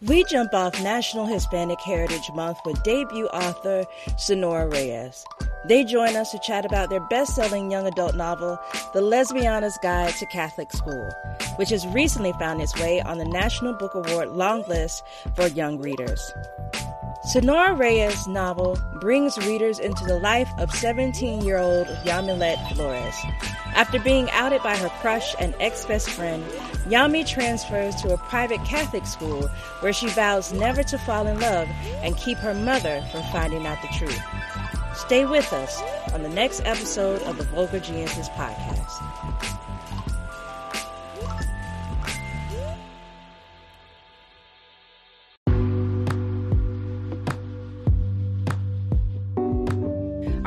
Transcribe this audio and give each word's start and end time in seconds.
We 0.00 0.22
jump 0.22 0.54
off 0.54 0.80
National 0.80 1.26
Hispanic 1.26 1.80
Heritage 1.80 2.30
Month 2.32 2.58
with 2.64 2.80
debut 2.84 3.26
author 3.26 3.84
Sonora 4.16 4.68
Reyes. 4.68 5.24
They 5.64 5.82
join 5.82 6.14
us 6.14 6.30
to 6.30 6.38
chat 6.38 6.64
about 6.64 6.88
their 6.88 7.00
best 7.00 7.34
selling 7.34 7.68
young 7.72 7.84
adult 7.84 8.14
novel, 8.14 8.60
The 8.94 9.00
Lesbiana's 9.00 9.76
Guide 9.82 10.14
to 10.14 10.26
Catholic 10.26 10.70
School, 10.72 11.10
which 11.56 11.70
has 11.70 11.84
recently 11.88 12.32
found 12.34 12.62
its 12.62 12.78
way 12.78 13.00
on 13.00 13.18
the 13.18 13.24
National 13.24 13.72
Book 13.72 13.96
Award 13.96 14.28
long 14.28 14.62
list 14.68 15.02
for 15.34 15.48
young 15.48 15.80
readers. 15.80 16.32
Sonora 17.24 17.74
Reyes' 17.74 18.28
novel 18.28 18.78
brings 19.00 19.36
readers 19.38 19.80
into 19.80 20.04
the 20.04 20.20
life 20.20 20.48
of 20.58 20.70
17 20.70 21.42
year 21.42 21.58
old 21.58 21.88
Yamilet 22.04 22.72
Flores. 22.72 23.16
After 23.74 23.98
being 23.98 24.30
outed 24.30 24.62
by 24.62 24.76
her 24.76 24.88
crush 25.00 25.34
and 25.40 25.54
ex 25.58 25.84
best 25.86 26.08
friend, 26.08 26.44
Yami 26.88 27.26
transfers 27.26 27.94
to 27.96 28.14
a 28.14 28.16
private 28.16 28.64
Catholic 28.64 29.04
school 29.04 29.46
where 29.80 29.92
she 29.92 30.08
vows 30.08 30.52
never 30.52 30.82
to 30.82 30.96
fall 30.98 31.26
in 31.26 31.38
love 31.38 31.68
and 32.02 32.16
keep 32.16 32.38
her 32.38 32.54
mother 32.54 33.04
from 33.12 33.22
finding 33.30 33.66
out 33.66 33.80
the 33.82 33.88
truth. 33.88 34.18
Stay 34.94 35.26
with 35.26 35.52
us 35.52 35.82
on 36.12 36.22
the 36.22 36.28
next 36.30 36.60
episode 36.64 37.22
of 37.22 37.36
the 37.36 37.44
Vulgar 37.44 37.78
Geniuses 37.78 38.28
podcast. 38.30 38.77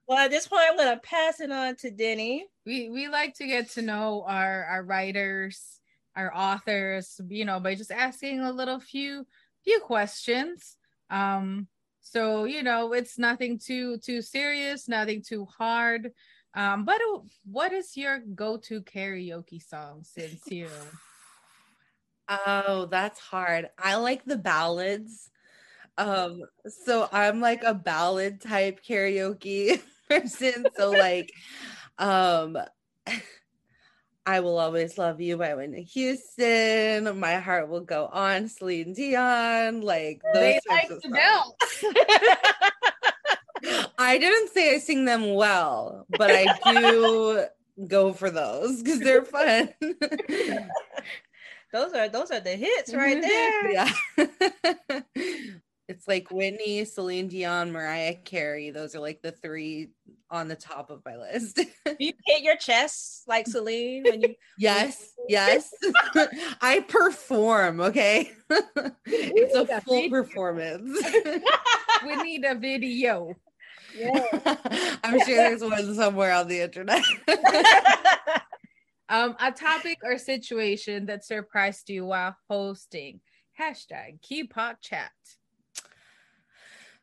Well, 0.06 0.18
at 0.18 0.30
this 0.30 0.46
point, 0.46 0.62
I'm 0.68 0.76
going 0.76 0.94
to 0.94 1.00
pass 1.00 1.40
it 1.40 1.50
on 1.50 1.74
to 1.76 1.90
Denny. 1.90 2.46
We 2.64 2.88
we 2.90 3.08
like 3.08 3.34
to 3.38 3.46
get 3.46 3.70
to 3.70 3.82
know 3.82 4.24
our 4.28 4.64
our 4.64 4.84
writers, 4.84 5.80
our 6.14 6.32
authors, 6.34 7.20
you 7.28 7.44
know, 7.44 7.58
by 7.58 7.74
just 7.74 7.90
asking 7.90 8.38
a 8.40 8.52
little 8.52 8.78
few 8.78 9.26
few 9.64 9.80
questions. 9.80 10.76
Um, 11.10 11.66
so 12.00 12.44
you 12.44 12.62
know, 12.62 12.92
it's 12.92 13.18
nothing 13.18 13.58
too 13.58 13.98
too 13.98 14.22
serious, 14.22 14.88
nothing 14.88 15.22
too 15.26 15.44
hard. 15.44 16.12
Um, 16.58 16.84
but 16.84 17.00
what 17.44 17.72
is 17.72 17.96
your 17.96 18.18
go-to 18.18 18.82
karaoke 18.82 19.62
song 19.62 20.02
since 20.02 20.50
you? 20.50 20.68
Oh, 22.28 22.88
that's 22.90 23.20
hard. 23.20 23.70
I 23.78 23.94
like 23.94 24.24
the 24.24 24.36
ballads. 24.36 25.30
Um, 25.96 26.42
so 26.66 27.08
I'm 27.12 27.40
like 27.40 27.62
a 27.62 27.74
ballad 27.74 28.40
type 28.40 28.80
karaoke 28.84 29.80
person. 30.10 30.66
So 30.76 30.90
like, 30.90 31.32
um, 31.96 32.58
I 34.26 34.40
will 34.40 34.58
always 34.58 34.98
love 34.98 35.20
you 35.20 35.36
by 35.36 35.54
Whitney 35.54 35.84
Houston. 35.84 37.20
My 37.20 37.36
heart 37.36 37.68
will 37.68 37.82
go 37.82 38.06
on, 38.12 38.48
Celine 38.48 38.94
Dion. 38.94 39.80
Like 39.80 40.22
those 40.34 40.42
they 40.42 40.60
like 40.68 40.88
to 40.88 41.08
dance. 41.08 41.84
I 43.98 44.16
didn't 44.18 44.50
say 44.50 44.74
I 44.74 44.78
sing 44.78 45.04
them 45.04 45.34
well, 45.34 46.06
but 46.10 46.30
I 46.30 46.46
do 46.80 47.44
go 47.88 48.12
for 48.12 48.30
those 48.30 48.82
because 48.82 49.00
they're 49.00 49.24
fun. 49.24 49.70
those 51.72 51.92
are 51.92 52.08
those 52.08 52.30
are 52.30 52.40
the 52.40 52.56
hits 52.56 52.94
right 52.94 53.20
there. 53.22 53.70
Yeah. 53.72 53.90
it's 55.88 56.06
like 56.06 56.30
Whitney, 56.30 56.84
Celine 56.84 57.26
Dion, 57.28 57.72
Mariah 57.72 58.14
Carey. 58.14 58.70
Those 58.70 58.94
are 58.94 59.00
like 59.00 59.20
the 59.20 59.32
three 59.32 59.88
on 60.30 60.46
the 60.46 60.56
top 60.56 60.90
of 60.90 61.02
my 61.04 61.16
list. 61.16 61.58
you 61.98 62.12
hit 62.26 62.42
your 62.42 62.56
chest 62.56 63.24
like 63.26 63.46
Celine 63.48 64.04
when 64.04 64.20
you 64.20 64.34
Yes, 64.58 65.12
yes. 65.28 65.72
I 66.60 66.84
perform, 66.86 67.80
okay? 67.80 68.30
it's 69.06 69.54
a 69.56 69.80
full 69.80 70.08
performance. 70.10 71.02
we 72.06 72.16
need 72.22 72.44
a 72.44 72.54
video. 72.54 73.34
I'm 75.04 75.20
sure 75.20 75.36
there's 75.36 75.62
one 75.62 75.94
somewhere 75.94 76.32
on 76.32 76.48
the 76.48 76.60
internet. 76.60 77.02
um, 79.08 79.36
a 79.40 79.52
topic 79.52 79.98
or 80.02 80.18
situation 80.18 81.06
that 81.06 81.24
surprised 81.24 81.88
you 81.90 82.06
while 82.06 82.36
hosting. 82.48 83.20
Hashtag 83.58 84.20
QPOC 84.20 84.76
chat. 84.80 85.10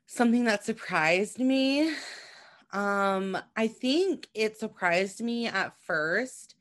Something 0.06 0.46
that 0.46 0.64
surprised 0.64 1.40
me. 1.40 1.94
Um, 2.72 3.38
I 3.56 3.68
think 3.68 4.28
it 4.34 4.58
surprised 4.58 5.22
me 5.22 5.48
at 5.48 5.74
first 5.86 6.56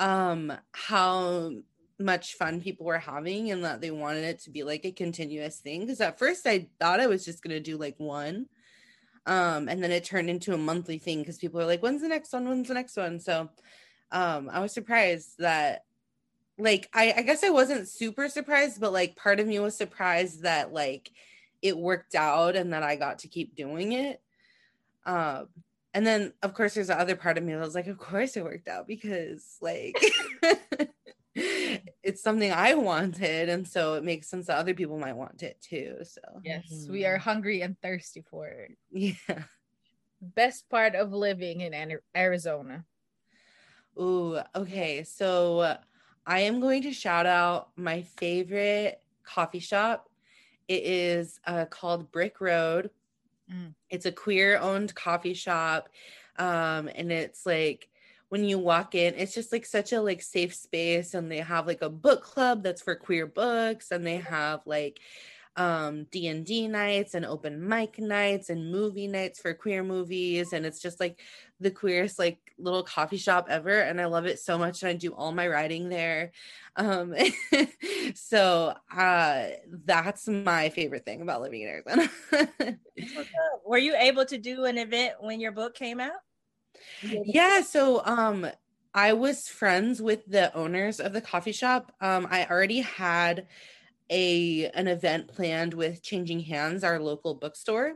um 0.00 0.52
how 0.70 1.50
much 1.98 2.34
fun 2.34 2.60
people 2.60 2.86
were 2.86 2.98
having 2.98 3.50
and 3.50 3.64
that 3.64 3.80
they 3.80 3.90
wanted 3.90 4.22
it 4.22 4.38
to 4.38 4.50
be 4.50 4.62
like 4.62 4.84
a 4.84 4.92
continuous 4.92 5.58
thing 5.58 5.80
because 5.80 6.00
at 6.00 6.18
first 6.18 6.46
I 6.46 6.68
thought 6.78 7.00
I 7.00 7.08
was 7.08 7.24
just 7.24 7.42
going 7.42 7.56
to 7.56 7.60
do 7.60 7.76
like 7.76 7.96
one 7.98 8.46
um, 9.28 9.68
and 9.68 9.82
then 9.82 9.92
it 9.92 10.04
turned 10.04 10.30
into 10.30 10.54
a 10.54 10.58
monthly 10.58 10.96
thing 10.96 11.18
because 11.18 11.36
people 11.36 11.60
are 11.60 11.66
like, 11.66 11.82
when's 11.82 12.00
the 12.00 12.08
next 12.08 12.32
one? 12.32 12.48
When's 12.48 12.66
the 12.66 12.74
next 12.74 12.96
one? 12.96 13.20
So 13.20 13.50
um, 14.10 14.48
I 14.50 14.60
was 14.60 14.72
surprised 14.72 15.34
that 15.38 15.84
like 16.56 16.88
I, 16.94 17.12
I 17.18 17.22
guess 17.22 17.44
I 17.44 17.50
wasn't 17.50 17.88
super 17.88 18.30
surprised, 18.30 18.80
but 18.80 18.92
like 18.92 19.16
part 19.16 19.38
of 19.38 19.46
me 19.46 19.58
was 19.58 19.76
surprised 19.76 20.44
that 20.44 20.72
like 20.72 21.10
it 21.60 21.76
worked 21.76 22.14
out 22.14 22.56
and 22.56 22.72
that 22.72 22.82
I 22.82 22.96
got 22.96 23.20
to 23.20 23.28
keep 23.28 23.54
doing 23.54 23.92
it. 23.92 24.22
Um, 25.04 25.48
and 25.92 26.06
then 26.06 26.32
of 26.42 26.54
course 26.54 26.72
there's 26.72 26.86
the 26.86 26.98
other 26.98 27.14
part 27.14 27.36
of 27.36 27.44
me 27.44 27.52
that 27.52 27.60
was 27.60 27.74
like, 27.74 27.86
of 27.86 27.98
course 27.98 28.34
it 28.34 28.44
worked 28.44 28.66
out 28.66 28.86
because 28.86 29.58
like 29.60 30.02
it's 32.08 32.22
something 32.22 32.50
I 32.50 32.72
wanted, 32.72 33.50
and 33.50 33.68
so 33.68 33.94
it 33.94 34.02
makes 34.02 34.30
sense 34.30 34.46
that 34.46 34.56
other 34.56 34.72
people 34.72 34.98
might 34.98 35.14
want 35.16 35.42
it 35.42 35.60
too. 35.60 35.98
So 36.04 36.22
yes, 36.42 36.64
mm-hmm. 36.72 36.92
we 36.92 37.04
are 37.04 37.18
hungry 37.18 37.60
and 37.60 37.78
thirsty 37.82 38.22
for 38.22 38.46
it. 38.48 38.78
Yeah. 38.90 39.42
Best 40.22 40.70
part 40.70 40.94
of 40.94 41.12
living 41.12 41.60
in 41.60 41.98
Arizona. 42.16 42.86
Ooh, 44.00 44.38
okay. 44.56 45.04
So 45.04 45.76
I 46.26 46.40
am 46.40 46.60
going 46.60 46.82
to 46.84 46.92
shout 46.92 47.26
out 47.26 47.68
my 47.76 48.00
favorite 48.02 49.02
coffee 49.22 49.60
shop. 49.60 50.08
It 50.66 50.84
is 50.84 51.38
uh, 51.46 51.66
called 51.66 52.10
Brick 52.10 52.40
Road. 52.40 52.88
Mm. 53.52 53.74
It's 53.90 54.06
a 54.06 54.12
queer 54.12 54.58
owned 54.58 54.94
coffee 54.94 55.34
shop. 55.34 55.90
Um, 56.38 56.88
and 56.94 57.12
it's 57.12 57.44
like 57.44 57.90
when 58.28 58.44
you 58.44 58.58
walk 58.58 58.94
in, 58.94 59.14
it's 59.14 59.34
just 59.34 59.52
like 59.52 59.66
such 59.66 59.92
a 59.92 60.00
like 60.00 60.22
safe 60.22 60.54
space. 60.54 61.14
And 61.14 61.30
they 61.30 61.38
have 61.38 61.66
like 61.66 61.82
a 61.82 61.90
book 61.90 62.22
club 62.22 62.62
that's 62.62 62.82
for 62.82 62.94
queer 62.94 63.26
books, 63.26 63.90
and 63.90 64.06
they 64.06 64.18
have 64.18 64.60
like 64.66 65.00
um 65.56 66.04
d&d 66.12 66.68
nights 66.68 67.14
and 67.14 67.26
open 67.26 67.66
mic 67.68 67.98
nights 67.98 68.48
and 68.48 68.70
movie 68.70 69.08
nights 69.08 69.40
for 69.40 69.52
queer 69.52 69.82
movies 69.82 70.52
and 70.52 70.64
it's 70.64 70.80
just 70.80 71.00
like 71.00 71.20
the 71.58 71.70
queerest 71.70 72.16
like 72.16 72.38
little 72.58 72.84
coffee 72.84 73.16
shop 73.16 73.48
ever 73.50 73.80
and 73.80 74.00
i 74.00 74.04
love 74.04 74.24
it 74.24 74.38
so 74.38 74.56
much 74.56 74.82
and 74.82 74.90
i 74.90 74.94
do 74.94 75.12
all 75.14 75.32
my 75.32 75.48
writing 75.48 75.88
there 75.88 76.30
um 76.76 77.12
so 78.14 78.72
uh 78.96 79.48
that's 79.84 80.28
my 80.28 80.68
favorite 80.68 81.04
thing 81.04 81.22
about 81.22 81.42
living 81.42 81.62
in 81.62 81.68
arizona 81.68 82.08
Were 83.66 83.78
you 83.78 83.94
able 83.96 84.24
to 84.26 84.38
do 84.38 84.64
an 84.64 84.78
event 84.78 85.14
when 85.20 85.40
your 85.40 85.52
book 85.52 85.74
came 85.74 86.00
out? 86.00 86.20
Yeah 87.02 87.60
so 87.60 88.02
um 88.04 88.46
i 88.94 89.12
was 89.12 89.48
friends 89.48 90.00
with 90.00 90.24
the 90.26 90.54
owners 90.54 91.00
of 91.00 91.12
the 91.12 91.20
coffee 91.20 91.52
shop 91.52 91.92
um 92.00 92.26
i 92.30 92.46
already 92.46 92.80
had 92.80 93.46
a 94.10 94.70
an 94.70 94.88
event 94.88 95.28
planned 95.28 95.74
with 95.74 96.02
Changing 96.02 96.40
Hands, 96.40 96.82
our 96.82 96.98
local 96.98 97.34
bookstore. 97.34 97.94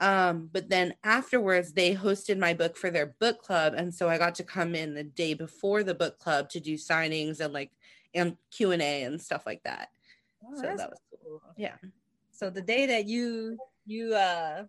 Um, 0.00 0.50
but 0.52 0.68
then 0.68 0.94
afterwards, 1.04 1.72
they 1.72 1.94
hosted 1.94 2.38
my 2.38 2.54
book 2.54 2.76
for 2.76 2.90
their 2.90 3.14
book 3.20 3.40
club, 3.40 3.74
and 3.76 3.94
so 3.94 4.08
I 4.08 4.18
got 4.18 4.34
to 4.36 4.44
come 4.44 4.74
in 4.74 4.94
the 4.94 5.04
day 5.04 5.34
before 5.34 5.84
the 5.84 5.94
book 5.94 6.18
club 6.18 6.48
to 6.50 6.60
do 6.60 6.74
signings 6.74 7.40
and 7.40 7.52
like 7.52 7.70
and 8.14 8.36
Q 8.50 8.72
and 8.72 8.82
A 8.82 9.04
and 9.04 9.20
stuff 9.20 9.46
like 9.46 9.62
that. 9.64 9.90
Oh, 10.44 10.54
so 10.56 10.62
that 10.62 10.90
was 10.90 10.98
cool. 11.22 11.40
yeah. 11.56 11.76
So 12.32 12.50
the 12.50 12.62
day 12.62 12.86
that 12.86 13.06
you 13.06 13.58
you 13.86 14.14
uh 14.14 14.64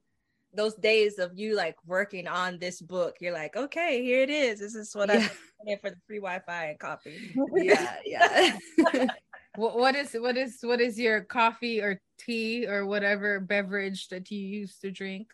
those 0.54 0.76
days 0.76 1.18
of 1.20 1.32
you 1.38 1.56
like 1.56 1.76
working 1.86 2.28
on 2.28 2.60
this 2.60 2.82
book, 2.82 3.16
you're 3.20 3.34
like, 3.34 3.56
okay, 3.56 4.04
here 4.04 4.22
it 4.22 4.30
is. 4.30 4.60
This 4.60 4.76
is 4.76 4.94
what 4.96 5.10
Yeah. 5.10 5.28
I'm 5.62 5.68
in 5.68 5.80
for 5.80 5.90
the 5.90 5.98
free 6.08 6.18
Wi-Fi 6.20 6.66
and 6.66 6.80
coffee. 6.80 7.20
yeah, 7.56 7.96
yeah. 8.06 8.58
What, 9.56 9.78
what 9.78 9.96
is 9.96 10.14
what 10.14 10.36
is 10.36 10.58
what 10.62 10.82
is 10.82 10.98
your 11.00 11.22
coffee 11.22 11.80
or 11.80 12.02
tea 12.18 12.66
or 12.66 12.88
whatever 12.88 13.40
beverage 13.40 14.08
that 14.08 14.32
you 14.32 14.40
used 14.40 14.82
to 14.82 14.90
drink? 14.90 15.32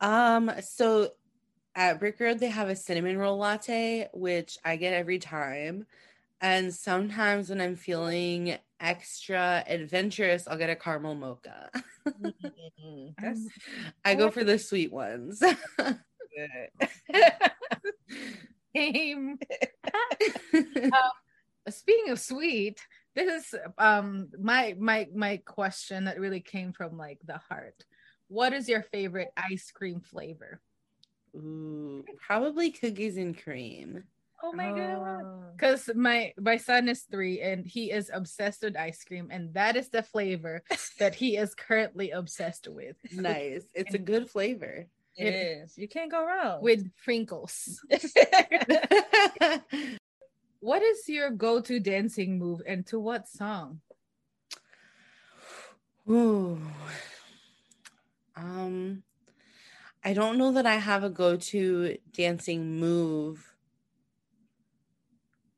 um, 0.00 0.50
so 0.62 1.10
at 1.74 1.98
Brick 1.98 2.18
Road 2.20 2.38
they 2.38 2.48
have 2.48 2.70
a 2.70 2.76
cinnamon 2.76 3.18
roll 3.18 3.36
latte, 3.36 4.08
which 4.14 4.56
I 4.64 4.76
get 4.76 4.94
every 4.94 5.18
time. 5.18 5.84
And 6.40 6.72
sometimes 6.72 7.50
when 7.50 7.60
I'm 7.60 7.76
feeling 7.76 8.56
extra 8.80 9.62
adventurous, 9.66 10.48
I'll 10.48 10.58
get 10.58 10.70
a 10.70 10.76
caramel 10.76 11.14
mocha. 11.14 11.70
Mm, 12.82 13.14
That's 13.20 13.40
I 14.04 14.14
go 14.14 14.30
for 14.30 14.42
the 14.42 14.58
sweet 14.58 14.90
ones. 14.90 15.42
Game. 18.74 19.38
Speaking 21.68 22.10
of 22.10 22.18
sweet, 22.18 22.80
this 23.14 23.52
is 23.52 23.60
um 23.78 24.28
my 24.40 24.74
my 24.78 25.08
my 25.14 25.36
question 25.44 26.04
that 26.04 26.18
really 26.18 26.40
came 26.40 26.72
from 26.72 26.96
like 26.96 27.20
the 27.26 27.38
heart. 27.38 27.84
What 28.28 28.52
is 28.52 28.68
your 28.68 28.82
favorite 28.82 29.32
ice 29.36 29.70
cream 29.70 30.00
flavor? 30.00 30.60
Ooh, 31.36 32.04
probably 32.26 32.70
cookies 32.70 33.18
and 33.18 33.40
cream. 33.40 34.04
Oh 34.42 34.52
my 34.52 34.72
god. 34.72 35.24
Oh. 35.24 35.42
Because 35.56 35.90
my 35.94 36.32
my 36.38 36.56
son 36.56 36.88
is 36.88 37.02
three 37.02 37.42
and 37.42 37.66
he 37.66 37.90
is 37.90 38.10
obsessed 38.12 38.62
with 38.62 38.76
ice 38.76 39.04
cream, 39.04 39.28
and 39.30 39.52
that 39.54 39.76
is 39.76 39.90
the 39.90 40.02
flavor 40.02 40.62
that 40.98 41.14
he 41.14 41.36
is 41.36 41.54
currently 41.54 42.10
obsessed 42.10 42.68
with. 42.68 42.96
Nice. 43.12 43.64
It's 43.74 43.94
a 43.94 43.98
good 43.98 44.30
flavor. 44.30 44.86
It 45.16 45.34
is. 45.34 45.76
You 45.76 45.88
can't 45.88 46.10
go 46.10 46.24
wrong. 46.24 46.62
With 46.62 46.90
Frinkles. 47.04 47.78
What 50.60 50.82
is 50.82 51.08
your 51.08 51.30
go-to 51.30 51.80
dancing 51.80 52.38
move 52.38 52.60
and 52.66 52.86
to 52.88 53.00
what 53.00 53.26
song? 53.26 53.80
Ooh. 56.08 56.60
Um 58.36 59.02
I 60.04 60.12
don't 60.12 60.38
know 60.38 60.52
that 60.52 60.66
I 60.66 60.76
have 60.76 61.02
a 61.02 61.10
go-to 61.10 61.96
dancing 62.12 62.78
move, 62.78 63.49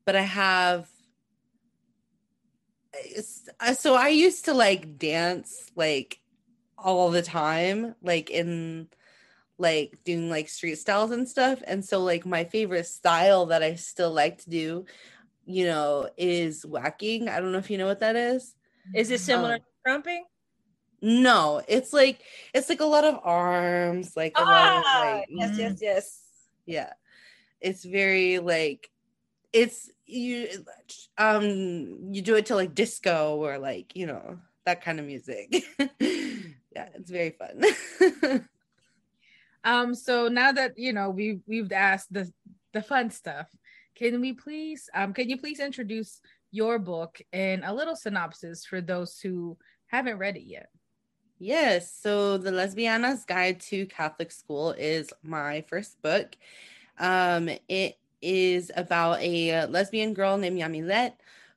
but 0.05 0.15
I 0.15 0.21
have 0.21 0.89
uh, 3.59 3.73
so 3.73 3.95
I 3.95 4.09
used 4.09 4.45
to 4.45 4.53
like 4.53 4.97
dance 4.97 5.71
like 5.75 6.19
all 6.77 7.11
the 7.11 7.21
time, 7.21 7.95
like 8.01 8.29
in 8.29 8.87
like 9.57 9.97
doing 10.03 10.29
like 10.29 10.49
street 10.49 10.75
styles 10.75 11.11
and 11.11 11.27
stuff. 11.27 11.61
And 11.65 11.83
so 11.83 11.99
like 12.03 12.25
my 12.25 12.43
favorite 12.43 12.85
style 12.87 13.47
that 13.47 13.63
I 13.63 13.75
still 13.75 14.11
like 14.11 14.39
to 14.39 14.49
do, 14.49 14.85
you 15.45 15.65
know, 15.65 16.09
is 16.17 16.65
whacking. 16.65 17.29
I 17.29 17.39
don't 17.39 17.51
know 17.51 17.57
if 17.59 17.69
you 17.69 17.77
know 17.77 17.87
what 17.87 18.01
that 18.01 18.15
is. 18.15 18.55
is 18.93 19.11
it 19.11 19.19
similar 19.19 19.55
Um, 19.55 19.59
to 19.59 19.65
krumping? 19.87 20.21
No, 21.01 21.61
it's 21.67 21.91
like 21.93 22.21
it's 22.53 22.69
like 22.69 22.79
a 22.81 22.85
lot 22.85 23.03
of 23.03 23.19
arms, 23.23 24.15
like 24.15 24.37
a 24.37 24.41
lot 24.41 24.77
of 24.77 24.83
Ah, 24.85 25.15
like 25.17 25.27
yes, 25.29 25.51
mm. 25.51 25.57
yes, 25.59 25.81
yes. 25.81 26.21
yeah. 26.65 26.93
It's 27.59 27.83
very 27.83 28.39
like 28.39 28.89
it's 29.53 29.89
you 30.05 30.47
um 31.17 32.09
you 32.11 32.21
do 32.21 32.35
it 32.35 32.47
to 32.47 32.55
like 32.55 32.75
disco 32.75 33.37
or 33.37 33.57
like, 33.57 33.95
you 33.95 34.05
know, 34.05 34.39
that 34.65 34.83
kind 34.83 34.99
of 34.99 35.05
music. 35.05 35.63
yeah, 35.79 36.89
it's 36.95 37.11
very 37.11 37.31
fun. 37.31 38.45
Um, 39.63 39.95
so 39.95 40.27
now 40.27 40.51
that 40.51 40.77
you 40.77 40.93
know 40.93 41.09
we 41.09 41.39
we've 41.47 41.71
asked 41.71 42.11
the 42.11 42.31
the 42.73 42.81
fun 42.81 43.09
stuff, 43.09 43.47
can 43.95 44.19
we 44.19 44.33
please 44.33 44.89
um 44.93 45.13
can 45.13 45.29
you 45.29 45.37
please 45.37 45.59
introduce 45.59 46.19
your 46.51 46.79
book 46.79 47.21
and 47.31 47.63
a 47.63 47.73
little 47.73 47.95
synopsis 47.95 48.65
for 48.65 48.81
those 48.81 49.19
who 49.19 49.57
haven't 49.87 50.17
read 50.17 50.37
it 50.37 50.43
yet? 50.43 50.69
Yes. 51.39 51.91
So 51.91 52.37
The 52.37 52.51
Lesbiana's 52.51 53.25
Guide 53.25 53.59
to 53.61 53.85
Catholic 53.87 54.31
School 54.31 54.71
is 54.71 55.11
my 55.23 55.63
first 55.67 56.01
book. 56.01 56.35
Um, 56.99 57.49
it 57.67 57.97
is 58.23 58.71
about 58.75 59.21
a 59.21 59.65
lesbian 59.67 60.13
girl 60.13 60.37
named 60.37 60.59
Yamilet 60.59 61.13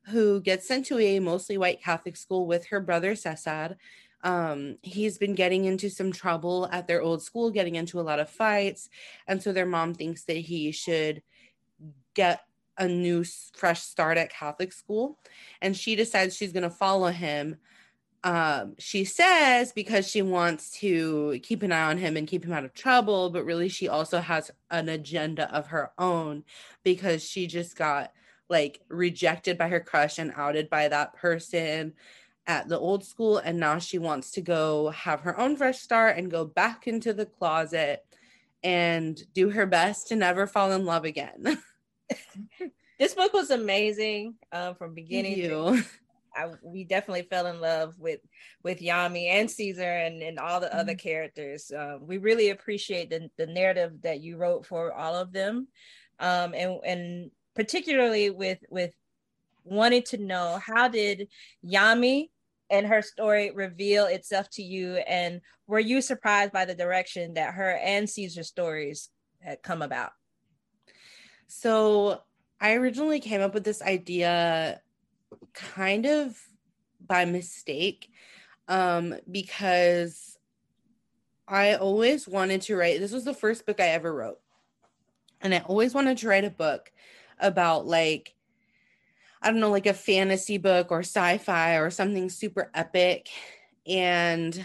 who 0.06 0.40
gets 0.40 0.68
sent 0.68 0.86
to 0.86 0.98
a 0.98 1.20
mostly 1.20 1.56
white 1.56 1.82
Catholic 1.82 2.16
school 2.16 2.46
with 2.46 2.66
her 2.66 2.80
brother 2.80 3.14
Cesar. 3.14 3.76
Um, 4.22 4.78
he's 4.82 5.18
been 5.18 5.34
getting 5.34 5.64
into 5.64 5.88
some 5.88 6.12
trouble 6.12 6.68
at 6.72 6.86
their 6.86 7.02
old 7.02 7.22
school, 7.22 7.50
getting 7.50 7.74
into 7.74 8.00
a 8.00 8.02
lot 8.02 8.20
of 8.20 8.30
fights. 8.30 8.88
And 9.26 9.42
so 9.42 9.52
their 9.52 9.66
mom 9.66 9.94
thinks 9.94 10.24
that 10.24 10.36
he 10.36 10.72
should 10.72 11.22
get 12.14 12.42
a 12.78 12.88
new 12.88 13.24
fresh 13.54 13.80
start 13.82 14.18
at 14.18 14.32
Catholic 14.32 14.72
school. 14.72 15.18
And 15.60 15.76
she 15.76 15.96
decides 15.96 16.36
she's 16.36 16.52
going 16.52 16.62
to 16.62 16.70
follow 16.70 17.08
him 17.08 17.56
um, 18.24 18.74
she 18.78 19.04
says 19.04 19.72
because 19.72 20.08
she 20.08 20.22
wants 20.22 20.70
to 20.80 21.38
keep 21.42 21.62
an 21.62 21.72
eye 21.72 21.90
on 21.90 21.98
him 21.98 22.16
and 22.16 22.26
keep 22.26 22.44
him 22.44 22.52
out 22.52 22.64
of 22.64 22.74
trouble, 22.74 23.30
but 23.30 23.44
really 23.44 23.68
she 23.68 23.88
also 23.88 24.20
has 24.20 24.50
an 24.70 24.88
agenda 24.88 25.52
of 25.54 25.68
her 25.68 25.92
own 25.98 26.44
because 26.82 27.22
she 27.22 27.46
just 27.46 27.76
got 27.76 28.12
like 28.48 28.80
rejected 28.88 29.58
by 29.58 29.68
her 29.68 29.80
crush 29.80 30.18
and 30.18 30.32
outed 30.36 30.70
by 30.70 30.88
that 30.88 31.14
person 31.14 31.94
at 32.46 32.68
the 32.68 32.78
old 32.78 33.04
school. 33.04 33.38
And 33.38 33.58
now 33.58 33.78
she 33.78 33.98
wants 33.98 34.30
to 34.32 34.40
go 34.40 34.90
have 34.90 35.20
her 35.20 35.38
own 35.38 35.56
fresh 35.56 35.78
start 35.78 36.16
and 36.16 36.30
go 36.30 36.44
back 36.44 36.86
into 36.86 37.12
the 37.12 37.26
closet 37.26 38.04
and 38.62 39.20
do 39.34 39.50
her 39.50 39.66
best 39.66 40.08
to 40.08 40.16
never 40.16 40.46
fall 40.46 40.72
in 40.72 40.84
love 40.84 41.04
again. 41.04 41.62
This 42.98 43.14
book 43.14 43.34
was 43.34 43.50
amazing 43.50 44.36
um, 44.52 44.74
from 44.74 44.94
beginning 44.94 45.36
to. 45.42 45.82
I, 46.36 46.50
we 46.62 46.84
definitely 46.84 47.22
fell 47.22 47.46
in 47.46 47.60
love 47.60 47.98
with 47.98 48.20
with 48.62 48.80
Yami 48.80 49.26
and 49.28 49.50
Cesar 49.50 49.82
and, 49.82 50.22
and 50.22 50.38
all 50.38 50.60
the 50.60 50.74
other 50.76 50.92
Mm-hmm. 50.92 50.96
characters. 50.96 51.72
Um, 51.76 52.06
we 52.06 52.18
really 52.18 52.50
appreciate 52.50 53.10
the, 53.10 53.30
the 53.38 53.46
narrative 53.46 54.02
that 54.02 54.20
you 54.20 54.36
wrote 54.36 54.66
for 54.66 54.92
all 54.92 55.14
of 55.16 55.32
them, 55.32 55.68
um, 56.20 56.54
and 56.54 56.80
and 56.84 57.30
particularly 57.54 58.30
with 58.30 58.58
with 58.70 58.92
wanting 59.64 60.02
to 60.02 60.18
know 60.18 60.60
how 60.64 60.88
did 60.88 61.28
Yami 61.64 62.30
and 62.70 62.86
her 62.86 63.02
story 63.02 63.50
reveal 63.52 64.06
itself 64.06 64.48
to 64.50 64.62
you, 64.62 64.96
and 64.96 65.40
were 65.66 65.80
you 65.80 66.00
surprised 66.00 66.52
by 66.52 66.64
the 66.64 66.74
direction 66.74 67.34
that 67.34 67.54
her 67.54 67.72
and 67.76 68.08
Cesar's 68.08 68.48
stories 68.48 69.08
had 69.40 69.62
come 69.62 69.82
about? 69.82 70.10
So 71.48 72.22
I 72.60 72.74
originally 72.74 73.20
came 73.20 73.40
up 73.40 73.54
with 73.54 73.64
this 73.64 73.82
idea 73.82 74.80
kind 75.56 76.06
of 76.06 76.40
by 77.04 77.24
mistake 77.24 78.10
um 78.68 79.14
because 79.30 80.38
I 81.48 81.74
always 81.74 82.28
wanted 82.28 82.62
to 82.62 82.76
write 82.76 83.00
this 83.00 83.12
was 83.12 83.24
the 83.24 83.34
first 83.34 83.66
book 83.66 83.80
I 83.80 83.88
ever 83.88 84.12
wrote 84.12 84.40
and 85.40 85.54
I 85.54 85.60
always 85.60 85.94
wanted 85.94 86.18
to 86.18 86.28
write 86.28 86.44
a 86.44 86.50
book 86.50 86.92
about 87.38 87.86
like 87.86 88.36
I 89.42 89.50
don't 89.50 89.60
know, 89.60 89.70
like 89.70 89.86
a 89.86 89.94
fantasy 89.94 90.58
book 90.58 90.90
or 90.90 91.00
sci-fi 91.00 91.76
or 91.76 91.90
something 91.90 92.30
super 92.30 92.70
epic. 92.74 93.28
And 93.86 94.64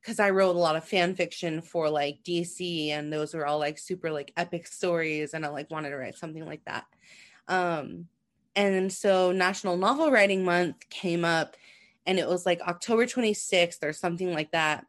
because 0.00 0.18
I 0.18 0.30
wrote 0.30 0.56
a 0.56 0.58
lot 0.58 0.74
of 0.74 0.84
fan 0.84 1.14
fiction 1.14 1.62
for 1.62 1.88
like 1.88 2.24
DC 2.24 2.88
and 2.88 3.12
those 3.12 3.34
were 3.34 3.46
all 3.46 3.58
like 3.58 3.78
super 3.78 4.10
like 4.10 4.32
epic 4.36 4.66
stories 4.66 5.32
and 5.32 5.46
I 5.46 5.50
like 5.50 5.70
wanted 5.70 5.90
to 5.90 5.96
write 5.96 6.18
something 6.18 6.44
like 6.44 6.64
that. 6.64 6.86
Um 7.46 8.08
and 8.54 8.92
so 8.92 9.32
National 9.32 9.76
Novel 9.76 10.10
Writing 10.10 10.44
Month 10.44 10.88
came 10.90 11.24
up 11.24 11.56
and 12.06 12.18
it 12.18 12.28
was 12.28 12.44
like 12.44 12.60
October 12.62 13.06
26th 13.06 13.82
or 13.82 13.92
something 13.92 14.32
like 14.32 14.50
that. 14.52 14.86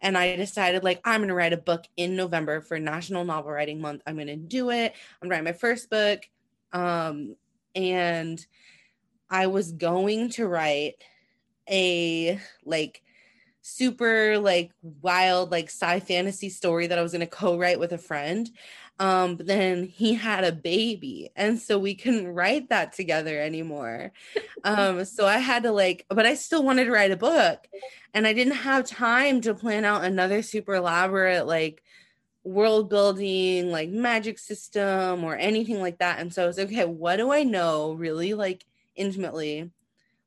And 0.00 0.16
I 0.16 0.36
decided 0.36 0.84
like 0.84 1.00
I'm 1.04 1.20
going 1.20 1.28
to 1.28 1.34
write 1.34 1.52
a 1.52 1.58
book 1.58 1.84
in 1.96 2.16
November 2.16 2.60
for 2.60 2.78
National 2.78 3.24
Novel 3.24 3.52
Writing 3.52 3.80
Month. 3.80 4.02
I'm 4.06 4.16
going 4.16 4.26
to 4.26 4.36
do 4.36 4.70
it. 4.70 4.94
I'm 5.22 5.28
writing 5.28 5.44
my 5.44 5.52
first 5.52 5.90
book. 5.90 6.20
Um 6.72 7.36
and 7.74 8.44
I 9.30 9.48
was 9.48 9.72
going 9.72 10.30
to 10.30 10.46
write 10.46 10.94
a 11.68 12.40
like 12.64 13.02
super 13.60 14.38
like 14.38 14.70
wild 15.02 15.50
like 15.50 15.66
sci 15.66 16.00
fantasy 16.00 16.48
story 16.48 16.86
that 16.86 16.98
I 16.98 17.02
was 17.02 17.12
going 17.12 17.20
to 17.20 17.26
co-write 17.26 17.80
with 17.80 17.92
a 17.92 17.98
friend. 17.98 18.48
Um, 18.98 19.36
but 19.36 19.46
then 19.46 19.84
he 19.84 20.14
had 20.14 20.44
a 20.44 20.52
baby, 20.52 21.30
and 21.36 21.58
so 21.58 21.78
we 21.78 21.94
couldn't 21.94 22.28
write 22.28 22.70
that 22.70 22.94
together 22.94 23.38
anymore. 23.38 24.12
um, 24.64 25.04
so 25.04 25.26
I 25.26 25.36
had 25.38 25.64
to 25.64 25.72
like, 25.72 26.06
but 26.08 26.24
I 26.24 26.34
still 26.34 26.62
wanted 26.62 26.86
to 26.86 26.92
write 26.92 27.10
a 27.10 27.16
book, 27.16 27.66
and 28.14 28.26
I 28.26 28.32
didn't 28.32 28.54
have 28.54 28.86
time 28.86 29.42
to 29.42 29.54
plan 29.54 29.84
out 29.84 30.04
another 30.04 30.40
super 30.40 30.74
elaborate 30.74 31.46
like 31.46 31.82
world 32.46 32.88
building, 32.88 33.70
like 33.70 33.90
magic 33.90 34.38
system 34.38 35.24
or 35.24 35.36
anything 35.36 35.80
like 35.80 35.98
that. 35.98 36.20
And 36.20 36.32
so 36.32 36.44
I 36.44 36.46
was 36.46 36.58
okay, 36.58 36.84
what 36.84 37.16
do 37.16 37.32
I 37.32 37.42
know 37.42 37.92
really 37.92 38.34
like 38.34 38.64
intimately? 38.94 39.70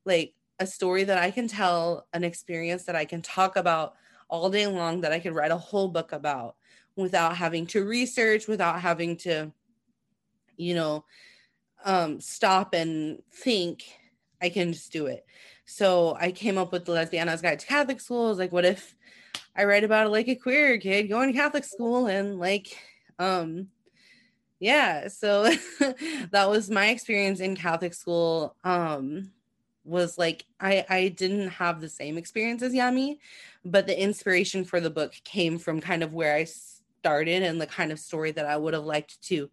Like 0.05 0.33
a 0.59 0.67
story 0.67 1.05
that 1.05 1.17
I 1.17 1.31
can 1.31 1.47
tell, 1.47 2.07
an 2.13 2.23
experience 2.23 2.83
that 2.83 2.95
I 2.95 3.05
can 3.05 3.21
talk 3.21 3.55
about 3.55 3.95
all 4.27 4.49
day 4.49 4.67
long 4.67 5.01
that 5.01 5.13
I 5.13 5.19
could 5.19 5.33
write 5.33 5.51
a 5.51 5.57
whole 5.57 5.87
book 5.87 6.11
about 6.11 6.55
without 6.99 7.35
having 7.35 7.65
to 7.67 7.83
research, 7.85 8.47
without 8.47 8.81
having 8.81 9.17
to, 9.17 9.51
you 10.57 10.75
know, 10.75 11.05
um, 11.85 12.19
stop 12.19 12.73
and 12.73 13.21
think. 13.33 13.83
I 14.41 14.49
can 14.49 14.71
just 14.71 14.91
do 14.91 15.07
it. 15.07 15.25
So 15.65 16.15
I 16.19 16.31
came 16.31 16.57
up 16.57 16.71
with 16.71 16.85
the 16.85 16.93
Lesbiana's 16.93 17.41
Guide 17.41 17.59
to 17.59 17.67
Catholic 17.67 17.99
School. 17.99 18.33
Like, 18.35 18.51
what 18.51 18.65
if 18.65 18.95
I 19.55 19.65
write 19.65 19.83
about 19.83 20.11
like 20.11 20.27
a 20.27 20.35
queer 20.35 20.77
kid 20.77 21.09
going 21.09 21.31
to 21.31 21.37
Catholic 21.37 21.65
school 21.65 22.07
and 22.07 22.39
like, 22.39 22.77
um, 23.19 23.67
yeah. 24.59 25.09
So 25.09 25.43
that 26.31 26.49
was 26.49 26.69
my 26.69 26.89
experience 26.89 27.39
in 27.39 27.55
Catholic 27.55 27.93
school. 27.93 28.55
Um, 28.63 29.31
was 29.85 30.17
like 30.17 30.45
I 30.59 30.85
I 30.89 31.07
didn't 31.09 31.49
have 31.49 31.81
the 31.81 31.89
same 31.89 32.17
experience 32.17 32.61
as 32.61 32.73
Yami, 32.73 33.17
but 33.65 33.87
the 33.87 34.01
inspiration 34.01 34.63
for 34.63 34.79
the 34.79 34.89
book 34.89 35.13
came 35.23 35.57
from 35.57 35.81
kind 35.81 36.03
of 36.03 36.13
where 36.13 36.35
I 36.35 36.45
started 36.99 37.43
and 37.43 37.59
the 37.59 37.67
kind 37.67 37.91
of 37.91 37.99
story 37.99 38.31
that 38.31 38.45
I 38.45 38.57
would 38.57 38.73
have 38.73 38.83
liked 38.83 39.21
to 39.23 39.49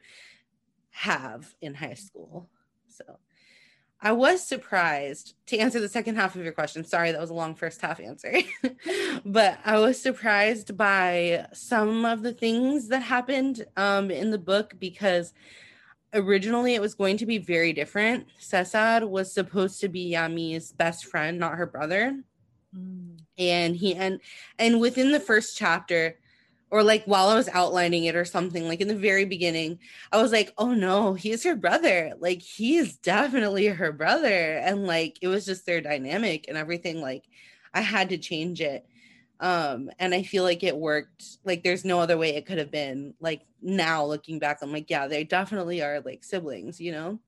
have 0.91 1.55
in 1.61 1.75
high 1.75 1.95
school. 1.95 2.49
So 2.89 3.19
I 4.01 4.13
was 4.13 4.47
surprised 4.47 5.35
to 5.47 5.59
answer 5.59 5.81
the 5.81 5.89
second 5.89 6.17
half 6.17 6.35
of 6.35 6.43
your 6.43 6.53
question. 6.53 6.85
Sorry, 6.85 7.13
that 7.13 7.21
was 7.21 7.31
a 7.31 7.35
long 7.35 7.55
first 7.55 7.81
half 7.81 8.01
answer. 8.01 8.33
but 9.25 9.59
I 9.65 9.79
was 9.79 10.01
surprised 10.01 10.77
by 10.77 11.47
some 11.53 12.05
of 12.05 12.23
the 12.23 12.33
things 12.33 12.89
that 12.89 13.03
happened 13.03 13.65
um, 13.77 14.11
in 14.11 14.31
the 14.31 14.39
book 14.39 14.75
because 14.79 15.33
originally 16.13 16.75
it 16.75 16.81
was 16.81 16.95
going 16.95 17.17
to 17.19 17.27
be 17.27 17.39
very 17.39 17.73
different. 17.73 18.27
Cesar 18.39 19.07
was 19.07 19.33
supposed 19.33 19.81
to 19.81 19.89
be 19.89 20.13
Yami's 20.13 20.73
best 20.73 21.07
friend, 21.07 21.39
not 21.39 21.57
her 21.57 21.67
brother. 21.67 22.23
Mm. 22.77 23.19
And 23.39 23.77
he 23.77 23.95
and 23.95 24.21
and 24.59 24.81
within 24.81 25.13
the 25.13 25.21
first 25.21 25.57
chapter, 25.59 26.19
or 26.71 26.83
like 26.83 27.05
while 27.05 27.29
I 27.29 27.35
was 27.35 27.49
outlining 27.49 28.05
it 28.05 28.17
or 28.17 28.25
something, 28.25 28.67
like 28.67 28.81
in 28.81 28.89
the 28.89 28.97
very 28.97 29.25
beginning, 29.25 29.79
I 30.13 30.21
was 30.21 30.33
like, 30.33 30.53
oh 30.59 30.73
no, 30.73 31.15
he's 31.15 31.45
her 31.45 31.57
brother. 31.57 32.13
Like 32.19 32.43
he 32.43 32.77
is 32.77 32.97
definitely 32.97 33.67
her 33.67 33.93
brother. 33.93 34.59
And 34.59 34.87
like 34.87 35.19
it 35.23 35.29
was 35.29 35.45
just 35.45 35.67
their 35.67 35.81
dynamic 35.81 36.47
and 36.49 36.57
everything. 36.57 37.01
Like 37.01 37.25
I 37.73 37.81
had 37.81 38.09
to 38.09 38.19
change 38.19 38.61
it 38.61 38.87
um 39.41 39.91
and 39.99 40.15
i 40.15 40.23
feel 40.23 40.43
like 40.43 40.63
it 40.63 40.77
worked 40.77 41.39
like 41.45 41.63
there's 41.63 41.85
no 41.85 42.01
other 42.01 42.17
way 42.17 42.31
it 42.31 42.47
could 42.47 42.59
have 42.59 42.71
been 42.71 43.13
like 43.21 43.43
now 43.61 44.05
looking 44.05 44.39
back 44.39 44.59
i'm 44.63 44.73
like 44.73 44.89
yeah 44.89 45.07
they 45.07 45.25
definitely 45.25 45.83
are 45.83 46.01
like 46.01 46.25
siblings 46.25 46.81
you 46.81 46.91
know 46.91 47.19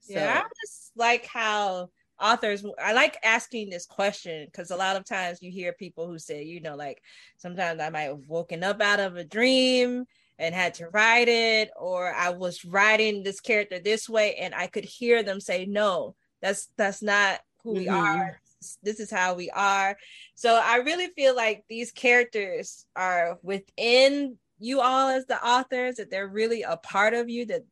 so. 0.00 0.14
yeah 0.14 0.42
i 0.42 0.48
just 0.64 0.92
like 0.96 1.26
how 1.26 1.90
authors 2.24 2.64
i 2.82 2.92
like 2.92 3.18
asking 3.22 3.68
this 3.68 3.86
question 3.86 4.46
because 4.46 4.70
a 4.70 4.76
lot 4.76 4.96
of 4.96 5.04
times 5.04 5.42
you 5.42 5.50
hear 5.50 5.72
people 5.72 6.06
who 6.06 6.18
say 6.18 6.42
you 6.42 6.60
know 6.60 6.74
like 6.74 7.02
sometimes 7.36 7.80
i 7.80 7.90
might 7.90 8.02
have 8.02 8.26
woken 8.28 8.64
up 8.64 8.80
out 8.80 9.00
of 9.00 9.16
a 9.16 9.24
dream 9.24 10.04
and 10.38 10.54
had 10.54 10.74
to 10.74 10.88
write 10.88 11.28
it 11.28 11.70
or 11.76 12.12
i 12.14 12.30
was 12.30 12.64
writing 12.64 13.22
this 13.22 13.40
character 13.40 13.78
this 13.78 14.08
way 14.08 14.34
and 14.36 14.54
i 14.54 14.66
could 14.66 14.84
hear 14.84 15.22
them 15.22 15.38
say 15.40 15.66
no 15.66 16.14
that's 16.40 16.68
that's 16.76 17.02
not 17.02 17.40
who 17.62 17.74
mm-hmm. 17.74 17.80
we 17.80 17.88
are 17.88 18.40
this 18.82 19.00
is 19.00 19.10
how 19.10 19.34
we 19.34 19.50
are. 19.50 19.94
So 20.34 20.60
i 20.62 20.76
really 20.76 21.08
feel 21.08 21.36
like 21.36 21.64
these 21.68 21.92
characters 21.92 22.86
are 22.96 23.38
within 23.42 24.38
you 24.58 24.80
all 24.80 25.08
as 25.08 25.26
the 25.26 25.44
authors 25.44 25.96
that 25.96 26.10
they're 26.10 26.28
really 26.28 26.62
a 26.62 26.76
part 26.76 27.14
of 27.14 27.28
you 27.28 27.46
that 27.46 27.64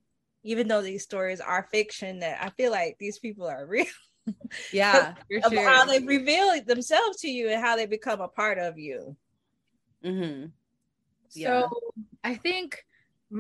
even 0.43 0.69
though 0.69 0.83
these 0.83 1.05
stories 1.05 1.41
are 1.41 1.69
fiction 1.71 2.19
that 2.21 2.43
i 2.43 2.51
feel 2.51 2.71
like 2.71 2.97
these 2.99 3.19
people 3.19 3.47
are 3.47 3.65
real 3.69 3.87
yeah 4.73 5.15
of 5.45 5.53
sure. 5.53 5.69
how 5.69 5.85
they 5.85 6.01
reveal 6.01 6.61
themselves 6.65 7.21
to 7.21 7.29
you 7.29 7.51
and 7.51 7.61
how 7.61 7.77
they 7.77 7.87
become 7.87 8.21
a 8.21 8.29
part 8.29 8.59
of 8.59 8.79
you 8.79 9.17
mm-hmm. 10.05 10.47
yeah. 11.35 11.63
so 11.63 11.71
i 12.23 12.35
think 12.35 12.85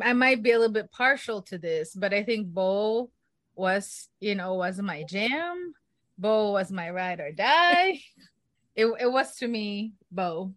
i 0.02 0.12
might 0.12 0.42
be 0.42 0.50
a 0.52 0.58
little 0.58 0.72
bit 0.72 0.90
partial 0.90 1.42
to 1.42 1.58
this 1.58 1.94
but 1.94 2.12
i 2.12 2.22
think 2.22 2.48
bo 2.48 3.10
was 3.54 4.08
you 4.20 4.34
know 4.34 4.54
was 4.54 4.80
my 4.80 5.04
jam 5.04 5.74
Bo 6.18 6.52
was 6.52 6.70
my 6.70 6.90
ride 6.90 7.20
or 7.20 7.32
die. 7.32 8.00
it, 8.76 8.86
it 8.86 9.10
was 9.10 9.36
to 9.36 9.48
me, 9.48 9.92
Bo. 10.10 10.54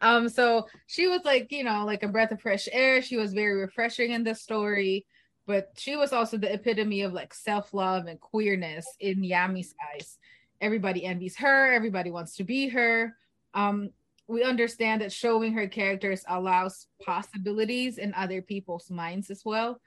Um, 0.00 0.28
so 0.28 0.66
she 0.86 1.06
was 1.06 1.20
like, 1.24 1.52
you 1.52 1.64
know, 1.64 1.84
like 1.84 2.02
a 2.02 2.08
breath 2.08 2.32
of 2.32 2.40
fresh 2.40 2.68
air. 2.72 3.02
She 3.02 3.16
was 3.16 3.34
very 3.34 3.54
refreshing 3.54 4.12
in 4.12 4.24
the 4.24 4.34
story, 4.34 5.06
but 5.46 5.72
she 5.76 5.96
was 5.96 6.12
also 6.12 6.36
the 6.36 6.52
epitome 6.52 7.02
of 7.02 7.12
like 7.12 7.34
self-love 7.34 8.06
and 8.06 8.20
queerness 8.20 8.86
in 9.00 9.24
Yami's 9.24 9.74
eyes. 9.92 10.18
Everybody 10.60 11.04
envies 11.04 11.36
her, 11.36 11.72
everybody 11.72 12.10
wants 12.10 12.36
to 12.36 12.44
be 12.44 12.68
her. 12.68 13.16
Um, 13.54 13.90
we 14.28 14.44
understand 14.44 15.02
that 15.02 15.12
showing 15.12 15.52
her 15.52 15.66
characters 15.66 16.24
allows 16.28 16.86
possibilities 17.04 17.98
in 17.98 18.14
other 18.14 18.40
people's 18.40 18.90
minds 18.90 19.30
as 19.30 19.42
well. 19.44 19.80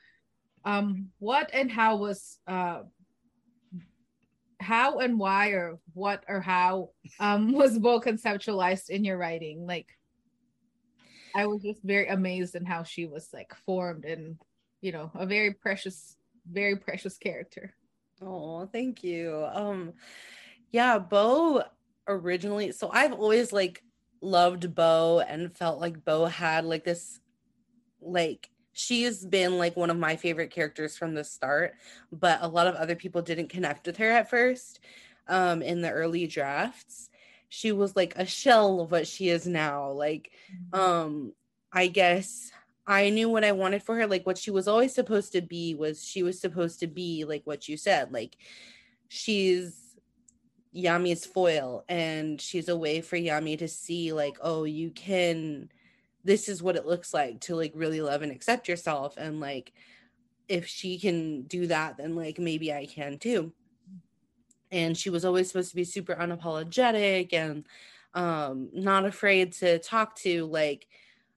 Um, 0.66 1.10
what 1.20 1.50
and 1.54 1.72
how 1.72 1.98
was 1.98 2.40
uh, 2.48 2.82
how 4.60 5.00
and 5.00 5.20
why 5.20 5.50
or 5.50 5.80
what 5.94 6.24
or 6.28 6.42
how 6.42 6.90
um, 7.20 7.52
was 7.54 7.80
Bo 7.80 8.00
conceptualized 8.00 8.90
in 8.90 9.04
your 9.04 9.18
writing? 9.18 9.66
Like, 9.66 9.88
I 11.36 11.48
was 11.48 11.62
just 11.62 11.82
very 11.84 12.08
amazed 12.08 12.56
in 12.56 12.66
how 12.66 12.84
she 12.84 13.06
was 13.06 13.30
like 13.34 13.54
formed 13.66 14.06
and, 14.06 14.38
you 14.86 14.92
know, 14.92 15.10
a 15.15 15.25
very 15.25 15.51
precious, 15.51 16.15
very 16.50 16.75
precious 16.75 17.18
character. 17.18 17.74
Oh, 18.22 18.68
thank 18.68 19.04
you. 19.04 19.48
Um, 19.51 19.94
yeah, 20.72 21.00
Bo 21.00 21.63
originally, 22.08 22.72
so 22.72 22.92
I've 22.94 23.13
always 23.13 23.51
like 23.51 23.82
loved 24.22 24.75
Bo 24.75 25.24
and 25.27 25.58
felt 25.58 25.82
like 25.82 26.06
Bo 26.06 26.25
had 26.25 26.65
like 26.65 26.84
this 26.84 27.20
like 28.00 28.51
she's 28.74 29.25
been 29.25 29.58
like 29.58 29.75
one 29.75 29.89
of 29.89 29.98
my 29.98 30.18
favorite 30.18 30.51
characters 30.51 30.96
from 30.96 31.15
the 31.15 31.24
start, 31.24 31.74
but 32.12 32.38
a 32.44 32.48
lot 32.48 32.68
of 32.68 32.75
other 32.75 32.96
people 32.96 33.24
didn't 33.24 33.50
connect 33.50 33.88
with 33.88 33.98
her 33.98 34.12
at 34.12 34.30
first 34.30 34.82
um, 35.27 35.63
in 35.63 35.82
the 35.82 35.89
early 35.89 36.27
drafts. 36.27 37.10
She 37.50 37.72
was 37.72 37.96
like 37.96 38.13
a 38.18 38.25
shell 38.27 38.82
of 38.82 38.92
what 38.92 39.08
she 39.08 39.30
is 39.30 39.48
now. 39.48 39.89
Like, 39.89 40.30
mm-hmm. 40.54 40.80
um, 40.80 41.34
I 41.74 41.88
guess 41.88 42.51
I 42.88 43.10
knew 43.10 43.30
what 43.30 43.44
I 43.44 43.51
wanted 43.51 43.84
for 43.84 43.96
her. 43.96 44.08
Like, 44.08 44.25
what 44.25 44.38
she 44.38 44.51
was 44.51 44.68
always 44.68 44.94
supposed 44.94 45.32
to 45.34 45.42
be 45.42 45.74
was 45.75 46.04
she 46.04 46.24
was 46.24 46.39
supposed 46.39 46.80
to 46.82 46.88
be 46.88 47.25
like 47.25 47.42
what 47.46 47.68
you 47.68 47.77
said. 47.77 48.12
Like, 48.13 48.38
she's 49.08 49.96
Yami's 50.75 51.25
foil, 51.25 51.84
and 51.89 52.39
she's 52.39 52.70
a 52.70 52.77
way 52.77 53.01
for 53.01 53.18
Yami 53.18 53.58
to 53.60 53.68
see, 53.68 54.13
like, 54.13 54.38
oh, 54.42 54.65
you 54.65 54.92
can 54.92 55.70
this 56.25 56.50
is 56.50 56.62
what 56.62 56.75
it 56.75 56.88
looks 56.88 57.13
like 57.13 57.39
to 57.39 57.56
like 57.56 57.72
really 57.75 58.01
love 58.01 58.24
and 58.24 58.32
accept 58.32 58.68
yourself 58.68 59.15
and 59.15 59.39
like 59.39 59.72
if 60.50 60.65
she 60.68 60.98
can 61.00 61.44
do 61.44 61.68
that 61.68 61.98
then 61.98 62.15
like 62.15 62.39
maybe 62.39 62.74
i 62.74 62.86
can 62.86 63.18
too 63.18 63.54
and 64.72 64.98
she 64.98 65.10
was 65.10 65.24
always 65.24 65.48
supposed 65.48 65.70
to 65.70 65.75
be 65.75 65.84
super 65.86 66.15
unapologetic 66.15 67.32
and 67.32 67.65
um 68.15 68.70
not 68.74 69.06
afraid 69.06 69.54
to 69.54 69.80
talk 69.80 70.15
to 70.15 70.46
like 70.48 70.88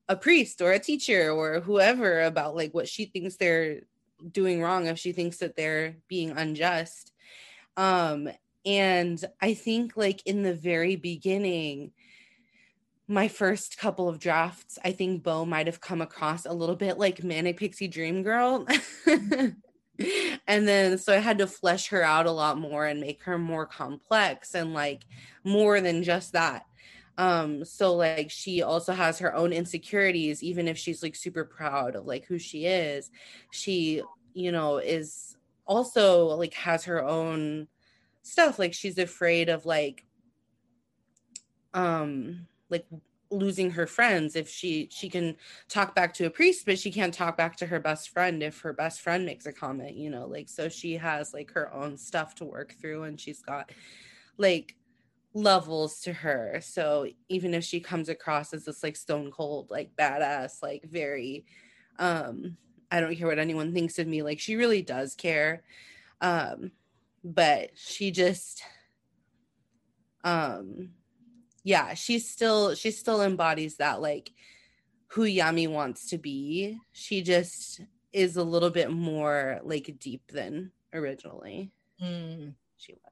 a 0.09 0.17
priest 0.17 0.61
or 0.61 0.73
a 0.73 0.79
teacher 0.79 1.31
or 1.31 1.61
whoever 1.61 2.23
about 2.23 2.57
like 2.57 2.73
what 2.73 2.88
she 2.88 3.05
thinks 3.05 3.37
they're 3.37 3.81
doing 4.33 4.61
wrong 4.61 4.87
if 4.87 4.99
she 4.99 5.12
thinks 5.12 5.38
that 5.38 5.57
they're 5.57 5.97
being 6.09 6.31
unjust 6.31 7.12
um 7.77 8.29
and 8.65 9.25
i 9.41 9.55
think 9.55 9.97
like 9.97 10.27
in 10.27 10.43
the 10.43 10.55
very 10.55 10.97
beginning 10.97 11.93
my 13.09 13.27
first 13.27 13.79
couple 13.79 14.07
of 14.07 14.19
drafts, 14.19 14.79
I 14.85 14.93
think 14.93 15.23
Bo 15.23 15.47
might 15.47 15.67
have 15.67 15.81
come 15.81 16.03
across 16.03 16.45
a 16.45 16.53
little 16.53 16.77
bit 16.77 16.99
like 16.99 17.25
Manic 17.25 17.57
Pixie 17.57 17.88
Dream 17.88 18.23
Girl. 18.23 18.67
and 20.47 20.69
then 20.69 20.99
so 20.99 21.15
I 21.15 21.19
had 21.19 21.38
to 21.38 21.47
flesh 21.47 21.88
her 21.88 22.03
out 22.03 22.27
a 22.27 22.31
lot 22.31 22.59
more 22.59 22.85
and 22.85 23.00
make 23.00 23.23
her 23.25 23.38
more 23.38 23.65
complex 23.65 24.55
and 24.55 24.75
like 24.75 25.07
more 25.43 25.81
than 25.81 26.03
just 26.03 26.33
that. 26.35 26.67
Um, 27.19 27.65
so 27.65 27.97
like 27.97 28.31
she 28.31 28.63
also 28.63 28.93
has 28.93 29.19
her 29.19 29.35
own 29.35 29.53
insecurities, 29.53 30.43
even 30.43 30.69
if 30.69 30.79
she's 30.79 31.03
like 31.03 31.17
super 31.17 31.45
proud 31.45 31.97
of 31.97 32.07
like 32.07 32.25
who 32.27 32.39
she 32.39 32.65
is. 32.65 33.11
She, 33.51 34.03
you 34.35 34.53
know, 34.53 34.79
is 34.79 35.37
also 35.67 36.27
like 36.29 36.55
has 36.55 36.85
her 36.85 37.05
own 37.05 37.67
stuff. 38.23 38.59
Like 38.59 38.73
she's 38.73 38.99
afraid 38.99 39.49
of 39.49 39.67
like 39.67 40.07
um 41.75 42.47
like 42.71 42.87
losing 43.31 43.73
her 43.73 43.87
friends 43.87 44.37
if 44.37 44.49
she 44.49 44.89
she 44.91 45.09
can 45.09 45.37
talk 45.69 45.95
back 45.95 46.15
to 46.15 46.25
a 46.25 46.31
priest 46.31 46.65
but 46.65 46.79
she 46.79 46.91
can't 46.91 47.13
talk 47.13 47.37
back 47.37 47.57
to 47.57 47.67
her 47.67 47.79
best 47.79 48.09
friend 48.09 48.43
if 48.43 48.61
her 48.63 48.73
best 48.73 49.03
friend 49.03 49.27
makes 49.27 49.45
a 49.45 49.53
comment 49.53 49.95
you 49.95 50.09
know 50.09 50.27
like 50.27 50.49
so 50.49 50.67
she 50.67 50.95
has 50.95 51.35
like 51.35 51.51
her 51.51 51.71
own 51.75 51.95
stuff 51.99 52.35
to 52.35 52.47
work 52.47 52.75
through 52.81 53.03
and 53.03 53.21
she's 53.21 53.43
got 53.43 53.71
like 54.39 54.77
levels 55.35 56.01
to 56.01 56.13
her 56.13 56.59
so 56.63 57.07
even 57.29 57.55
if 57.55 57.63
she 57.63 57.81
comes 57.81 58.09
across 58.09 58.53
as 58.53 58.65
this 58.65 58.83
like 58.83 58.97
stone 58.97 59.31
cold 59.31 59.71
like 59.71 59.95
badass 59.97 60.63
like 60.63 60.83
very 60.85 61.45
um 61.99 62.57
i 62.91 62.99
don't 63.01 63.15
care 63.15 63.27
what 63.27 63.39
anyone 63.39 63.73
thinks 63.73 63.99
of 63.99 64.07
me 64.07 64.23
like 64.23 64.41
she 64.41 64.57
really 64.57 64.83
does 64.83 65.15
care 65.15 65.63
um 66.23 66.71
but 67.23 67.71
she 67.75 68.11
just 68.11 68.63
um 70.25 70.91
yeah, 71.69 71.93
she's 71.93 72.29
still 72.29 72.75
she 72.75 72.91
still 72.91 73.21
embodies 73.21 73.77
that 73.77 74.01
like 74.01 74.31
who 75.09 75.23
Yami 75.23 75.69
wants 75.69 76.09
to 76.11 76.19
be. 76.19 76.79
She 76.93 77.23
just 77.23 77.83
is 78.13 78.39
a 78.39 78.43
little 78.43 78.71
bit 78.71 78.91
more 78.91 79.61
like 79.63 79.97
deep 79.99 80.23
than 80.33 80.73
originally 80.95 81.71
mm. 82.03 82.55
she 82.79 82.95
was. 82.95 83.08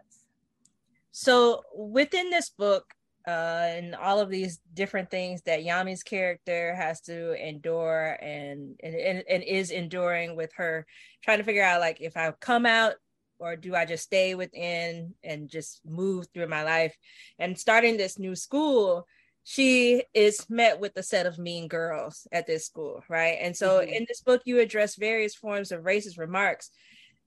So 1.19 1.63
within 1.75 2.29
this 2.29 2.51
book, 2.51 2.85
uh, 3.27 3.31
and 3.71 3.95
all 3.95 4.21
of 4.21 4.29
these 4.29 4.61
different 4.75 5.11
things 5.11 5.41
that 5.47 5.65
Yami's 5.65 6.03
character 6.03 6.75
has 6.75 7.01
to 7.01 7.33
endure 7.33 8.19
and, 8.21 8.79
and 8.83 9.25
and, 9.27 9.43
is 9.43 9.71
enduring 9.71 10.37
with 10.37 10.51
her 10.57 10.87
trying 11.25 11.39
to 11.39 11.45
figure 11.45 11.65
out 11.65 11.81
like 11.81 12.03
if 12.03 12.19
I 12.19 12.33
come 12.39 12.67
out 12.67 12.97
or 13.39 13.57
do 13.57 13.75
I 13.75 13.87
just 13.87 14.05
stay 14.05 14.35
within 14.35 15.15
and 15.25 15.49
just 15.49 15.81
move 15.87 16.27
through 16.35 16.49
my 16.49 16.65
life? 16.65 16.95
And 17.39 17.59
starting 17.59 17.97
this 17.97 18.19
new 18.19 18.37
school, 18.37 19.07
she 19.43 20.05
is 20.13 20.45
met 20.51 20.81
with 20.81 20.93
a 20.97 21.03
set 21.03 21.25
of 21.25 21.39
mean 21.39 21.67
girls 21.67 22.29
at 22.31 22.47
this 22.47 22.67
school, 22.67 23.03
right? 23.09 23.39
And 23.41 23.57
so 23.57 23.81
mm-hmm. 23.81 23.91
in 23.91 24.05
this 24.07 24.21
book, 24.21 24.43
you 24.45 24.61
address 24.61 24.97
various 24.97 25.35
forms 25.35 25.73
of 25.73 25.85
racist 25.85 26.19
remarks 26.19 26.71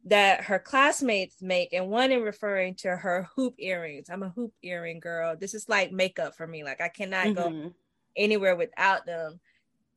that 0.05 0.45
her 0.45 0.59
classmates 0.59 1.41
make, 1.41 1.73
and 1.73 1.89
one 1.89 2.11
in 2.11 2.21
referring 2.21 2.75
to 2.75 2.95
her 2.95 3.27
hoop 3.35 3.55
earrings. 3.59 4.09
I'm 4.09 4.23
a 4.23 4.29
hoop 4.29 4.53
earring 4.63 4.99
girl. 4.99 5.35
This 5.35 5.53
is 5.53 5.67
like 5.67 5.91
makeup 5.91 6.35
for 6.35 6.47
me. 6.47 6.63
Like 6.63 6.81
I 6.81 6.89
cannot 6.89 7.27
mm-hmm. 7.27 7.63
go 7.63 7.73
anywhere 8.15 8.55
without 8.55 9.05
them. 9.05 9.39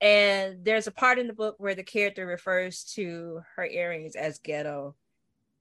And 0.00 0.64
there's 0.64 0.88
a 0.88 0.92
part 0.92 1.20
in 1.20 1.28
the 1.28 1.32
book 1.32 1.54
where 1.58 1.76
the 1.76 1.84
character 1.84 2.26
refers 2.26 2.82
to 2.94 3.40
her 3.54 3.64
earrings 3.64 4.16
as 4.16 4.38
ghetto 4.38 4.96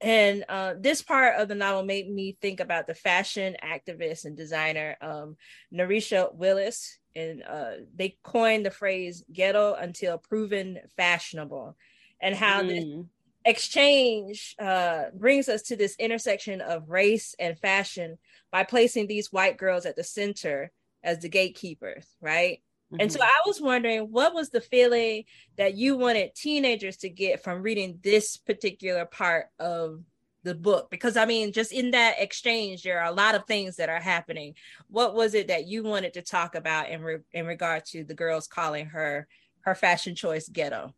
and 0.01 0.43
uh, 0.49 0.73
this 0.79 1.03
part 1.03 1.39
of 1.39 1.47
the 1.47 1.55
novel 1.55 1.83
made 1.83 2.11
me 2.11 2.35
think 2.41 2.59
about 2.59 2.87
the 2.87 2.95
fashion 2.95 3.55
activist 3.63 4.25
and 4.25 4.35
designer 4.35 4.97
um, 4.99 5.37
Narisha 5.71 6.33
Willis, 6.33 6.97
and 7.15 7.43
uh, 7.43 7.73
they 7.95 8.17
coined 8.23 8.65
the 8.65 8.71
phrase 8.71 9.23
"ghetto 9.31 9.75
until 9.75 10.17
proven 10.17 10.79
fashionable," 10.97 11.77
and 12.19 12.35
how 12.35 12.63
mm. 12.63 12.67
this 12.67 13.05
exchange 13.45 14.55
uh, 14.59 15.05
brings 15.13 15.49
us 15.49 15.63
to 15.63 15.75
this 15.75 15.95
intersection 15.97 16.61
of 16.61 16.89
race 16.89 17.35
and 17.39 17.57
fashion 17.57 18.17
by 18.51 18.63
placing 18.63 19.07
these 19.07 19.31
white 19.31 19.57
girls 19.57 19.85
at 19.85 19.95
the 19.95 20.03
center 20.03 20.71
as 21.03 21.19
the 21.19 21.29
gatekeepers, 21.29 22.05
right? 22.21 22.61
Mm-hmm. 22.91 23.01
And 23.01 23.11
so 23.11 23.19
mm-hmm. 23.19 23.27
I 23.27 23.41
was 23.47 23.61
wondering 23.61 24.11
what 24.11 24.33
was 24.33 24.49
the 24.49 24.61
feeling 24.61 25.23
that 25.57 25.75
you 25.75 25.97
wanted 25.97 26.35
teenagers 26.35 26.97
to 26.97 27.09
get 27.09 27.43
from 27.43 27.61
reading 27.61 27.99
this 28.03 28.37
particular 28.37 29.05
part 29.05 29.47
of 29.59 30.03
the 30.43 30.55
book 30.55 30.89
because 30.89 31.17
I 31.17 31.25
mean 31.25 31.51
just 31.51 31.71
in 31.71 31.91
that 31.91 32.15
exchange 32.17 32.81
there 32.81 32.99
are 32.99 33.11
a 33.11 33.15
lot 33.15 33.35
of 33.35 33.45
things 33.45 33.75
that 33.75 33.89
are 33.89 33.99
happening. 33.99 34.55
What 34.87 35.13
was 35.13 35.35
it 35.35 35.47
that 35.49 35.67
you 35.67 35.83
wanted 35.83 36.15
to 36.15 36.21
talk 36.21 36.55
about 36.55 36.89
in 36.89 37.01
re- 37.01 37.19
in 37.31 37.45
regard 37.45 37.85
to 37.87 38.03
the 38.03 38.15
girls 38.15 38.47
calling 38.47 38.87
her 38.87 39.27
her 39.61 39.75
fashion 39.75 40.15
choice 40.15 40.49
ghetto? 40.49 40.95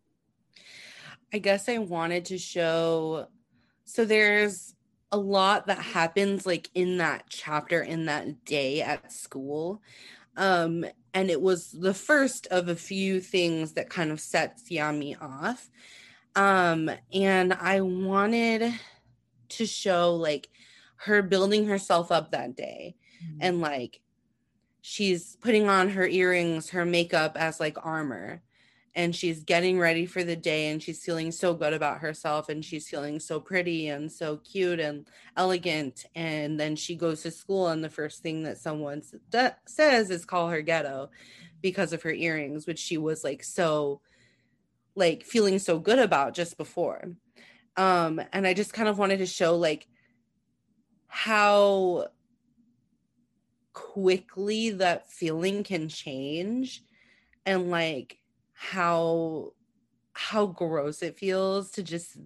I 1.34 1.39
guess 1.39 1.67
I 1.67 1.80
wanted 1.80 2.26
to 2.26 2.38
show 2.38 3.28
so 3.86 4.06
there's 4.06 4.76
a 5.12 5.17
lot 5.17 5.67
that 5.67 5.80
happens 5.80 6.46
like 6.46 6.69
in 6.74 6.98
that 6.98 7.26
chapter 7.30 7.82
in 7.82 8.06
that 8.06 8.46
day 8.46 8.82
at 8.82 9.12
school 9.12 9.82
um, 10.38 10.86
and 11.13 11.30
it 11.30 11.41
was 11.41 11.72
the 11.72 11.93
first 11.93 12.48
of 12.48 12.67
a 12.67 12.76
few 12.76 13.19
things 13.19 13.74
that 13.74 13.89
kind 13.89 14.12
of 14.12 14.19
sets 14.19 14.63
Yami 14.69 15.22
off. 15.22 15.69
Um, 16.36 16.89
and 17.13 17.54
I 17.54 17.82
wanted 17.82 18.74
to 19.50 19.65
show 19.65 20.15
like 20.15 20.50
her 20.96 21.22
building 21.22 21.67
herself 21.67 22.12
up 22.12 22.32
that 22.32 22.56
day 22.56 22.96
mm-hmm. 23.24 23.38
and 23.41 23.62
like 23.62 24.02
she's 24.82 25.38
putting 25.41 25.69
on 25.69 25.89
her 25.89 26.08
earrings, 26.08 26.72
her 26.72 26.86
makeup 26.86 27.38
as 27.38 27.60
like 27.60 27.78
armor 27.84 28.41
and 28.95 29.15
she's 29.15 29.43
getting 29.43 29.79
ready 29.79 30.06
for 30.06 30.23
the 30.23 30.36
day 30.36 30.69
and 30.69 30.82
she's 30.82 31.03
feeling 31.03 31.32
so 31.32 31.53
good 31.53 31.73
about 31.73 31.99
herself 31.99 32.49
and 32.49 32.63
she's 32.63 32.88
feeling 32.88 33.19
so 33.19 33.39
pretty 33.39 33.88
and 33.88 34.12
so 34.12 34.38
cute 34.38 34.79
and 34.79 35.08
elegant 35.36 36.06
and 36.15 36.60
then 36.60 36.75
she 36.75 36.95
goes 36.95 37.23
to 37.23 37.32
school 37.32 37.67
and 37.69 37.84
the 37.84 37.89
first 37.89 38.21
thing 38.21 38.43
that 38.43 38.58
someone 38.58 39.01
says 39.65 40.10
is 40.10 40.25
call 40.25 40.49
her 40.49 40.62
ghetto 40.62 41.10
because 41.62 41.93
of 41.93 42.03
her 42.03 42.12
earrings 42.12 42.67
which 42.67 42.79
she 42.79 42.97
was 42.97 43.23
like 43.23 43.43
so 43.43 43.99
like 44.95 45.23
feeling 45.23 45.58
so 45.58 45.79
good 45.79 45.97
about 45.97 46.36
just 46.36 46.56
before. 46.56 47.03
Um 47.75 48.21
and 48.32 48.45
i 48.45 48.53
just 48.53 48.73
kind 48.73 48.88
of 48.88 48.99
wanted 48.99 49.17
to 49.17 49.25
show 49.25 49.56
like 49.56 49.88
how 51.08 52.08
quickly 53.73 54.69
that 54.71 55.12
feeling 55.12 55.63
can 55.63 55.88
change 55.89 56.84
and 57.45 57.71
like 57.71 58.19
how 58.63 59.52
how 60.13 60.45
gross 60.45 61.02
it 61.02 61.17
feels 61.17 61.71
to 61.71 61.84
just 61.84 62.17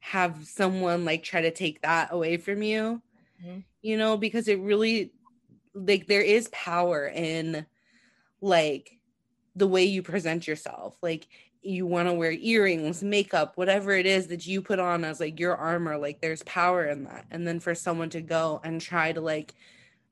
have 0.00 0.46
someone 0.46 1.04
like 1.04 1.22
try 1.22 1.40
to 1.40 1.50
take 1.50 1.80
that 1.80 2.12
away 2.12 2.36
from 2.36 2.62
you. 2.62 3.00
Mm-hmm. 3.42 3.60
you 3.80 3.96
know 3.96 4.16
because 4.16 4.46
it 4.46 4.60
really 4.60 5.12
like 5.74 6.06
there 6.06 6.22
is 6.22 6.48
power 6.52 7.08
in 7.08 7.66
like 8.40 9.00
the 9.56 9.66
way 9.66 9.84
you 9.84 10.02
present 10.02 10.46
yourself. 10.46 10.96
Like 11.02 11.26
you 11.62 11.86
want 11.86 12.08
to 12.08 12.14
wear 12.14 12.32
earrings 12.32 13.02
makeup 13.02 13.56
whatever 13.56 13.92
it 13.92 14.04
is 14.04 14.26
that 14.26 14.46
you 14.46 14.60
put 14.60 14.78
on 14.78 15.04
as 15.04 15.20
like 15.20 15.38
your 15.40 15.56
armor 15.56 15.96
like 15.96 16.20
there's 16.20 16.42
power 16.42 16.86
in 16.86 17.04
that. 17.04 17.24
And 17.30 17.46
then 17.46 17.60
for 17.60 17.74
someone 17.74 18.10
to 18.10 18.20
go 18.20 18.60
and 18.62 18.80
try 18.80 19.12
to 19.12 19.20
like 19.20 19.54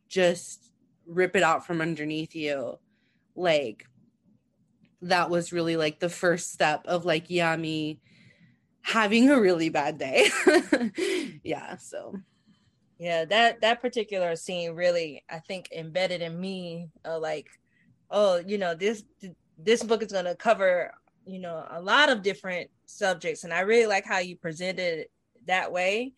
just 0.09 0.70
rip 1.07 1.37
it 1.37 1.42
out 1.42 1.66
from 1.66 1.83
underneath 1.83 2.35
you 2.35 2.79
like 3.37 3.87
that 5.03 5.31
was 5.31 5.53
really 5.53 5.77
like 5.77 6.01
the 6.01 6.09
first 6.09 6.53
step 6.53 6.83
of 6.87 7.05
like 7.05 7.29
Yami 7.29 7.99
having 8.83 9.31
a 9.31 9.41
really 9.41 9.69
bad 9.69 9.99
day. 9.99 10.29
yeah, 11.45 11.77
so 11.77 12.15
yeah, 12.99 13.25
that 13.27 13.61
that 13.63 13.81
particular 13.81 14.37
scene 14.37 14.73
really 14.73 15.25
I 15.31 15.39
think 15.39 15.71
embedded 15.75 16.23
in 16.23 16.39
me 16.39 16.89
uh, 17.05 17.19
like 17.19 17.47
oh, 18.11 18.43
you 18.45 18.59
know, 18.59 18.75
this 18.75 19.05
this 19.57 19.83
book 19.83 20.03
is 20.03 20.11
going 20.11 20.25
to 20.25 20.35
cover, 20.35 20.93
you 21.27 21.39
know, 21.39 21.65
a 21.71 21.81
lot 21.81 22.11
of 22.11 22.23
different 22.23 22.71
subjects 22.87 23.45
and 23.45 23.53
I 23.53 23.61
really 23.61 23.87
like 23.87 24.05
how 24.05 24.19
you 24.19 24.37
presented 24.37 25.01
it 25.01 25.11
that 25.47 25.73
way. 25.73 26.13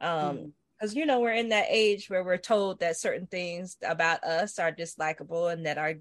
Um 0.00 0.36
mm 0.36 0.52
because 0.78 0.94
you 0.94 1.06
know 1.06 1.20
we're 1.20 1.32
in 1.32 1.48
that 1.48 1.66
age 1.68 2.08
where 2.08 2.24
we're 2.24 2.36
told 2.36 2.80
that 2.80 2.96
certain 2.96 3.26
things 3.26 3.76
about 3.84 4.22
us 4.22 4.58
are 4.58 4.72
dislikable 4.72 5.52
and 5.52 5.66
that 5.66 5.78
are 5.78 5.94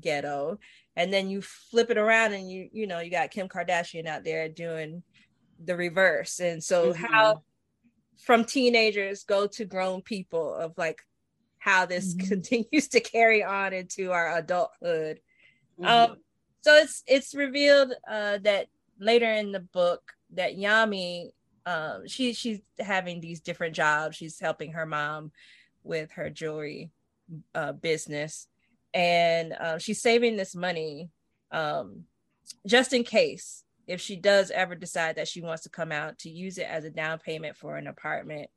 ghetto 0.00 0.58
and 0.96 1.12
then 1.12 1.28
you 1.28 1.42
flip 1.42 1.90
it 1.90 1.98
around 1.98 2.32
and 2.32 2.50
you 2.50 2.68
you 2.72 2.86
know 2.86 3.00
you 3.00 3.10
got 3.10 3.30
kim 3.30 3.48
kardashian 3.48 4.06
out 4.06 4.24
there 4.24 4.48
doing 4.48 5.02
the 5.64 5.76
reverse 5.76 6.40
and 6.40 6.62
so 6.62 6.92
mm-hmm. 6.92 7.04
how 7.04 7.42
from 8.24 8.44
teenagers 8.44 9.24
go 9.24 9.46
to 9.46 9.64
grown 9.64 10.02
people 10.02 10.54
of 10.54 10.72
like 10.76 11.00
how 11.58 11.86
this 11.86 12.14
mm-hmm. 12.14 12.28
continues 12.28 12.88
to 12.88 13.00
carry 13.00 13.42
on 13.42 13.72
into 13.72 14.12
our 14.12 14.36
adulthood 14.36 15.20
mm-hmm. 15.80 15.86
um 15.86 16.16
so 16.62 16.74
it's 16.76 17.02
it's 17.06 17.34
revealed 17.34 17.92
uh 18.08 18.38
that 18.38 18.66
later 18.98 19.30
in 19.32 19.52
the 19.52 19.60
book 19.60 20.12
that 20.32 20.56
Yami 20.56 21.30
um 21.66 22.06
she 22.06 22.32
she's 22.32 22.60
having 22.78 23.20
these 23.20 23.40
different 23.40 23.74
jobs. 23.74 24.16
She's 24.16 24.38
helping 24.38 24.72
her 24.72 24.86
mom 24.86 25.32
with 25.82 26.10
her 26.12 26.30
jewelry 26.30 26.90
uh, 27.54 27.72
business, 27.72 28.48
and 28.94 29.52
uh, 29.52 29.78
she's 29.78 30.00
saving 30.00 30.36
this 30.36 30.54
money 30.54 31.10
um, 31.50 32.04
just 32.66 32.92
in 32.92 33.02
case 33.02 33.64
if 33.86 34.00
she 34.00 34.16
does 34.16 34.50
ever 34.50 34.74
decide 34.74 35.16
that 35.16 35.28
she 35.28 35.42
wants 35.42 35.64
to 35.64 35.68
come 35.68 35.92
out 35.92 36.18
to 36.20 36.30
use 36.30 36.56
it 36.56 36.66
as 36.68 36.84
a 36.84 36.90
down 36.90 37.18
payment 37.18 37.56
for 37.56 37.76
an 37.76 37.86
apartment. 37.86 38.48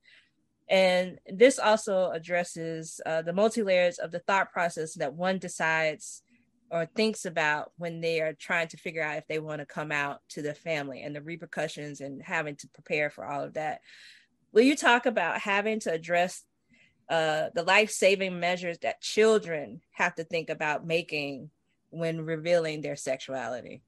And 0.69 1.19
this 1.27 1.59
also 1.59 2.11
addresses 2.11 3.01
uh, 3.05 3.23
the 3.23 3.33
multi 3.33 3.63
layers 3.63 3.99
of 3.99 4.11
the 4.11 4.19
thought 4.19 4.51
process 4.51 4.93
that 4.95 5.13
one 5.13 5.39
decides 5.39 6.21
or 6.69 6.85
thinks 6.85 7.25
about 7.25 7.71
when 7.77 8.01
they 8.01 8.21
are 8.21 8.33
trying 8.33 8.67
to 8.67 8.77
figure 8.77 9.01
out 9.01 9.17
if 9.17 9.27
they 9.27 9.39
want 9.39 9.59
to 9.59 9.65
come 9.65 9.91
out 9.91 10.19
to 10.29 10.41
the 10.41 10.53
family 10.53 11.01
and 11.01 11.15
the 11.15 11.21
repercussions 11.21 12.01
and 12.01 12.21
having 12.21 12.55
to 12.57 12.67
prepare 12.69 13.09
for 13.09 13.25
all 13.25 13.43
of 13.43 13.53
that. 13.53 13.79
Will 14.51 14.63
you 14.63 14.75
talk 14.75 15.05
about 15.05 15.39
having 15.39 15.79
to 15.81 15.91
address 15.91 16.43
uh, 17.09 17.49
the 17.53 17.63
life 17.63 17.91
saving 17.91 18.39
measures 18.39 18.77
that 18.79 19.01
children 19.01 19.81
have 19.91 20.15
to 20.15 20.23
think 20.23 20.49
about 20.49 20.85
making 20.85 21.49
when 21.89 22.25
revealing 22.25 22.81
their 22.81 22.95
sexuality? 22.95 23.81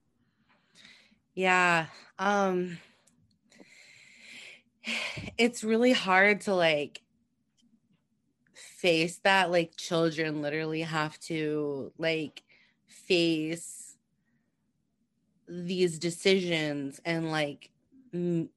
Yeah. 1.34 1.88
Um, 2.18 2.78
it's 5.38 5.64
really 5.64 5.94
hard 5.94 6.42
to 6.42 6.54
like 6.54 7.02
face 8.54 9.18
that 9.24 9.52
like 9.52 9.76
children 9.76 10.42
literally 10.42 10.82
have 10.82 11.20
to 11.20 11.92
like 11.98 12.44
face 12.88 13.98
these 15.48 15.98
decisions 15.98 17.02
and 17.04 17.32
like 17.32 17.72
m- 18.14 18.50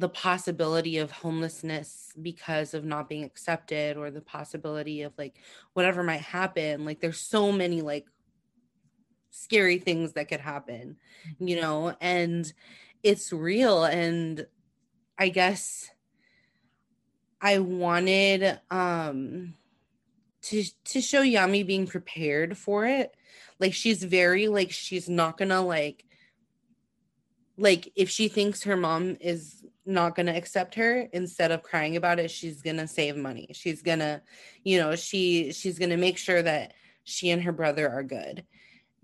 the 0.00 0.08
possibility 0.08 0.98
of 0.98 1.10
homelessness 1.10 2.12
because 2.20 2.74
of 2.74 2.84
not 2.84 3.08
being 3.08 3.24
accepted 3.24 3.96
or 3.96 4.10
the 4.10 4.20
possibility 4.20 5.02
of 5.02 5.12
like 5.18 5.36
whatever 5.74 6.02
might 6.02 6.20
happen 6.20 6.84
like 6.84 7.00
there's 7.00 7.20
so 7.20 7.52
many 7.52 7.82
like 7.82 8.06
scary 9.30 9.78
things 9.78 10.14
that 10.14 10.28
could 10.28 10.40
happen 10.40 10.96
you 11.38 11.60
know 11.60 11.94
and 12.00 12.52
it's 13.02 13.32
real 13.32 13.84
and 13.84 14.46
i 15.18 15.28
guess 15.28 15.90
i 17.40 17.58
wanted 17.58 18.58
um 18.70 19.54
to 20.42 20.64
to 20.84 21.00
show 21.00 21.22
yami 21.22 21.66
being 21.66 21.86
prepared 21.86 22.56
for 22.56 22.86
it. 22.86 23.14
Like 23.58 23.74
she's 23.74 24.02
very 24.02 24.48
like 24.48 24.70
she's 24.70 25.08
not 25.08 25.36
gonna 25.36 25.60
like 25.62 26.04
like 27.56 27.92
if 27.94 28.08
she 28.08 28.28
thinks 28.28 28.62
her 28.62 28.76
mom 28.76 29.16
is 29.20 29.59
not 29.86 30.14
going 30.14 30.26
to 30.26 30.36
accept 30.36 30.74
her 30.74 31.08
instead 31.12 31.50
of 31.50 31.62
crying 31.62 31.96
about 31.96 32.18
it 32.18 32.30
she's 32.30 32.62
going 32.62 32.76
to 32.76 32.86
save 32.86 33.16
money. 33.16 33.48
She's 33.52 33.82
going 33.82 34.00
to 34.00 34.22
you 34.64 34.78
know 34.78 34.96
she 34.96 35.52
she's 35.52 35.78
going 35.78 35.90
to 35.90 35.96
make 35.96 36.18
sure 36.18 36.42
that 36.42 36.74
she 37.04 37.30
and 37.30 37.42
her 37.42 37.52
brother 37.52 37.88
are 37.88 38.02
good. 38.02 38.44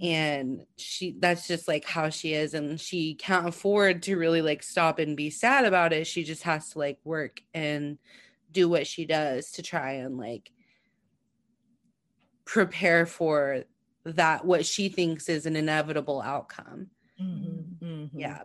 And 0.00 0.66
she 0.76 1.16
that's 1.18 1.48
just 1.48 1.66
like 1.66 1.84
how 1.84 2.10
she 2.10 2.34
is 2.34 2.52
and 2.52 2.78
she 2.78 3.14
can't 3.14 3.48
afford 3.48 4.02
to 4.04 4.16
really 4.16 4.42
like 4.42 4.62
stop 4.62 4.98
and 4.98 5.16
be 5.16 5.30
sad 5.30 5.64
about 5.64 5.92
it. 5.92 6.06
She 6.06 6.22
just 6.22 6.42
has 6.42 6.70
to 6.70 6.78
like 6.78 6.98
work 7.02 7.40
and 7.54 7.98
do 8.52 8.68
what 8.68 8.86
she 8.86 9.06
does 9.06 9.52
to 9.52 9.62
try 9.62 9.92
and 9.92 10.18
like 10.18 10.52
prepare 12.44 13.06
for 13.06 13.64
that 14.04 14.44
what 14.44 14.66
she 14.66 14.88
thinks 14.88 15.28
is 15.28 15.46
an 15.46 15.56
inevitable 15.56 16.20
outcome. 16.20 16.88
Mm-hmm, 17.20 17.84
mm-hmm. 17.84 18.18
yeah 18.18 18.42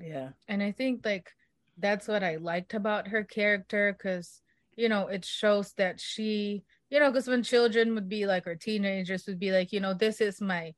yeah. 0.00 0.30
And 0.48 0.62
i 0.62 0.72
think 0.72 1.04
like 1.04 1.30
that's 1.78 2.08
what 2.08 2.22
i 2.22 2.36
liked 2.36 2.74
about 2.74 3.08
her 3.08 3.24
character 3.24 3.96
because 3.96 4.42
you 4.76 4.88
know 4.88 5.06
it 5.06 5.24
shows 5.24 5.72
that 5.74 6.00
she 6.00 6.62
you 6.90 7.00
know 7.00 7.10
because 7.10 7.28
when 7.28 7.42
children 7.42 7.94
would 7.94 8.08
be 8.08 8.26
like 8.26 8.46
or 8.46 8.54
teenagers 8.54 9.26
would 9.26 9.38
be 9.38 9.52
like 9.52 9.72
you 9.72 9.80
know 9.80 9.94
this 9.94 10.20
is 10.20 10.40
my 10.40 10.74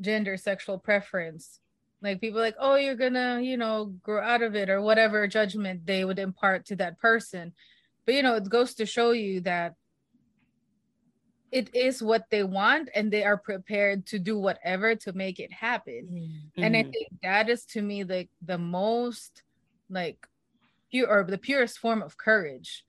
gender 0.00 0.36
sexual 0.36 0.78
preference. 0.78 1.60
Like 2.02 2.20
people 2.20 2.40
like 2.40 2.56
oh 2.58 2.74
you're 2.74 2.96
gonna 2.96 3.40
you 3.40 3.56
know 3.56 3.94
grow 4.02 4.22
out 4.22 4.42
of 4.42 4.56
it 4.56 4.68
or 4.68 4.82
whatever 4.82 5.26
judgment 5.28 5.86
they 5.86 6.04
would 6.04 6.18
impart 6.18 6.66
to 6.66 6.76
that 6.76 6.98
person. 6.98 7.52
But 8.04 8.14
you 8.16 8.22
know 8.22 8.34
it 8.34 8.48
goes 8.48 8.74
to 8.74 8.86
show 8.86 9.12
you 9.12 9.40
that 9.42 9.74
it 11.52 11.72
is 11.74 12.02
what 12.02 12.24
they 12.30 12.42
want 12.42 12.88
and 12.94 13.12
they 13.12 13.22
are 13.22 13.36
prepared 13.36 14.06
to 14.06 14.18
do 14.18 14.38
whatever 14.38 14.96
to 14.96 15.12
make 15.12 15.38
it 15.38 15.52
happen. 15.52 16.08
Mm-hmm. 16.10 16.64
and 16.64 16.76
i 16.76 16.82
think 16.82 17.08
that 17.22 17.48
is 17.48 17.64
to 17.66 17.82
me 17.82 18.04
like 18.04 18.30
the 18.40 18.58
most 18.58 19.42
like 19.90 20.26
pure 20.90 21.08
or 21.08 21.24
the 21.24 21.38
purest 21.38 21.78
form 21.78 22.02
of 22.02 22.16
courage. 22.16 22.84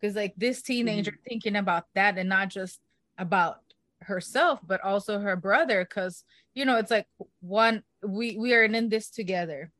Because 0.00 0.14
like 0.14 0.34
this 0.36 0.62
teenager 0.62 1.12
mm-hmm. 1.12 1.28
thinking 1.28 1.56
about 1.56 1.86
that 1.94 2.18
and 2.18 2.28
not 2.28 2.48
just 2.48 2.80
about 3.18 3.60
herself 4.02 4.60
but 4.66 4.80
also 4.82 5.18
her 5.18 5.36
brother. 5.36 5.84
Because 5.84 6.24
you 6.54 6.64
know 6.64 6.76
it's 6.76 6.90
like 6.90 7.06
one 7.40 7.82
we 8.02 8.36
we 8.36 8.54
are 8.54 8.64
in 8.64 8.88
this 8.88 9.10
together. 9.10 9.72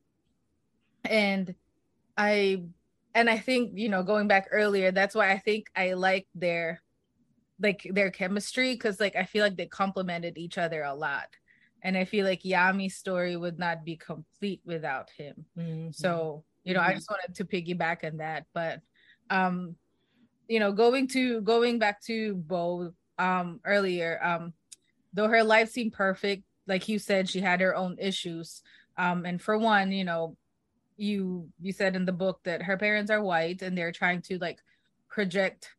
And 1.05 1.53
i 2.17 2.63
and 3.13 3.29
i 3.29 3.37
think 3.37 3.71
you 3.75 3.89
know 3.89 4.01
going 4.01 4.27
back 4.27 4.47
earlier 4.51 4.91
that's 4.91 5.13
why 5.13 5.31
i 5.31 5.37
think 5.37 5.67
i 5.75 5.93
like 5.93 6.27
their 6.33 6.81
like 7.61 7.87
their 7.91 8.11
chemistry 8.11 8.73
because 8.73 8.99
like 8.99 9.15
I 9.15 9.25
feel 9.25 9.43
like 9.43 9.57
they 9.57 9.65
complemented 9.65 10.37
each 10.37 10.57
other 10.57 10.83
a 10.83 10.93
lot. 10.93 11.27
And 11.83 11.97
I 11.97 12.05
feel 12.05 12.25
like 12.25 12.43
Yami's 12.43 12.95
story 12.95 13.37
would 13.37 13.59
not 13.59 13.85
be 13.85 13.95
complete 13.95 14.61
without 14.65 15.09
him. 15.15 15.45
Mm-hmm. 15.57 15.91
So, 15.91 16.43
you 16.63 16.73
know, 16.73 16.79
mm-hmm. 16.79 16.89
I 16.89 16.93
just 16.95 17.09
wanted 17.09 17.35
to 17.35 17.45
piggyback 17.45 18.03
on 18.03 18.17
that. 18.17 18.45
But 18.53 18.81
um, 19.29 19.75
you 20.47 20.59
know, 20.59 20.71
going 20.71 21.07
to 21.09 21.41
going 21.41 21.79
back 21.79 22.01
to 22.03 22.35
Bo 22.35 22.93
um 23.17 23.59
earlier, 23.65 24.19
um, 24.23 24.53
though 25.13 25.27
her 25.27 25.43
life 25.43 25.69
seemed 25.69 25.93
perfect, 25.93 26.43
like 26.67 26.87
you 26.87 26.99
said, 26.99 27.29
she 27.29 27.39
had 27.39 27.61
her 27.61 27.75
own 27.75 27.97
issues. 27.99 28.61
Um, 28.97 29.25
and 29.25 29.41
for 29.41 29.57
one, 29.57 29.91
you 29.91 30.03
know, 30.03 30.37
you 30.97 31.49
you 31.61 31.71
said 31.71 31.95
in 31.95 32.05
the 32.05 32.11
book 32.11 32.39
that 32.43 32.63
her 32.63 32.77
parents 32.77 33.11
are 33.11 33.21
white 33.21 33.61
and 33.61 33.77
they're 33.77 33.91
trying 33.91 34.21
to 34.23 34.37
like 34.39 34.59
project 35.09 35.69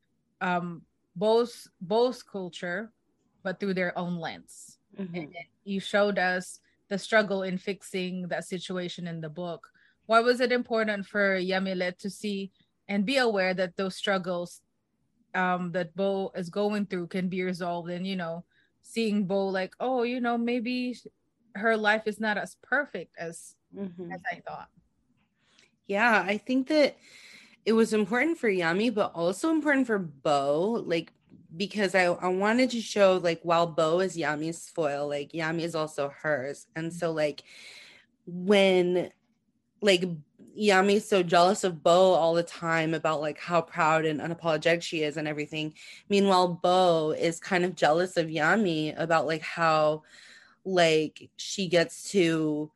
um 0.40 0.82
both 1.18 1.66
both 1.80 2.24
culture 2.30 2.92
but 3.42 3.58
through 3.58 3.74
their 3.74 3.96
own 3.98 4.18
lens 4.18 4.78
mm-hmm. 4.98 5.24
you 5.64 5.80
showed 5.80 6.18
us 6.18 6.60
the 6.88 6.98
struggle 6.98 7.42
in 7.42 7.58
fixing 7.58 8.28
that 8.28 8.44
situation 8.44 9.06
in 9.06 9.20
the 9.20 9.28
book 9.28 9.68
why 10.06 10.20
was 10.20 10.40
it 10.40 10.52
important 10.52 11.04
for 11.04 11.36
yamilet 11.36 11.98
to 11.98 12.08
see 12.08 12.50
and 12.88 13.04
be 13.04 13.18
aware 13.18 13.52
that 13.52 13.76
those 13.76 13.96
struggles 13.96 14.62
um, 15.34 15.72
that 15.72 15.94
bo 15.94 16.30
is 16.36 16.48
going 16.48 16.86
through 16.86 17.08
can 17.08 17.28
be 17.28 17.42
resolved 17.42 17.90
and 17.90 18.06
you 18.06 18.16
know 18.16 18.44
seeing 18.82 19.24
bo 19.24 19.48
like 19.48 19.74
oh 19.80 20.04
you 20.04 20.20
know 20.20 20.38
maybe 20.38 20.96
her 21.54 21.76
life 21.76 22.06
is 22.06 22.20
not 22.20 22.38
as 22.38 22.56
perfect 22.62 23.12
as 23.18 23.54
mm-hmm. 23.76 24.12
as 24.12 24.22
i 24.32 24.40
thought 24.46 24.68
yeah 25.86 26.24
i 26.26 26.38
think 26.38 26.68
that 26.68 26.96
it 27.68 27.72
was 27.72 27.92
important 27.92 28.38
for 28.38 28.48
Yami, 28.48 28.94
but 28.94 29.12
also 29.14 29.50
important 29.50 29.86
for 29.86 29.98
Bo, 29.98 30.82
like 30.86 31.12
because 31.54 31.94
I, 31.94 32.04
I 32.04 32.28
wanted 32.28 32.70
to 32.70 32.80
show 32.80 33.20
like 33.22 33.42
while 33.42 33.66
Bo 33.66 34.00
is 34.00 34.16
Yami's 34.16 34.70
foil, 34.70 35.06
like 35.06 35.32
Yami 35.32 35.60
is 35.60 35.74
also 35.74 36.08
hers. 36.08 36.66
And 36.76 36.90
so 36.90 37.12
like 37.12 37.42
when 38.24 39.10
like 39.82 40.04
Yami's 40.58 41.06
so 41.06 41.22
jealous 41.22 41.62
of 41.62 41.82
Bo 41.82 42.14
all 42.14 42.32
the 42.32 42.42
time 42.42 42.94
about 42.94 43.20
like 43.20 43.38
how 43.38 43.60
proud 43.60 44.06
and 44.06 44.18
unapologetic 44.18 44.80
she 44.80 45.02
is 45.02 45.18
and 45.18 45.28
everything. 45.28 45.74
Meanwhile, 46.08 46.60
Bo 46.62 47.10
is 47.10 47.38
kind 47.38 47.66
of 47.66 47.76
jealous 47.76 48.16
of 48.16 48.28
Yami 48.28 48.98
about 48.98 49.26
like 49.26 49.42
how 49.42 50.04
like 50.64 51.28
she 51.36 51.68
gets 51.68 52.10
to 52.12 52.70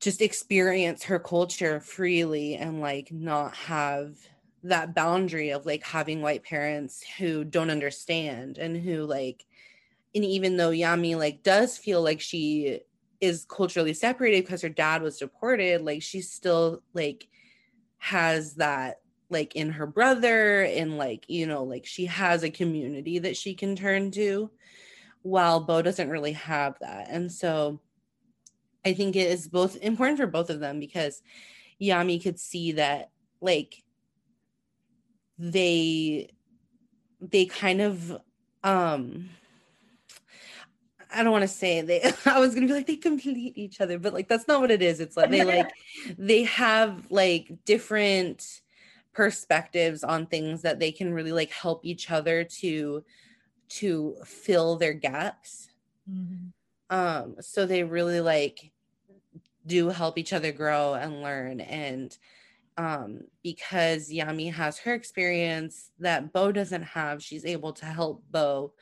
just 0.00 0.22
experience 0.22 1.04
her 1.04 1.18
culture 1.18 1.80
freely 1.80 2.54
and 2.54 2.80
like 2.80 3.10
not 3.10 3.54
have 3.54 4.16
that 4.62 4.94
boundary 4.94 5.50
of 5.50 5.66
like 5.66 5.84
having 5.84 6.20
white 6.20 6.42
parents 6.42 7.04
who 7.18 7.44
don't 7.44 7.70
understand 7.70 8.58
and 8.58 8.76
who 8.76 9.04
like 9.04 9.44
and 10.14 10.24
even 10.24 10.56
though 10.56 10.70
Yami 10.70 11.16
like 11.16 11.42
does 11.42 11.78
feel 11.78 12.02
like 12.02 12.20
she 12.20 12.80
is 13.20 13.46
culturally 13.48 13.94
separated 13.94 14.44
because 14.44 14.62
her 14.62 14.68
dad 14.68 15.02
was 15.02 15.18
deported 15.18 15.82
like 15.82 16.02
she 16.02 16.20
still 16.20 16.82
like 16.94 17.28
has 17.98 18.54
that 18.54 19.00
like 19.30 19.56
in 19.56 19.70
her 19.70 19.86
brother 19.86 20.62
and 20.62 20.96
like 20.96 21.24
you 21.28 21.46
know 21.46 21.64
like 21.64 21.84
she 21.84 22.06
has 22.06 22.42
a 22.42 22.50
community 22.50 23.18
that 23.18 23.36
she 23.36 23.54
can 23.54 23.74
turn 23.76 24.10
to 24.10 24.50
while 25.22 25.60
Bo 25.60 25.82
doesn't 25.82 26.10
really 26.10 26.32
have 26.32 26.76
that. 26.80 27.08
And 27.10 27.30
so 27.30 27.80
I 28.84 28.92
think 28.94 29.16
it 29.16 29.30
is 29.30 29.48
both 29.48 29.76
important 29.76 30.18
for 30.18 30.26
both 30.26 30.50
of 30.50 30.60
them 30.60 30.80
because 30.80 31.22
Yami 31.80 32.22
could 32.22 32.38
see 32.38 32.72
that 32.72 33.10
like 33.40 33.82
they 35.38 36.28
they 37.20 37.46
kind 37.46 37.80
of 37.80 38.20
um 38.64 39.28
I 41.10 41.22
don't 41.22 41.32
want 41.32 41.42
to 41.42 41.48
say 41.48 41.80
they 41.80 42.12
I 42.26 42.38
was 42.38 42.54
gonna 42.54 42.66
be 42.66 42.72
like 42.72 42.86
they 42.86 42.96
complete 42.96 43.56
each 43.56 43.80
other, 43.80 43.98
but 43.98 44.12
like 44.12 44.28
that's 44.28 44.48
not 44.48 44.60
what 44.60 44.70
it 44.70 44.82
is. 44.82 45.00
It's 45.00 45.16
like 45.16 45.30
they 45.30 45.44
like 45.44 45.70
they 46.18 46.44
have 46.44 47.10
like 47.10 47.50
different 47.64 48.62
perspectives 49.12 50.04
on 50.04 50.26
things 50.26 50.62
that 50.62 50.78
they 50.78 50.92
can 50.92 51.12
really 51.12 51.32
like 51.32 51.50
help 51.50 51.84
each 51.84 52.10
other 52.10 52.44
to 52.44 53.04
to 53.68 54.16
fill 54.24 54.76
their 54.76 54.92
gaps. 54.92 55.68
Mm-hmm. 56.10 56.48
Um 56.90 57.36
so 57.40 57.66
they 57.66 57.84
really 57.84 58.20
like 58.20 58.72
do 59.66 59.88
help 59.88 60.16
each 60.18 60.32
other 60.32 60.52
grow 60.52 60.94
and 60.94 61.22
learn 61.22 61.60
and 61.60 62.16
um, 62.78 63.22
because 63.42 64.08
Yami 64.08 64.52
has 64.52 64.78
her 64.78 64.94
experience 64.94 65.90
that 65.98 66.32
Bo 66.32 66.52
doesn't 66.52 66.84
have, 66.84 67.20
she's 67.22 67.44
able 67.44 67.72
to 67.72 67.86
help 67.86 68.22
Bo 68.30 68.72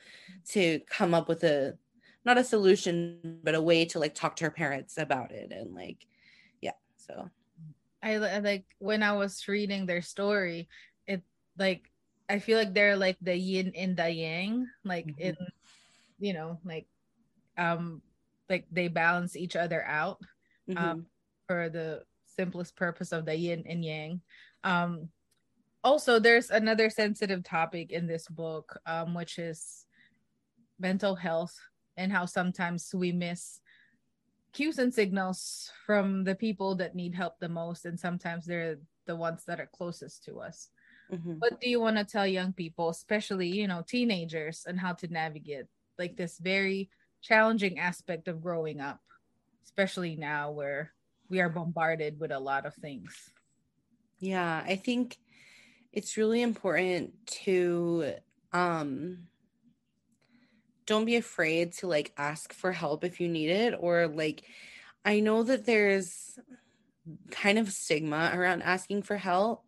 to 0.49 0.79
come 0.87 1.15
up 1.15 1.27
with 1.27 1.43
a 1.43 1.75
not 2.23 2.37
a 2.37 2.43
solution, 2.43 3.39
but 3.43 3.55
a 3.55 3.61
way 3.61 3.85
to 3.85 3.99
like 3.99 4.13
talk 4.13 4.35
to 4.35 4.43
her 4.45 4.51
parents 4.51 4.97
about 4.99 5.31
it 5.31 5.51
and 5.51 5.73
like, 5.73 6.05
yeah. 6.61 6.77
So 6.97 7.29
I 8.03 8.17
like 8.17 8.65
when 8.77 9.01
I 9.01 9.13
was 9.13 9.47
reading 9.47 9.87
their 9.87 10.03
story, 10.03 10.69
it 11.07 11.23
like 11.57 11.89
I 12.29 12.37
feel 12.37 12.59
like 12.59 12.75
they're 12.75 12.97
like 12.97 13.17
the 13.21 13.35
yin 13.35 13.71
and 13.75 13.97
the 13.97 14.09
yang, 14.09 14.67
like 14.83 15.07
mm-hmm. 15.07 15.21
in 15.21 15.37
you 16.19 16.33
know, 16.33 16.59
like 16.63 16.85
um 17.57 18.01
like 18.49 18.65
they 18.71 18.87
balance 18.87 19.35
each 19.35 19.55
other 19.55 19.83
out 19.85 20.19
mm-hmm. 20.69 20.83
um 20.83 21.05
for 21.47 21.69
the 21.69 22.03
simplest 22.37 22.75
purpose 22.75 23.11
of 23.11 23.25
the 23.25 23.35
yin 23.35 23.63
and 23.67 23.83
yang. 23.83 24.21
Um, 24.63 25.09
also, 25.83 26.19
there's 26.19 26.51
another 26.51 26.89
sensitive 26.89 27.43
topic 27.43 27.91
in 27.91 28.07
this 28.07 28.27
book, 28.27 28.79
um, 28.85 29.13
which 29.13 29.39
is 29.39 29.85
mental 30.79 31.15
health 31.15 31.57
and 31.97 32.11
how 32.11 32.25
sometimes 32.25 32.93
we 32.93 33.11
miss 33.11 33.59
cues 34.53 34.77
and 34.77 34.93
signals 34.93 35.71
from 35.85 36.23
the 36.23 36.35
people 36.35 36.75
that 36.75 36.95
need 36.95 37.15
help 37.15 37.39
the 37.39 37.49
most, 37.49 37.85
and 37.85 37.99
sometimes 37.99 38.45
they're 38.45 38.77
the 39.05 39.15
ones 39.15 39.43
that 39.45 39.59
are 39.59 39.69
closest 39.73 40.23
to 40.25 40.39
us. 40.39 40.69
Mm-hmm. 41.11 41.33
What 41.39 41.61
do 41.61 41.69
you 41.69 41.79
want 41.79 41.97
to 41.97 42.03
tell 42.03 42.27
young 42.27 42.53
people, 42.53 42.89
especially 42.89 43.47
you 43.47 43.67
know 43.67 43.83
teenagers, 43.87 44.65
and 44.67 44.79
how 44.79 44.93
to 44.93 45.07
navigate 45.07 45.65
like 45.97 46.17
this 46.17 46.37
very 46.37 46.89
challenging 47.21 47.79
aspect 47.79 48.27
of 48.27 48.41
growing 48.41 48.79
up, 48.79 49.01
especially 49.63 50.15
now 50.15 50.51
where 50.51 50.93
we 51.29 51.41
are 51.41 51.49
bombarded 51.49 52.19
with 52.19 52.31
a 52.31 52.39
lot 52.39 52.65
of 52.65 52.75
things. 52.75 53.31
Yeah, 54.19 54.63
I 54.65 54.75
think 54.75 55.17
it's 55.91 56.17
really 56.17 56.41
important 56.41 57.13
to 57.27 58.13
um 58.53 59.27
don't 60.85 61.05
be 61.05 61.17
afraid 61.17 61.73
to 61.73 61.87
like 61.87 62.13
ask 62.17 62.53
for 62.53 62.71
help 62.71 63.03
if 63.03 63.19
you 63.19 63.27
need 63.27 63.49
it 63.49 63.75
or 63.77 64.07
like 64.07 64.43
I 65.03 65.19
know 65.19 65.43
that 65.43 65.65
there's 65.65 66.39
kind 67.31 67.59
of 67.59 67.71
stigma 67.71 68.31
around 68.33 68.63
asking 68.63 69.03
for 69.03 69.17
help. 69.17 69.63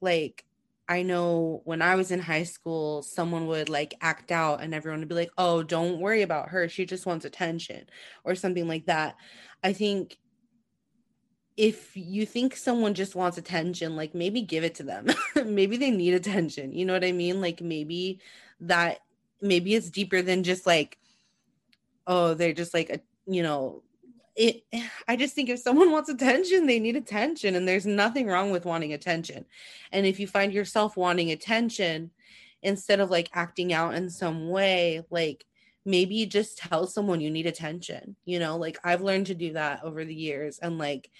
Like 0.00 0.45
I 0.88 1.02
know 1.02 1.62
when 1.64 1.82
I 1.82 1.96
was 1.96 2.10
in 2.10 2.20
high 2.20 2.44
school, 2.44 3.02
someone 3.02 3.46
would 3.48 3.68
like 3.68 3.94
act 4.00 4.30
out 4.30 4.62
and 4.62 4.74
everyone 4.74 5.00
would 5.00 5.08
be 5.08 5.14
like, 5.14 5.32
oh, 5.36 5.62
don't 5.62 6.00
worry 6.00 6.22
about 6.22 6.50
her. 6.50 6.68
She 6.68 6.86
just 6.86 7.06
wants 7.06 7.24
attention 7.24 7.86
or 8.24 8.34
something 8.34 8.68
like 8.68 8.86
that. 8.86 9.16
I 9.64 9.72
think 9.72 10.16
if 11.56 11.96
you 11.96 12.26
think 12.26 12.54
someone 12.54 12.94
just 12.94 13.16
wants 13.16 13.38
attention, 13.38 13.96
like 13.96 14.14
maybe 14.14 14.42
give 14.42 14.62
it 14.62 14.76
to 14.76 14.84
them. 14.84 15.06
maybe 15.44 15.76
they 15.76 15.90
need 15.90 16.14
attention. 16.14 16.72
You 16.72 16.84
know 16.84 16.92
what 16.92 17.04
I 17.04 17.12
mean? 17.12 17.40
Like 17.40 17.60
maybe 17.60 18.20
that 18.60 18.98
maybe 19.40 19.74
it's 19.74 19.90
deeper 19.90 20.22
than 20.22 20.44
just 20.44 20.66
like 20.66 20.98
oh, 22.06 22.34
they're 22.34 22.52
just 22.52 22.74
like 22.74 22.90
a, 22.90 23.00
you 23.26 23.42
know, 23.42 23.82
it 24.36 24.62
I 25.08 25.16
just 25.16 25.34
think 25.34 25.48
if 25.48 25.60
someone 25.60 25.90
wants 25.90 26.08
attention, 26.08 26.66
they 26.66 26.78
need 26.78 26.96
attention 26.96 27.54
and 27.54 27.66
there's 27.66 27.86
nothing 27.86 28.26
wrong 28.26 28.50
with 28.50 28.64
wanting 28.64 28.92
attention. 28.92 29.46
And 29.92 30.06
if 30.06 30.20
you 30.20 30.26
find 30.26 30.52
yourself 30.52 30.96
wanting 30.96 31.30
attention 31.30 32.10
instead 32.62 33.00
of 33.00 33.10
like 33.10 33.30
acting 33.32 33.72
out 33.72 33.94
in 33.94 34.10
some 34.10 34.48
way, 34.48 35.04
like 35.10 35.44
maybe 35.84 36.26
just 36.26 36.58
tell 36.58 36.86
someone 36.86 37.20
you 37.20 37.30
need 37.30 37.46
attention. 37.46 38.16
You 38.24 38.38
know, 38.38 38.56
like 38.56 38.78
I've 38.84 39.02
learned 39.02 39.26
to 39.26 39.34
do 39.34 39.52
that 39.54 39.84
over 39.84 40.04
the 40.04 40.14
years 40.14 40.58
and 40.58 40.78
like 40.78 41.10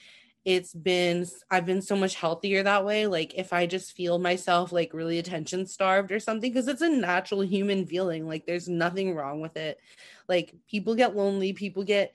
it's 0.46 0.72
been 0.72 1.26
i've 1.50 1.66
been 1.66 1.83
so 1.83 1.96
much 1.96 2.14
healthier 2.14 2.62
that 2.62 2.85
way 2.85 3.09
like 3.09 3.35
if 3.35 3.52
i 3.52 3.66
just 3.66 3.96
feel 3.96 4.16
myself 4.16 4.70
like 4.70 4.94
really 4.94 5.18
attention 5.18 5.66
starved 5.66 6.12
or 6.12 6.20
something 6.20 6.52
because 6.52 6.68
it's 6.68 6.83
a 6.83 6.88
natural 6.88 7.40
human 7.40 7.85
feeling 7.85 8.29
like 8.29 8.46
there's 8.46 8.68
nothing 8.68 9.12
wrong 9.12 9.40
with 9.40 9.57
it 9.57 9.81
like 10.29 10.55
people 10.70 10.94
get 10.94 11.16
lonely 11.16 11.52
people 11.52 11.83
get 11.83 12.14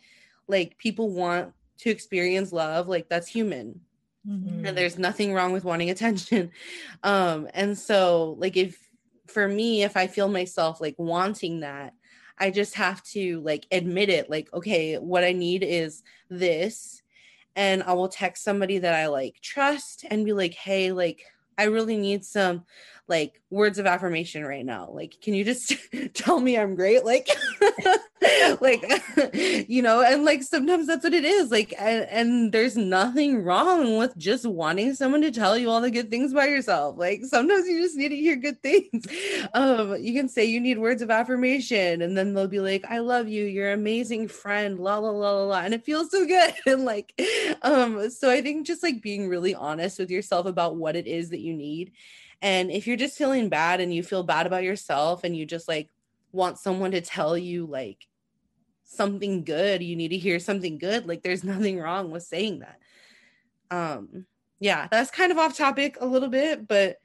like 0.52 0.78
people 0.78 1.10
want 1.10 1.54
to 1.80 1.90
experience 1.90 2.52
love 2.52 2.88
like 2.88 3.10
that's 3.10 3.28
human 3.28 3.82
mm-hmm. 4.28 4.66
and 4.66 4.78
there's 4.78 5.00
nothing 5.00 5.34
wrong 5.34 5.52
with 5.52 5.64
wanting 5.64 5.90
attention 5.90 6.52
um 7.04 7.48
and 7.54 7.78
so 7.78 8.36
like 8.38 8.56
if 8.56 8.78
for 9.28 9.48
me 9.48 9.84
if 9.84 9.98
i 9.98 10.06
feel 10.06 10.28
myself 10.28 10.80
like 10.80 10.96
wanting 11.00 11.62
that 11.62 11.94
i 12.38 12.52
just 12.52 12.76
have 12.76 13.02
to 13.04 13.42
like 13.42 13.66
admit 13.72 14.10
it 14.10 14.30
like 14.30 14.54
okay 14.54 14.98
what 14.98 15.24
i 15.24 15.32
need 15.32 15.64
is 15.64 16.04
this 16.30 17.02
and 17.56 17.84
I 17.84 17.94
will 17.94 18.08
text 18.08 18.44
somebody 18.44 18.78
that 18.80 18.94
I 18.94 19.08
like 19.08 19.42
trust 19.42 20.06
and 20.10 20.26
be 20.26 20.34
like, 20.34 20.54
hey, 20.54 20.92
like, 20.92 21.26
I 21.58 21.66
really 21.66 21.98
need 21.98 22.26
some 22.26 22.64
like 23.12 23.41
words 23.50 23.78
of 23.78 23.86
affirmation 23.86 24.45
right 24.45 24.65
now. 24.65 24.89
Like, 24.89 25.17
can 25.21 25.34
you 25.34 25.43
just 25.43 25.76
tell 26.13 26.39
me 26.39 26.58
I'm 26.58 26.76
great? 26.76 27.04
Like, 27.04 27.28
like, 28.62 28.82
you 29.67 29.82
know, 29.82 30.02
and 30.02 30.24
like 30.24 30.41
sometimes 30.41 30.88
that's 30.88 31.04
what 31.04 31.13
it 31.13 31.26
is. 31.26 31.52
Like, 31.52 31.74
and, 31.78 32.08
and 32.10 32.52
there's 32.54 32.78
nothing 32.78 33.43
wrong 33.43 33.97
with 33.97 34.17
just 34.17 34.45
wanting 34.45 34.95
someone 34.95 35.21
to 35.21 35.32
tell 35.32 35.58
you 35.58 35.69
all 35.69 35.82
the 35.82 35.91
good 35.91 36.10
things 36.10 36.32
about 36.32 36.50
yourself. 36.50 36.97
Like, 36.97 37.26
sometimes 37.26 37.67
you 37.67 37.82
just 37.82 37.97
need 37.97 38.10
to 38.10 38.15
hear 38.15 38.38
good 38.38 38.63
things. 38.63 39.06
Um, 39.54 39.97
you 40.00 40.13
can 40.13 40.30
say 40.30 40.45
you 40.45 40.62
need 40.62 40.80
words 40.80 41.02
of 41.02 41.12
affirmation, 41.12 42.02
and 42.02 42.17
then 42.17 42.34
they'll 42.34 42.47
be 42.47 42.62
like, 42.62 42.86
I 42.89 43.00
love 43.00 43.28
you, 43.28 43.43
you're 43.43 43.74
amazing 43.74 44.30
friend, 44.30 44.80
la 44.80 44.97
la 44.97 45.10
la 45.10 45.32
la 45.34 45.43
la. 45.43 45.60
And 45.60 45.74
it 45.74 45.84
feels 45.84 46.10
so 46.10 46.26
good. 46.26 46.54
and 46.65 46.86
like, 46.86 47.21
um, 47.63 48.10
so 48.10 48.32
I 48.32 48.41
think 48.41 48.65
just 48.65 48.82
like 48.82 49.02
being 49.02 49.28
really 49.28 49.54
honest 49.54 50.00
with 50.00 50.10
yourself 50.10 50.45
about 50.45 50.78
what 50.78 50.95
it 50.95 51.06
is 51.06 51.32
that 51.32 51.41
you 51.41 51.54
need 51.54 51.91
and 52.42 52.72
if 52.72 52.88
you're 52.88 52.98
just 52.98 53.18
feeling 53.18 53.50
bad 53.50 53.80
and 53.80 53.94
you 53.94 54.02
feel 54.02 54.24
bad 54.24 54.48
about 54.48 54.64
yourself 54.64 55.24
and 55.24 55.36
you 55.36 55.46
just 55.46 55.68
like 55.68 55.90
want 56.32 56.58
someone 56.58 56.92
to 56.92 57.02
tell 57.02 57.38
you 57.38 57.66
like 57.66 58.08
something 58.84 59.44
good, 59.44 59.84
you 59.84 59.96
need 59.96 60.10
to 60.10 60.18
hear 60.18 60.40
something 60.40 60.78
good, 60.78 61.08
like 61.08 61.22
there's 61.22 61.44
nothing 61.46 61.80
wrong 61.80 62.12
with 62.12 62.24
saying 62.24 62.60
that. 62.60 62.80
Um 63.70 64.26
yeah, 64.60 64.88
that's 64.92 65.12
kind 65.12 65.32
of 65.32 65.38
off 65.38 65.58
topic 65.58 65.98
a 66.00 66.06
little 66.06 66.30
bit, 66.30 66.68
but 66.68 66.98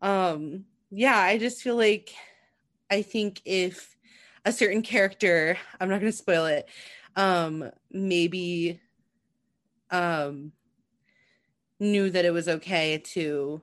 um 0.00 0.64
yeah, 0.90 1.18
I 1.18 1.38
just 1.38 1.62
feel 1.62 1.76
like 1.76 2.14
I 2.90 3.02
think 3.02 3.42
if 3.44 3.96
a 4.44 4.52
certain 4.52 4.82
character, 4.82 5.58
I'm 5.78 5.88
not 5.88 6.00
going 6.00 6.10
to 6.12 6.16
spoil 6.16 6.46
it, 6.46 6.68
um 7.16 7.70
maybe 7.90 8.80
um 9.90 10.52
knew 11.80 12.10
that 12.10 12.24
it 12.24 12.32
was 12.32 12.48
okay 12.48 12.98
to 12.98 13.62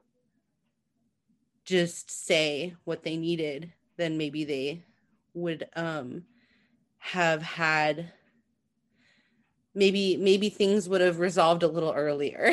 just 1.65 2.12
say 2.25 2.75
what 2.84 3.04
they 3.04 3.17
needed, 3.17 3.73
then 3.97 4.17
maybe 4.17 4.43
they 4.43 4.84
would 5.34 5.67
um 5.75 6.23
have 6.99 7.41
had 7.41 8.12
maybe 9.73 10.17
maybe 10.17 10.49
things 10.49 10.88
would 10.88 11.01
have 11.01 11.19
resolved 11.19 11.63
a 11.63 11.67
little 11.67 11.91
earlier. 11.93 12.51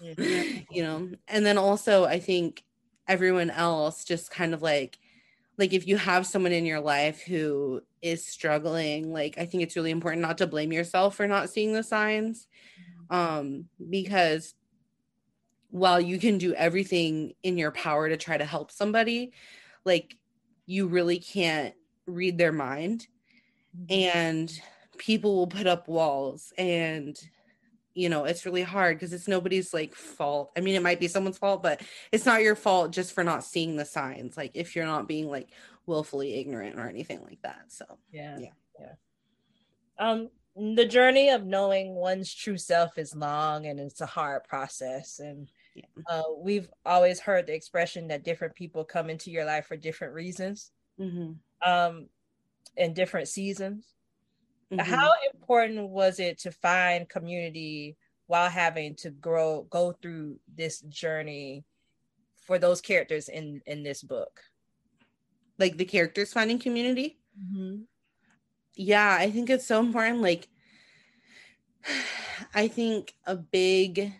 you 0.16 0.82
know. 0.82 1.10
And 1.28 1.44
then 1.44 1.58
also 1.58 2.04
I 2.04 2.18
think 2.18 2.62
everyone 3.08 3.50
else 3.50 4.04
just 4.04 4.30
kind 4.30 4.54
of 4.54 4.62
like 4.62 4.98
like 5.58 5.72
if 5.72 5.86
you 5.86 5.96
have 5.96 6.26
someone 6.26 6.52
in 6.52 6.66
your 6.66 6.80
life 6.80 7.20
who 7.22 7.82
is 8.00 8.24
struggling 8.24 9.12
like 9.12 9.36
i 9.38 9.44
think 9.44 9.62
it's 9.62 9.76
really 9.76 9.90
important 9.90 10.22
not 10.22 10.38
to 10.38 10.46
blame 10.46 10.72
yourself 10.72 11.16
for 11.16 11.26
not 11.26 11.50
seeing 11.50 11.72
the 11.72 11.82
signs 11.82 12.46
mm-hmm. 13.10 13.14
um 13.14 13.64
because 13.90 14.54
while 15.72 16.00
you 16.00 16.18
can 16.18 16.36
do 16.38 16.54
everything 16.54 17.32
in 17.42 17.56
your 17.56 17.72
power 17.72 18.08
to 18.08 18.16
try 18.16 18.36
to 18.36 18.44
help 18.44 18.70
somebody, 18.70 19.32
like 19.84 20.16
you 20.66 20.86
really 20.86 21.18
can't 21.18 21.74
read 22.06 22.36
their 22.36 22.52
mind. 22.52 23.06
Mm-hmm. 23.76 24.18
And 24.18 24.60
people 24.98 25.34
will 25.34 25.46
put 25.46 25.66
up 25.66 25.88
walls 25.88 26.52
and 26.58 27.18
you 27.94 28.08
know 28.08 28.24
it's 28.24 28.46
really 28.46 28.62
hard 28.62 28.96
because 28.96 29.12
it's 29.12 29.26
nobody's 29.26 29.74
like 29.74 29.94
fault 29.94 30.50
i 30.56 30.60
mean 30.60 30.74
it 30.74 30.82
might 30.82 31.00
be 31.00 31.08
someone's 31.08 31.38
fault 31.38 31.62
but 31.62 31.82
it's 32.10 32.24
not 32.24 32.42
your 32.42 32.54
fault 32.54 32.90
just 32.90 33.12
for 33.12 33.24
not 33.24 33.44
seeing 33.44 33.76
the 33.76 33.84
signs 33.84 34.36
like 34.36 34.52
if 34.54 34.76
you're 34.76 34.86
not 34.86 35.08
being 35.08 35.28
like 35.28 35.48
willfully 35.86 36.34
ignorant 36.34 36.78
or 36.78 36.88
anything 36.88 37.20
like 37.24 37.40
that 37.42 37.64
so 37.68 37.84
yeah 38.12 38.38
yeah 38.38 38.48
yeah 38.78 38.92
um 39.98 40.28
the 40.54 40.86
journey 40.86 41.30
of 41.30 41.44
knowing 41.44 41.94
one's 41.94 42.32
true 42.32 42.58
self 42.58 42.98
is 42.98 43.14
long 43.14 43.66
and 43.66 43.80
it's 43.80 44.00
a 44.00 44.06
hard 44.06 44.44
process 44.44 45.18
and 45.18 45.48
yeah. 45.74 45.84
Uh, 46.08 46.22
we've 46.38 46.68
always 46.84 47.20
heard 47.20 47.46
the 47.46 47.54
expression 47.54 48.08
that 48.08 48.24
different 48.24 48.54
people 48.54 48.84
come 48.84 49.08
into 49.10 49.30
your 49.30 49.44
life 49.44 49.66
for 49.66 49.76
different 49.76 50.14
reasons, 50.14 50.70
mm-hmm. 51.00 51.32
um, 51.68 52.08
in 52.76 52.94
different 52.94 53.28
seasons. 53.28 53.94
Mm-hmm. 54.70 54.90
How 54.90 55.12
important 55.32 55.88
was 55.88 56.18
it 56.18 56.38
to 56.40 56.50
find 56.50 57.08
community 57.08 57.96
while 58.26 58.48
having 58.48 58.94
to 58.96 59.10
grow 59.10 59.66
go 59.68 59.92
through 59.92 60.38
this 60.54 60.80
journey 60.82 61.64
for 62.36 62.58
those 62.58 62.80
characters 62.80 63.28
in 63.28 63.62
in 63.66 63.82
this 63.82 64.02
book? 64.02 64.40
Like 65.58 65.76
the 65.76 65.84
characters 65.84 66.32
finding 66.32 66.58
community? 66.58 67.18
Mm-hmm. 67.38 67.82
Yeah, 68.74 69.16
I 69.18 69.30
think 69.30 69.50
it's 69.50 69.66
so 69.66 69.80
important. 69.80 70.22
Like, 70.22 70.48
I 72.54 72.68
think 72.68 73.14
a 73.26 73.36
big 73.36 74.12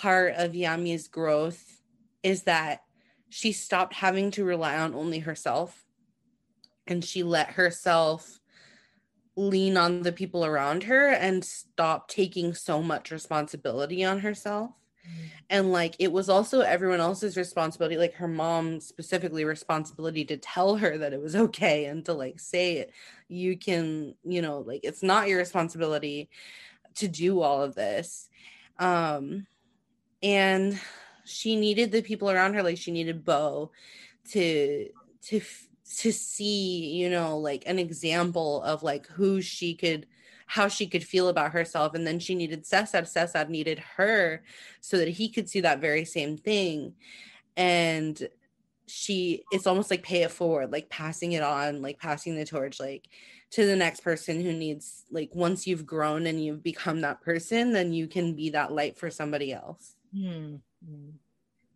part 0.00 0.34
of 0.36 0.52
Yami's 0.52 1.08
growth 1.08 1.80
is 2.22 2.42
that 2.42 2.82
she 3.28 3.52
stopped 3.52 3.94
having 3.94 4.30
to 4.32 4.44
rely 4.44 4.76
on 4.76 4.94
only 4.94 5.20
herself 5.20 5.84
and 6.86 7.04
she 7.04 7.22
let 7.22 7.52
herself 7.52 8.40
lean 9.36 9.76
on 9.76 10.02
the 10.02 10.12
people 10.12 10.44
around 10.44 10.84
her 10.84 11.08
and 11.08 11.44
stop 11.44 12.08
taking 12.08 12.54
so 12.54 12.82
much 12.82 13.10
responsibility 13.10 14.04
on 14.04 14.20
herself. 14.20 14.70
Mm-hmm. 15.06 15.26
And 15.50 15.72
like 15.72 15.94
it 15.98 16.10
was 16.10 16.28
also 16.28 16.60
everyone 16.60 17.00
else's 17.00 17.36
responsibility, 17.36 17.96
like 17.96 18.14
her 18.14 18.28
mom 18.28 18.80
specifically 18.80 19.44
responsibility 19.44 20.24
to 20.26 20.36
tell 20.36 20.76
her 20.76 20.98
that 20.98 21.12
it 21.12 21.20
was 21.20 21.36
okay 21.36 21.86
and 21.86 22.04
to 22.06 22.14
like 22.14 22.40
say 22.40 22.78
it. 22.78 22.92
You 23.28 23.56
can, 23.56 24.14
you 24.24 24.42
know, 24.42 24.60
like 24.60 24.80
it's 24.82 25.02
not 25.02 25.28
your 25.28 25.38
responsibility 25.38 26.30
to 26.96 27.08
do 27.08 27.40
all 27.40 27.62
of 27.62 27.74
this. 27.74 28.28
Um 28.78 29.46
and 30.24 30.80
she 31.24 31.54
needed 31.54 31.92
the 31.92 32.02
people 32.02 32.30
around 32.30 32.54
her 32.54 32.62
like 32.62 32.78
she 32.78 32.90
needed 32.90 33.24
Bow 33.24 33.70
to 34.30 34.88
to 35.26 35.40
to 35.98 36.12
see, 36.12 36.94
you 36.94 37.10
know, 37.10 37.38
like 37.38 37.62
an 37.66 37.78
example 37.78 38.62
of 38.62 38.82
like 38.82 39.06
who 39.06 39.40
she 39.42 39.74
could 39.74 40.06
how 40.46 40.68
she 40.68 40.86
could 40.86 41.04
feel 41.04 41.28
about 41.28 41.52
herself. 41.52 41.94
And 41.94 42.06
then 42.06 42.18
she 42.18 42.34
needed 42.34 42.66
Cesar. 42.66 43.04
Cesar 43.04 43.44
needed 43.48 43.78
her 43.96 44.42
so 44.80 44.98
that 44.98 45.08
he 45.08 45.28
could 45.28 45.48
see 45.48 45.60
that 45.60 45.80
very 45.80 46.04
same 46.04 46.36
thing. 46.36 46.94
And 47.56 48.28
she 48.86 49.44
it's 49.52 49.66
almost 49.66 49.90
like 49.90 50.02
pay 50.02 50.22
it 50.22 50.30
forward, 50.30 50.72
like 50.72 50.88
passing 50.88 51.32
it 51.32 51.42
on, 51.42 51.82
like 51.82 51.98
passing 51.98 52.34
the 52.34 52.46
torch, 52.46 52.80
like 52.80 53.08
to 53.50 53.66
the 53.66 53.76
next 53.76 54.00
person 54.00 54.40
who 54.40 54.52
needs 54.52 55.04
like 55.10 55.30
once 55.34 55.66
you've 55.66 55.86
grown 55.86 56.26
and 56.26 56.42
you've 56.42 56.62
become 56.62 57.02
that 57.02 57.20
person, 57.20 57.72
then 57.72 57.92
you 57.92 58.06
can 58.06 58.34
be 58.34 58.50
that 58.50 58.72
light 58.72 58.96
for 58.96 59.10
somebody 59.10 59.52
else. 59.52 59.96
Mm-hmm. 60.16 61.10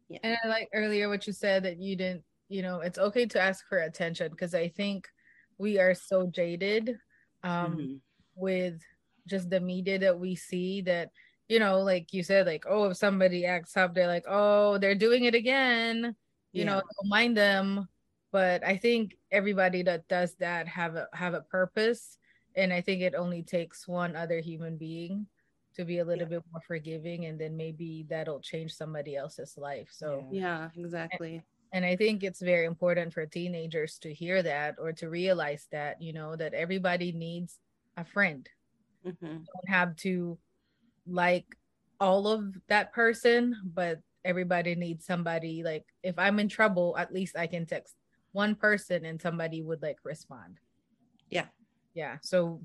Yeah. 0.08 0.18
And 0.22 0.36
I 0.42 0.48
like 0.48 0.68
earlier 0.72 1.08
what 1.08 1.26
you 1.26 1.32
said 1.32 1.64
that 1.64 1.78
you 1.78 1.96
didn't 1.96 2.24
you 2.48 2.62
know 2.62 2.80
it's 2.80 2.98
okay 2.98 3.26
to 3.26 3.40
ask 3.40 3.66
for 3.68 3.78
attention 3.78 4.30
because 4.30 4.54
i 4.54 4.68
think 4.68 5.06
we 5.58 5.78
are 5.78 5.94
so 5.94 6.26
jaded 6.26 6.98
um 7.44 7.72
mm-hmm. 7.72 7.94
with 8.34 8.80
just 9.26 9.50
the 9.50 9.60
media 9.60 9.98
that 9.98 10.18
we 10.18 10.34
see 10.34 10.80
that 10.80 11.10
you 11.48 11.58
know 11.58 11.80
like 11.80 12.12
you 12.12 12.22
said 12.22 12.46
like 12.46 12.64
oh 12.68 12.84
if 12.84 12.96
somebody 12.96 13.44
acts 13.44 13.76
up 13.76 13.94
they're 13.94 14.06
like 14.06 14.24
oh 14.28 14.78
they're 14.78 14.94
doing 14.94 15.24
it 15.24 15.34
again 15.34 16.14
you 16.52 16.64
yeah. 16.64 16.64
know 16.64 16.80
don't 16.80 17.08
mind 17.08 17.36
them 17.36 17.86
but 18.32 18.64
i 18.64 18.76
think 18.76 19.16
everybody 19.30 19.82
that 19.82 20.08
does 20.08 20.34
that 20.36 20.66
have 20.66 20.96
a 20.96 21.06
have 21.12 21.34
a 21.34 21.42
purpose 21.42 22.16
and 22.56 22.72
i 22.72 22.80
think 22.80 23.02
it 23.02 23.14
only 23.14 23.42
takes 23.42 23.86
one 23.86 24.16
other 24.16 24.40
human 24.40 24.76
being 24.76 25.26
to 25.78 25.84
be 25.84 25.98
a 25.98 26.04
little 26.04 26.24
yeah. 26.24 26.38
bit 26.38 26.42
more 26.52 26.60
forgiving 26.66 27.26
and 27.26 27.38
then 27.38 27.56
maybe 27.56 28.04
that'll 28.08 28.40
change 28.40 28.72
somebody 28.72 29.16
else's 29.16 29.56
life 29.56 29.88
so 29.90 30.26
yeah. 30.30 30.68
Exactly 30.76 31.36
and, 31.72 31.84
and 31.84 31.84
i 31.84 31.96
think 31.96 32.22
it's 32.22 32.42
very 32.42 32.66
important 32.66 33.12
for 33.12 33.24
teenagers 33.26 33.98
to 33.98 34.12
hear 34.12 34.42
that 34.42 34.74
or 34.78 34.92
to 34.92 35.08
realize 35.08 35.66
that 35.72 36.00
you 36.02 36.12
know 36.12 36.36
that 36.36 36.54
everybody 36.54 37.12
needs 37.12 37.58
a 37.96 38.04
friend. 38.04 38.48
Mm-hmm. 39.06 39.26
don't 39.26 39.68
have 39.68 39.94
to 39.96 40.36
like 41.06 41.46
all 42.00 42.26
of 42.26 42.54
that 42.68 42.92
person 42.92 43.54
but 43.72 44.00
everybody 44.24 44.74
needs 44.74 45.06
somebody 45.06 45.62
like 45.62 45.86
if 46.02 46.18
i'm 46.18 46.40
in 46.40 46.48
trouble 46.48 46.96
at 46.98 47.14
least 47.14 47.36
i 47.36 47.46
can 47.46 47.64
text 47.64 47.94
one 48.32 48.54
person 48.54 49.04
and 49.04 49.20
somebody 49.20 49.62
would 49.62 49.82
like 49.82 49.98
respond. 50.04 50.58
Yeah. 51.30 51.46
Yeah 51.94 52.16
so 52.22 52.60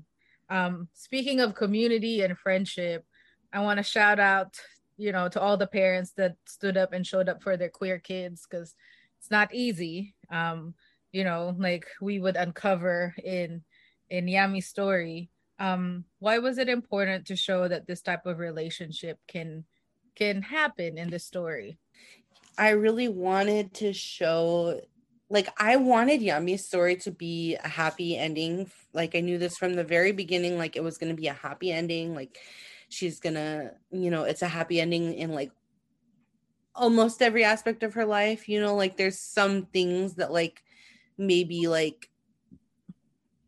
um 0.50 0.88
speaking 0.92 1.40
of 1.40 1.54
community 1.54 2.22
and 2.22 2.38
friendship 2.38 3.04
i 3.52 3.60
want 3.60 3.78
to 3.78 3.82
shout 3.82 4.18
out 4.18 4.54
you 4.96 5.12
know 5.12 5.28
to 5.28 5.40
all 5.40 5.56
the 5.56 5.66
parents 5.66 6.12
that 6.16 6.36
stood 6.46 6.76
up 6.76 6.92
and 6.92 7.06
showed 7.06 7.28
up 7.28 7.42
for 7.42 7.56
their 7.56 7.68
queer 7.68 7.98
kids 7.98 8.46
because 8.48 8.74
it's 9.18 9.30
not 9.30 9.54
easy. 9.54 10.14
Um 10.30 10.74
you 11.12 11.24
know 11.24 11.54
like 11.58 11.86
we 12.00 12.18
would 12.18 12.36
uncover 12.36 13.14
in 13.22 13.62
in 14.10 14.28
yami's 14.28 14.66
story. 14.66 15.30
Um 15.58 16.04
why 16.18 16.38
was 16.38 16.58
it 16.58 16.68
important 16.68 17.26
to 17.26 17.36
show 17.36 17.68
that 17.68 17.86
this 17.86 18.02
type 18.02 18.26
of 18.26 18.38
relationship 18.38 19.18
can 19.26 19.64
can 20.14 20.42
happen 20.42 20.98
in 20.98 21.10
the 21.10 21.18
story? 21.18 21.78
I 22.56 22.70
really 22.70 23.08
wanted 23.08 23.74
to 23.74 23.92
show 23.92 24.80
like 25.30 25.48
i 25.58 25.74
wanted 25.74 26.20
yami's 26.20 26.66
story 26.66 26.94
to 26.94 27.10
be 27.10 27.56
a 27.64 27.66
happy 27.66 28.16
ending 28.16 28.70
like 28.94 29.14
i 29.14 29.20
knew 29.20 29.38
this 29.38 29.56
from 29.56 29.74
the 29.74 29.84
very 29.84 30.12
beginning 30.12 30.56
like 30.56 30.76
it 30.76 30.82
was 30.82 30.98
going 30.98 31.14
to 31.14 31.20
be 31.20 31.28
a 31.28 31.32
happy 31.32 31.70
ending 31.72 32.14
like 32.14 32.38
she's 32.88 33.20
gonna 33.20 33.72
you 33.90 34.10
know 34.10 34.24
it's 34.24 34.42
a 34.42 34.48
happy 34.48 34.80
ending 34.80 35.14
in 35.14 35.32
like 35.32 35.50
almost 36.74 37.22
every 37.22 37.44
aspect 37.44 37.82
of 37.82 37.94
her 37.94 38.04
life 38.04 38.48
you 38.48 38.60
know 38.60 38.74
like 38.74 38.96
there's 38.96 39.18
some 39.18 39.66
things 39.66 40.14
that 40.14 40.32
like 40.32 40.62
maybe 41.18 41.68
like 41.68 42.08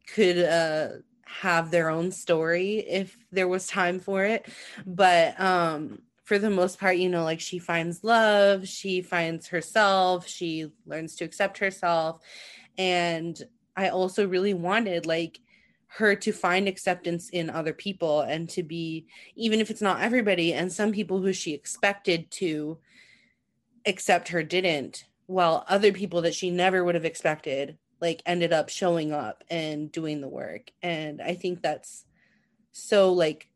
could 0.06 0.38
uh 0.38 0.88
have 1.26 1.70
their 1.70 1.90
own 1.90 2.11
story 2.11 2.78
if 2.78 3.16
there 3.32 3.48
was 3.48 3.66
time 3.66 4.00
for 4.00 4.24
it. 4.24 4.46
But 4.87 5.38
um 5.40 6.02
for 6.24 6.38
the 6.38 6.50
most 6.50 6.80
part 6.80 6.96
you 6.96 7.09
know 7.09 7.22
like 7.22 7.40
she 7.40 7.59
finds 7.61 8.02
love 8.02 8.66
she 8.66 9.00
finds 9.00 9.46
herself 9.46 10.26
she 10.26 10.72
learns 10.87 11.16
to 11.16 11.24
accept 11.24 11.59
herself. 11.59 12.20
And 12.78 13.40
i 13.76 13.88
also 13.88 14.26
really 14.26 14.54
wanted 14.54 15.06
like 15.06 15.40
her 15.88 16.14
to 16.14 16.32
find 16.32 16.68
acceptance 16.68 17.30
in 17.30 17.48
other 17.48 17.72
people 17.72 18.20
and 18.22 18.48
to 18.48 18.62
be 18.62 19.06
even 19.34 19.60
if 19.60 19.70
it's 19.70 19.80
not 19.80 20.02
everybody 20.02 20.52
and 20.52 20.72
some 20.72 20.92
people 20.92 21.20
who 21.20 21.32
she 21.32 21.54
expected 21.54 22.30
to 22.30 22.78
accept 23.86 24.28
her 24.28 24.42
didn't 24.42 25.04
while 25.26 25.64
other 25.68 25.92
people 25.92 26.22
that 26.22 26.34
she 26.34 26.50
never 26.50 26.84
would 26.84 26.94
have 26.94 27.04
expected 27.04 27.78
like 28.00 28.22
ended 28.26 28.52
up 28.52 28.68
showing 28.68 29.12
up 29.12 29.42
and 29.48 29.90
doing 29.90 30.20
the 30.20 30.28
work. 30.28 30.70
And 30.82 31.22
i 31.22 31.34
think 31.34 31.62
that's 31.62 32.04
so 32.72 33.12
like 33.12 33.48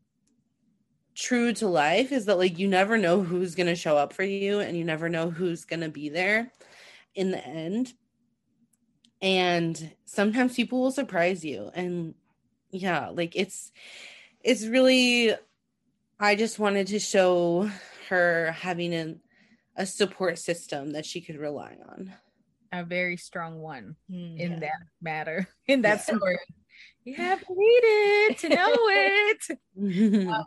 true 1.13 1.53
to 1.53 1.67
life 1.67 2.11
is 2.11 2.25
that 2.25 2.37
like 2.37 2.57
you 2.57 2.67
never 2.67 2.97
know 2.97 3.21
who's 3.21 3.53
going 3.53 3.67
to 3.67 3.75
show 3.75 3.97
up 3.97 4.13
for 4.13 4.23
you 4.23 4.59
and 4.61 4.75
you 4.77 4.83
never 4.83 5.09
know 5.09 5.29
who's 5.29 5.65
going 5.65 5.81
to 5.81 5.89
be 5.89 6.09
there 6.09 6.51
in 7.13 7.29
the 7.29 7.45
end 7.45 7.93
and 9.21 9.91
sometimes 10.05 10.55
people 10.55 10.81
will 10.81 10.91
surprise 10.91 11.45
you 11.45 11.69
and 11.75 12.13
yeah 12.71 13.09
like 13.09 13.35
it's 13.35 13.71
it's 14.41 14.65
really 14.65 15.33
i 16.19 16.35
just 16.35 16.57
wanted 16.59 16.87
to 16.87 16.99
show 16.99 17.69
her 18.09 18.51
having 18.51 18.93
an 18.93 19.19
a 19.75 19.85
support 19.85 20.37
system 20.37 20.91
that 20.91 21.05
she 21.05 21.21
could 21.21 21.37
rely 21.37 21.77
on. 21.89 22.13
A 22.71 22.83
very 22.83 23.17
strong 23.17 23.59
one 23.59 23.95
mm, 24.09 24.39
in 24.39 24.53
yeah. 24.53 24.59
that 24.59 24.79
matter, 25.01 25.47
in 25.67 25.81
that 25.81 26.03
yeah. 26.07 26.15
story. 26.15 26.39
You 27.03 27.15
have 27.15 27.39
to 27.39 27.53
read 27.53 27.81
it 27.83 28.37
to 28.39 28.49
know 28.49 28.73
it. 28.75 30.27
um, 30.27 30.45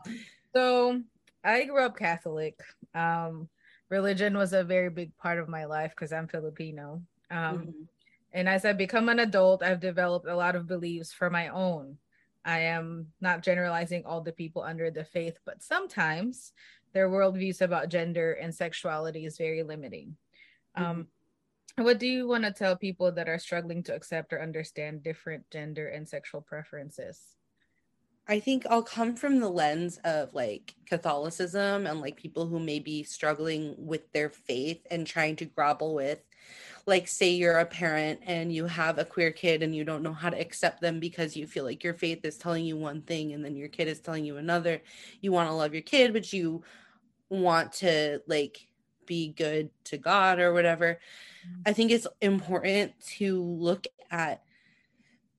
so 0.55 1.03
I 1.43 1.65
grew 1.65 1.85
up 1.85 1.99
Catholic. 1.99 2.59
Um, 2.95 3.49
religion 3.91 4.37
was 4.37 4.53
a 4.53 4.65
very 4.65 4.89
big 4.89 5.17
part 5.17 5.39
of 5.39 5.49
my 5.49 5.65
life 5.65 5.91
because 5.91 6.13
I'm 6.13 6.29
Filipino. 6.29 7.03
Um, 7.31 7.59
mm-hmm. 7.59 7.71
And 8.35 8.49
as 8.49 8.65
I 8.65 8.73
become 8.73 9.09
an 9.09 9.21
adult, 9.21 9.63
I've 9.63 9.81
developed 9.81 10.27
a 10.27 10.37
lot 10.37 10.57
of 10.57 10.67
beliefs 10.67 11.13
for 11.13 11.31
my 11.31 11.49
own. 11.49 11.97
I 12.45 12.59
am 12.59 13.07
not 13.21 13.43
generalizing 13.43 14.05
all 14.05 14.21
the 14.21 14.33
people 14.33 14.63
under 14.63 14.91
the 14.91 15.05
faith, 15.05 15.39
but 15.47 15.63
sometimes 15.63 16.53
their 16.93 17.09
worldviews 17.09 17.63
about 17.63 17.89
gender 17.89 18.33
and 18.33 18.55
sexuality 18.55 19.25
is 19.25 19.39
very 19.39 19.63
limiting. 19.63 20.17
Mm-hmm. 20.77 20.85
Um, 20.85 21.07
what 21.77 21.99
do 21.99 22.07
you 22.07 22.29
want 22.29 22.45
to 22.45 22.53
tell 22.53 22.77
people 22.77 23.13
that 23.13 23.29
are 23.29 23.39
struggling 23.39 23.83
to 23.85 23.95
accept 23.95 24.33
or 24.33 24.43
understand 24.43 25.03
different 25.03 25.49
gender 25.51 25.89
and 25.89 26.09
sexual 26.09 26.41
preferences? 26.41 27.21
I 28.27 28.41
think 28.41 28.67
I'll 28.69 28.83
come 28.83 29.17
from 29.17 29.39
the 29.39 29.49
lens 29.49 29.99
of 30.05 30.33
like 30.35 30.75
Catholicism 30.87 31.87
and 31.87 32.01
like 32.01 32.17
people 32.17 32.47
who 32.47 32.59
may 32.59 32.79
be 32.79 33.03
struggling 33.03 33.75
with 33.79 34.11
their 34.13 34.31
faith 34.31 34.87
and 34.91 35.07
trying 35.07 35.37
to 35.37 35.45
grapple 35.45 35.95
with, 35.95 36.21
like, 36.87 37.09
say 37.09 37.31
you're 37.31 37.59
a 37.59 37.67
parent 37.67 38.21
and 38.27 38.53
you 38.53 38.67
have 38.67 38.99
a 38.99 39.05
queer 39.05 39.31
kid 39.31 39.63
and 39.63 39.75
you 39.75 39.85
don't 39.85 40.03
know 40.03 40.13
how 40.13 40.31
to 40.31 40.41
accept 40.41 40.81
them 40.81 41.01
because 41.01 41.37
you 41.37 41.47
feel 41.47 41.65
like 41.65 41.83
your 41.83 41.95
faith 41.95 42.25
is 42.25 42.37
telling 42.37 42.65
you 42.65 42.77
one 42.77 43.03
thing 43.03 43.33
and 43.33 43.45
then 43.45 43.57
your 43.57 43.69
kid 43.69 43.89
is 43.89 44.01
telling 44.01 44.25
you 44.25 44.37
another. 44.37 44.83
You 45.21 45.33
want 45.33 45.49
to 45.49 45.55
love 45.55 45.73
your 45.73 45.83
kid, 45.83 46.13
but 46.13 46.33
you 46.33 46.63
want 47.29 47.73
to 47.75 48.21
like 48.27 48.69
be 49.07 49.29
good 49.29 49.71
to 49.85 49.99
God 49.99 50.39
or 50.39 50.53
whatever. 50.53 50.99
Mm-hmm. 51.47 51.63
I 51.67 51.73
think 51.73 51.91
it's 51.91 52.07
important 52.21 52.93
to 53.17 53.43
look 53.43 53.87
at 54.11 54.43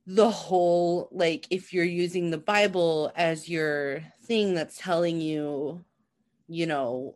the 0.07 0.29
whole 0.29 1.09
like 1.11 1.47
if 1.49 1.73
you're 1.73 1.83
using 1.83 2.29
the 2.29 2.37
bible 2.37 3.11
as 3.15 3.49
your 3.49 4.03
thing 4.23 4.53
that's 4.53 4.77
telling 4.77 5.19
you 5.19 5.83
you 6.47 6.67
know 6.67 7.15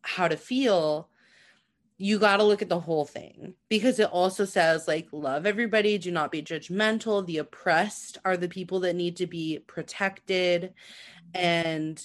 how 0.00 0.26
to 0.26 0.36
feel 0.36 1.09
you 2.02 2.18
got 2.18 2.38
to 2.38 2.44
look 2.44 2.62
at 2.62 2.70
the 2.70 2.80
whole 2.80 3.04
thing 3.04 3.52
because 3.68 3.98
it 3.98 4.08
also 4.10 4.46
says 4.46 4.88
like 4.88 5.06
love 5.12 5.44
everybody 5.44 5.98
do 5.98 6.10
not 6.10 6.32
be 6.32 6.42
judgmental. 6.42 7.26
The 7.26 7.36
oppressed 7.36 8.16
are 8.24 8.38
the 8.38 8.48
people 8.48 8.80
that 8.80 8.96
need 8.96 9.16
to 9.16 9.26
be 9.26 9.58
protected. 9.66 10.72
And 11.34 12.02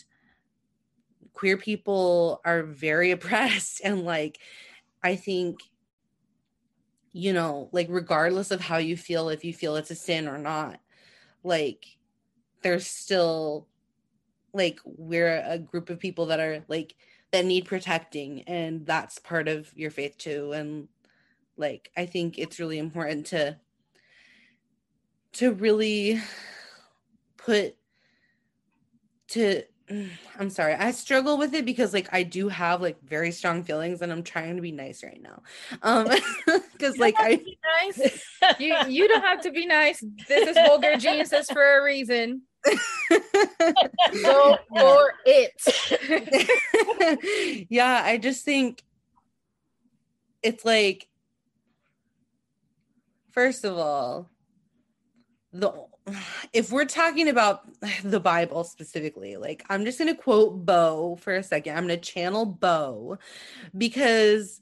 queer 1.32 1.56
people 1.56 2.42
are 2.44 2.64
very 2.64 3.12
oppressed. 3.18 3.80
And 3.84 4.04
like 4.04 4.40
i 5.06 5.16
think 5.16 5.60
you 7.14 7.32
know 7.32 7.70
like 7.72 7.88
regardless 7.90 8.52
of 8.52 8.60
how 8.60 8.78
you 8.78 8.98
feel 8.98 9.30
if 9.30 9.46
you 9.46 9.54
feel 9.54 9.76
it's 9.76 9.92
a 9.92 9.96
sin 9.96 10.28
or 10.28 10.38
not 10.38 10.80
like 11.44 11.86
there's 12.64 12.88
still 12.88 13.68
like 14.54 14.80
we're 14.84 15.44
a 15.46 15.60
group 15.60 15.90
of 15.90 16.00
people 16.00 16.26
that 16.26 16.40
are 16.40 16.64
like 16.68 16.96
that 17.36 17.46
need 17.46 17.66
protecting 17.66 18.44
and 18.44 18.86
that's 18.86 19.20
part 19.20 19.50
of 19.50 19.70
your 19.76 19.92
faith 19.92 20.18
too 20.18 20.54
and 20.54 20.88
like 21.58 21.92
i 21.98 22.06
think 22.06 22.40
it's 22.40 22.60
really 22.60 22.80
important 22.80 23.26
to 23.26 23.58
to 25.34 25.52
really 25.52 26.22
put 27.38 27.76
to 29.28 29.64
I'm 30.40 30.50
sorry. 30.50 30.74
I 30.74 30.90
struggle 30.92 31.38
with 31.38 31.54
it 31.54 31.64
because 31.64 31.94
like 31.94 32.10
I 32.12 32.24
do 32.24 32.50
have 32.50 32.82
like 32.82 33.00
very 33.04 33.32
strong 33.32 33.64
feelings 33.64 34.02
and 34.02 34.12
I'm 34.12 34.24
trying 34.24 34.56
to 34.56 34.62
be 34.62 34.72
nice 34.72 35.04
right 35.04 35.22
now. 35.22 35.44
Um 35.84 36.08
because 36.74 36.98
like 36.98 37.16
I 37.20 37.40
nice. 37.84 38.20
you 38.60 38.76
you 38.88 39.08
don't 39.08 39.22
have 39.24 39.42
to 39.42 39.52
be 39.52 39.68
nice. 39.68 40.04
This 40.28 40.50
is 40.50 40.56
vulgar 40.56 40.96
geniuses 40.98 41.52
for 41.52 41.78
a 41.78 41.84
reason. 41.84 42.42
Go 44.24 44.58
for 44.70 45.14
it. 45.26 47.68
yeah, 47.70 48.02
I 48.04 48.18
just 48.18 48.44
think 48.44 48.84
it's 50.42 50.66
like 50.66 51.08
first 53.32 53.66
of 53.66 53.78
all, 53.78 54.30
the 55.54 55.72
if 56.54 56.72
we're 56.72 56.86
talking 56.86 57.30
about 57.30 57.62
the 58.04 58.20
Bible 58.20 58.64
specifically, 58.64 59.38
like 59.38 59.64
I'm 59.70 59.86
just 59.86 60.00
going 60.00 60.14
to 60.14 60.22
quote 60.22 60.66
Bo 60.66 61.18
for 61.22 61.36
a 61.36 61.44
second. 61.44 61.78
I'm 61.78 61.88
going 61.88 62.00
to 62.00 62.12
channel 62.12 62.46
Bo 62.46 63.18
because 63.78 64.62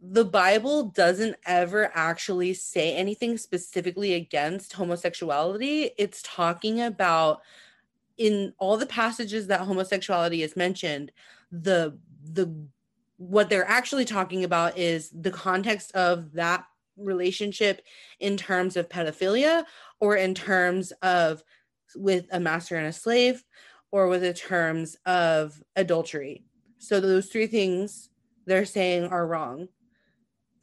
the 0.00 0.24
Bible 0.24 0.84
doesn't 0.84 1.36
ever 1.44 1.90
actually 1.94 2.54
say 2.54 2.94
anything 2.94 3.36
specifically 3.36 4.14
against 4.14 4.72
homosexuality. 4.74 5.90
It's 5.98 6.22
talking 6.22 6.80
about 6.80 7.40
in 8.16 8.52
all 8.58 8.76
the 8.76 8.86
passages 8.86 9.46
that 9.46 9.60
homosexuality 9.60 10.42
is 10.42 10.56
mentioned, 10.56 11.12
the 11.50 11.98
the 12.22 12.52
what 13.16 13.50
they're 13.50 13.68
actually 13.68 14.04
talking 14.04 14.44
about 14.44 14.78
is 14.78 15.10
the 15.10 15.30
context 15.30 15.92
of 15.92 16.32
that 16.32 16.64
relationship 16.96 17.82
in 18.20 18.36
terms 18.36 18.76
of 18.76 18.88
pedophilia 18.88 19.64
or 20.00 20.16
in 20.16 20.34
terms 20.34 20.92
of 21.02 21.42
with 21.96 22.26
a 22.30 22.38
master 22.38 22.76
and 22.76 22.86
a 22.86 22.92
slave 22.92 23.44
or 23.90 24.06
with 24.06 24.20
the 24.20 24.32
terms 24.32 24.96
of 25.06 25.60
adultery. 25.74 26.44
So 26.78 27.00
those 27.00 27.26
three 27.26 27.46
things 27.46 28.10
they're 28.46 28.64
saying 28.64 29.04
are 29.06 29.26
wrong. 29.26 29.68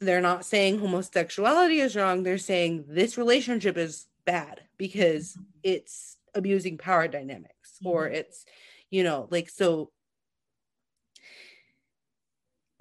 They're 0.00 0.20
not 0.20 0.44
saying 0.44 0.78
homosexuality 0.78 1.80
is 1.80 1.96
wrong. 1.96 2.22
They're 2.22 2.38
saying 2.38 2.84
this 2.88 3.16
relationship 3.16 3.76
is 3.76 4.06
bad 4.24 4.60
because 4.76 5.38
it's 5.62 6.16
abusing 6.34 6.78
power 6.78 7.08
dynamics 7.08 7.78
mm-hmm. 7.78 7.88
or 7.88 8.08
it's, 8.08 8.44
you 8.90 9.02
know, 9.02 9.28
like 9.30 9.48
so. 9.48 9.90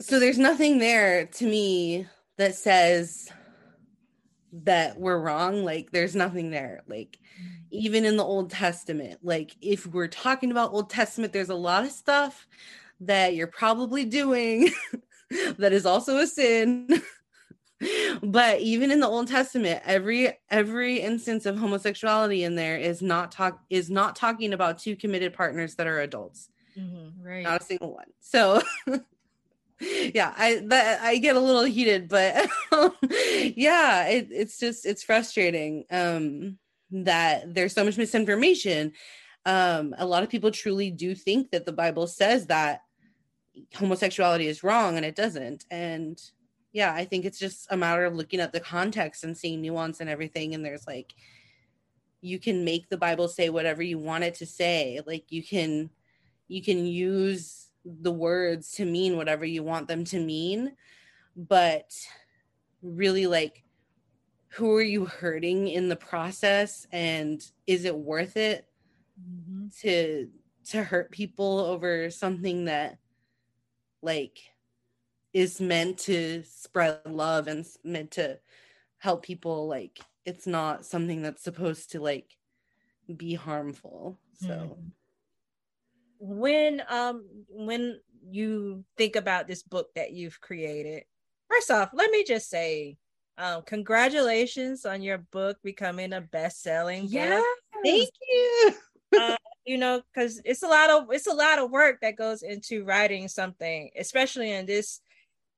So 0.02 0.20
there's 0.20 0.38
nothing 0.38 0.80
there 0.80 1.28
to 1.28 1.46
me 1.46 2.08
that 2.38 2.56
says 2.56 3.32
that 4.64 5.00
we're 5.00 5.20
wrong 5.20 5.66
like 5.66 5.92
there's 5.92 6.16
nothing 6.16 6.50
there 6.50 6.82
like 6.88 7.18
mm. 7.42 7.48
even 7.72 8.06
in 8.06 8.16
the 8.16 8.24
old 8.24 8.50
testament 8.50 9.20
like 9.22 9.56
if 9.62 9.86
we're 9.86 10.08
talking 10.08 10.50
about 10.50 10.72
old 10.72 10.90
testament 10.90 11.34
there's 11.34 11.50
a 11.50 11.56
lot 11.56 11.84
of 11.84 11.92
stuff 11.92 12.48
that 13.02 13.36
you're 13.36 13.48
probably 13.48 14.06
doing 14.06 14.70
that 15.58 15.74
is 15.74 15.86
also 15.86 16.18
a 16.18 16.28
sin. 16.28 16.90
But 18.24 18.62
even 18.62 18.90
in 18.90 19.02
the 19.02 19.08
old 19.08 19.28
testament 19.28 19.82
every 19.86 20.40
every 20.50 21.02
instance 21.02 21.46
of 21.46 21.58
homosexuality 21.58 22.44
in 22.44 22.56
there 22.56 22.78
is 22.78 23.02
not 23.02 23.34
talk 23.34 23.60
is 23.70 23.90
not 23.90 24.16
talking 24.16 24.54
about 24.54 24.80
two 24.80 24.96
committed 24.96 25.34
partners 25.34 25.76
that 25.76 25.86
are 25.86 26.00
adults. 26.00 26.50
Mm-hmm, 26.80 27.22
right. 27.22 27.44
Not 27.44 27.62
a 27.62 27.66
single 27.66 27.94
one. 27.94 28.08
So 28.22 28.62
yeah 29.82 30.34
i 30.38 30.62
that 30.68 31.02
i 31.02 31.18
get 31.18 31.36
a 31.36 31.40
little 31.40 31.66
heated 31.66 32.08
but 32.08 32.48
yeah 33.58 34.08
it, 34.08 34.30
it's 34.32 34.58
just 34.58 34.86
it's 34.86 35.04
frustrating 35.04 35.84
um 35.92 36.58
that 36.92 37.54
there's 37.54 37.74
so 37.74 37.84
much 37.84 37.98
misinformation. 37.98 38.94
Um 39.46 39.94
a 39.98 40.06
lot 40.06 40.24
of 40.24 40.30
people 40.30 40.50
truly 40.52 40.92
do 40.92 41.14
think 41.14 41.52
that 41.52 41.66
the 41.66 41.74
bible 41.74 42.08
says 42.08 42.48
that 42.48 42.85
homosexuality 43.76 44.48
is 44.48 44.64
wrong 44.64 44.98
and 44.98 45.06
it 45.06 45.16
doesn't. 45.16 45.66
And 45.72 46.22
yeah 46.76 46.94
i 46.94 47.06
think 47.06 47.24
it's 47.24 47.40
just 47.40 47.68
a 47.72 47.78
matter 47.78 48.04
of 48.04 48.16
looking 48.16 48.42
at 48.42 48.52
the 48.52 48.60
context 48.60 49.24
and 49.24 49.36
seeing 49.36 49.62
nuance 49.62 50.02
and 50.02 50.10
everything. 50.10 50.54
And 50.54 50.64
there's 50.64 50.86
like 50.86 51.16
you 52.22 52.38
can 52.38 52.66
make 52.66 52.90
the 52.90 52.98
bible 52.98 53.28
say 53.28 53.50
whatever 53.50 53.82
you 53.82 53.98
want 53.98 54.26
it 54.26 54.36
to 54.36 54.46
say. 54.46 55.00
Like 55.08 55.32
you 55.32 55.42
can 55.42 55.90
you 56.48 56.62
can 56.62 56.86
use 56.86 57.70
the 57.86 58.12
words 58.12 58.72
to 58.74 58.86
mean 58.86 59.16
whatever 59.16 59.46
you 59.46 59.64
want 59.64 59.88
them 59.88 60.04
to 60.06 60.20
mean. 60.20 60.74
But 61.36 61.94
really 62.82 63.26
like 63.26 63.64
who 64.50 64.74
are 64.76 64.82
you 64.82 65.06
hurting 65.06 65.70
in 65.70 65.88
the 65.88 65.96
process? 65.96 66.88
And 66.92 67.42
is 67.68 67.86
it 67.86 67.96
worth 67.96 68.36
it 68.36 68.68
mm-hmm. 69.22 69.68
to 69.82 70.30
to 70.72 70.84
hurt 70.84 71.12
people 71.12 71.60
over 71.60 72.10
something 72.10 72.66
that 72.66 72.98
like 74.06 74.40
is 75.34 75.60
meant 75.60 75.98
to 75.98 76.44
spread 76.44 77.00
love 77.06 77.48
and 77.48 77.66
meant 77.84 78.12
to 78.12 78.40
help 79.00 79.24
people 79.24 79.68
like 79.68 80.00
it's 80.26 80.48
not 80.48 80.86
something 80.86 81.22
that's 81.22 81.44
supposed 81.44 81.92
to 81.92 82.00
like 82.00 82.38
be 83.18 83.34
harmful 83.34 84.18
so. 84.40 84.78
Mm 84.80 84.92
when 86.20 86.82
um 86.90 87.26
when 87.50 88.00
you 88.28 88.84
think 88.98 89.16
about 89.16 89.48
this 89.48 89.64
book 89.64 89.90
that 89.96 90.12
you've 90.12 90.40
created 90.42 91.04
first 91.50 91.70
off 91.70 91.90
let 91.94 92.10
me 92.12 92.24
just 92.24 92.50
say 92.50 92.98
um 93.38 93.62
congratulations 93.64 94.86
on 94.86 95.02
your 95.02 95.20
book 95.32 95.58
becoming 95.64 96.14
a 96.14 96.22
best-selling 96.22 97.06
yeah 97.08 97.42
thank 97.84 98.10
you 98.30 98.74
you 99.66 99.78
know 99.78 100.02
because 100.14 100.42
it's 100.46 100.64
a 100.64 100.68
lot 100.68 100.90
of 100.90 101.08
it's 101.12 101.28
a 101.28 101.34
lot 101.34 101.60
of 101.60 101.72
work 101.72 102.00
that 102.02 102.16
goes 102.16 102.44
into 102.44 102.84
writing 102.84 103.28
something 103.28 103.90
especially 104.00 104.52
in 104.52 104.66
this 104.66 105.02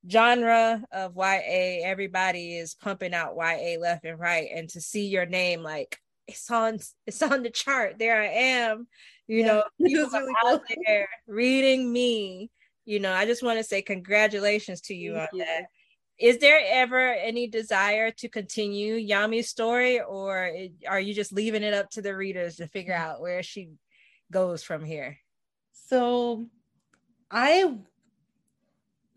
genre 0.09 0.83
of 0.91 1.15
YA 1.15 1.83
everybody 1.83 2.57
is 2.57 2.75
pumping 2.75 3.13
out 3.13 3.35
YA 3.35 3.79
left 3.79 4.05
and 4.05 4.19
right 4.19 4.49
and 4.53 4.69
to 4.69 4.79
see 4.79 5.07
your 5.07 5.25
name 5.25 5.61
like 5.61 5.99
it's 6.27 6.51
on 6.51 6.79
it's 7.05 7.21
on 7.21 7.43
the 7.43 7.49
chart. 7.49 7.97
There 7.97 8.21
I 8.21 8.27
am 8.27 8.87
you 9.27 9.39
yeah, 9.39 9.47
know 9.47 9.63
people 9.85 10.09
really 10.11 10.33
out 10.45 10.61
cool. 10.67 10.83
there 10.85 11.09
reading 11.27 11.91
me 11.91 12.51
you 12.85 12.99
know. 12.99 13.11
I 13.13 13.25
just 13.25 13.43
want 13.43 13.59
to 13.59 13.63
say 13.63 13.81
congratulations 13.81 14.81
to 14.81 14.95
you 14.95 15.15
Thank 15.15 15.33
on 15.33 15.39
you. 15.39 15.45
that. 15.45 15.65
Is 16.19 16.39
there 16.39 16.59
ever 16.65 17.13
any 17.13 17.47
desire 17.47 18.11
to 18.11 18.29
continue 18.29 18.95
yami's 18.95 19.49
story 19.49 20.01
or 20.01 20.51
are 20.87 20.99
you 20.99 21.13
just 21.13 21.31
leaving 21.31 21.63
it 21.63 21.73
up 21.73 21.89
to 21.91 22.01
the 22.01 22.15
readers 22.15 22.55
to 22.55 22.67
figure 22.67 22.95
mm. 22.95 22.99
out 22.99 23.21
where 23.21 23.43
she 23.43 23.69
goes 24.31 24.63
from 24.63 24.83
here 24.83 25.17
so 25.71 26.45
i 27.31 27.73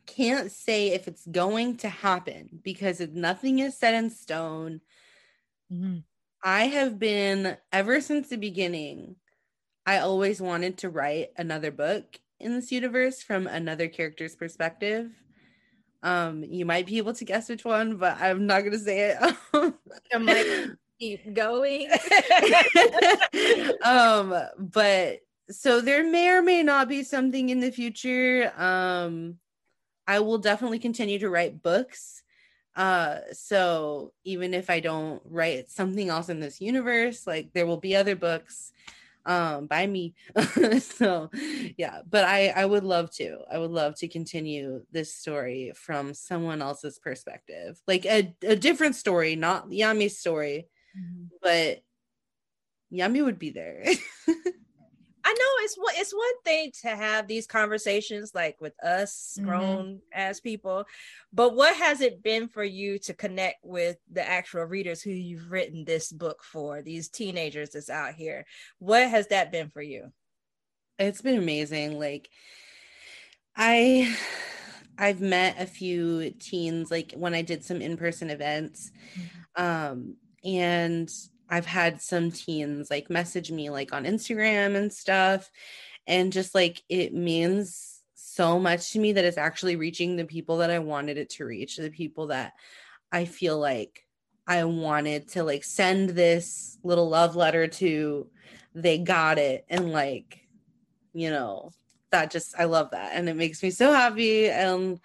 can't 0.07 0.51
say 0.51 0.89
if 0.89 1.07
it's 1.07 1.27
going 1.27 1.77
to 1.77 1.89
happen 1.89 2.61
because 2.63 3.01
nothing 3.13 3.61
is 3.61 3.77
set 3.77 3.95
in 3.95 4.11
stone 4.11 4.81
mm-hmm. 5.73 5.99
i 6.43 6.65
have 6.65 6.99
been 6.99 7.57
ever 7.73 8.01
since 8.01 8.29
the 8.29 8.37
beginning 8.37 9.17
I 9.87 9.99
always 9.99 10.41
wanted 10.41 10.79
to 10.79 10.91
write 10.91 11.31
another 11.37 11.71
book 11.71 12.21
in 12.39 12.55
this 12.55 12.71
universe 12.71 13.23
from 13.23 13.47
another 13.47 13.89
character's 13.89 14.37
perspective. 14.37 15.11
Um, 16.03 16.45
you 16.45 16.65
might 16.65 16.87
be 16.87 16.99
able 16.99 17.15
to 17.15 17.25
guess 17.25 17.49
which 17.49 17.65
one, 17.65 17.97
but 17.97 18.21
I'm 18.21 18.47
not 18.47 18.63
gonna 18.63 18.79
say 18.79 19.11
it. 19.11 19.37
I'm 20.15 20.27
like, 20.27 20.47
keep 21.01 21.33
going. 21.33 21.91
um, 23.85 24.35
but 24.59 25.21
so 25.51 25.81
there 25.81 26.05
may 26.05 26.29
or 26.29 26.43
may 26.43 26.63
not 26.63 26.89
be 26.89 27.03
something 27.03 27.49
in 27.49 27.61
the 27.61 27.73
future. 27.73 28.53
Um, 28.57 29.39
I 30.07 30.21
will 30.21 30.39
definitely 30.39 30.79
continue 30.79 31.19
to 31.19 31.31
write 31.31 31.63
books. 31.63 32.23
Uh, 32.77 33.19
so 33.33 34.13
even 34.25 34.55
if 34.55 34.71
I 34.71 34.81
don't 34.81 35.23
write 35.25 35.71
something 35.71 36.09
else 36.09 36.29
in 36.29 36.39
this 36.39 36.61
universe, 36.61 37.27
like 37.27 37.53
there 37.53 37.67
will 37.67 37.81
be 37.81 37.97
other 37.97 38.15
books 38.15 38.73
um 39.27 39.67
by 39.67 39.87
me 39.87 40.15
so 40.81 41.29
yeah 41.77 42.01
but 42.09 42.25
i 42.25 42.49
i 42.57 42.65
would 42.65 42.85
love 42.85 43.11
to 43.11 43.39
i 43.53 43.59
would 43.59 43.71
love 43.71 43.95
to 43.95 44.09
continue 44.09 44.83
this 44.93 45.15
story 45.15 45.73
from 45.75 46.15
someone 46.15 46.63
else's 46.63 46.99
perspective 46.99 47.79
like 47.87 48.07
a, 48.07 48.35
a 48.43 48.57
different 48.57 48.97
story 48.97 49.37
not 49.37 49.71
yami's 49.71 50.19
story 50.19 50.69
mm-hmm. 50.99 51.25
but 51.43 51.79
yami 52.93 53.25
would 53.25 53.39
be 53.39 53.51
there 53.51 53.85
I 55.23 55.33
know 55.33 55.65
it's 55.65 55.77
one 55.77 55.95
it's 55.97 56.13
one 56.13 56.43
thing 56.45 56.73
to 56.83 56.89
have 56.89 57.29
these 57.29 57.47
conversations 57.47 58.33
like 58.35 58.57
with 58.61 58.73
us 58.83 59.37
mm-hmm. 59.37 59.49
grown 59.49 59.87
mm-hmm. 59.87 59.97
as 60.13 60.41
people, 60.41 60.87
but 61.33 61.55
what 61.55 61.77
has 61.77 62.01
it 62.01 62.23
been 62.23 62.49
for 62.49 62.65
you 62.65 62.99
to 63.01 63.15
connect 63.15 63.65
with 63.65 63.97
the 64.11 64.27
actual 64.27 64.65
readers 64.65 65.03
who 65.03 65.11
you've 65.11 65.51
written 65.51 65.85
this 65.85 66.11
book 66.11 66.43
for, 66.43 66.83
these 66.83 67.09
teenagers 67.09 67.71
that's 67.71 67.91
out 67.91 68.15
here? 68.15 68.45
What 68.79 69.09
has 69.09 69.29
that 69.29 69.53
been 69.53 69.69
for 69.69 69.83
you? 69.83 70.11
It's 70.99 71.23
been 71.23 71.39
amazing. 71.39 71.99
Like 71.99 72.29
I 73.57 74.17
I've 74.99 75.21
met 75.21 75.61
a 75.61 75.67
few 75.67 76.31
teens 76.31 76.91
like 76.91 77.13
when 77.15 77.35
I 77.35 77.43
did 77.43 77.65
some 77.65 77.83
in-person 77.83 78.31
events. 78.31 78.91
Mm-hmm. 79.15 79.63
Um 79.63 80.17
and 80.45 81.11
I've 81.49 81.67
had 81.67 82.01
some 82.01 82.31
teens 82.31 82.91
like 82.91 83.11
message 83.11 83.51
me 83.51 83.71
like 83.71 83.93
on 83.93 84.05
Instagram 84.05 84.77
and 84.77 84.93
stuff. 84.93 85.51
And 86.07 86.33
just 86.33 86.55
like 86.55 86.83
it 86.89 87.13
means 87.13 88.01
so 88.15 88.59
much 88.59 88.93
to 88.93 88.99
me 88.99 89.13
that 89.13 89.25
it's 89.25 89.37
actually 89.37 89.77
reaching 89.77 90.17
the 90.17 90.25
people 90.25 90.59
that 90.59 90.71
I 90.71 90.79
wanted 90.79 91.19
it 91.19 91.31
to 91.31 91.45
reach, 91.45 91.77
the 91.77 91.91
people 91.91 92.29
that 92.29 92.55
I 93.13 93.25
feel 93.25 93.59
like 93.59 94.07
I 94.47 94.65
wanted 94.65 95.29
to 95.31 95.43
like 95.45 95.65
send 95.65 96.11
this 96.11 96.79
little 96.83 97.09
love 97.09 97.37
letter 97.37 97.67
to. 97.67 98.29
They 98.75 98.99
got 98.99 99.39
it. 99.39 99.65
And 99.69 99.93
like, 99.93 100.47
you 101.13 101.31
know, 101.31 101.73
that 102.11 102.31
just, 102.31 102.55
I 102.59 102.65
love 102.65 102.93
that. 102.93 103.13
And 103.15 103.29
it 103.29 103.37
makes 103.37 103.63
me 103.63 103.71
so 103.71 103.93
happy. 103.93 104.49
And 104.49 105.01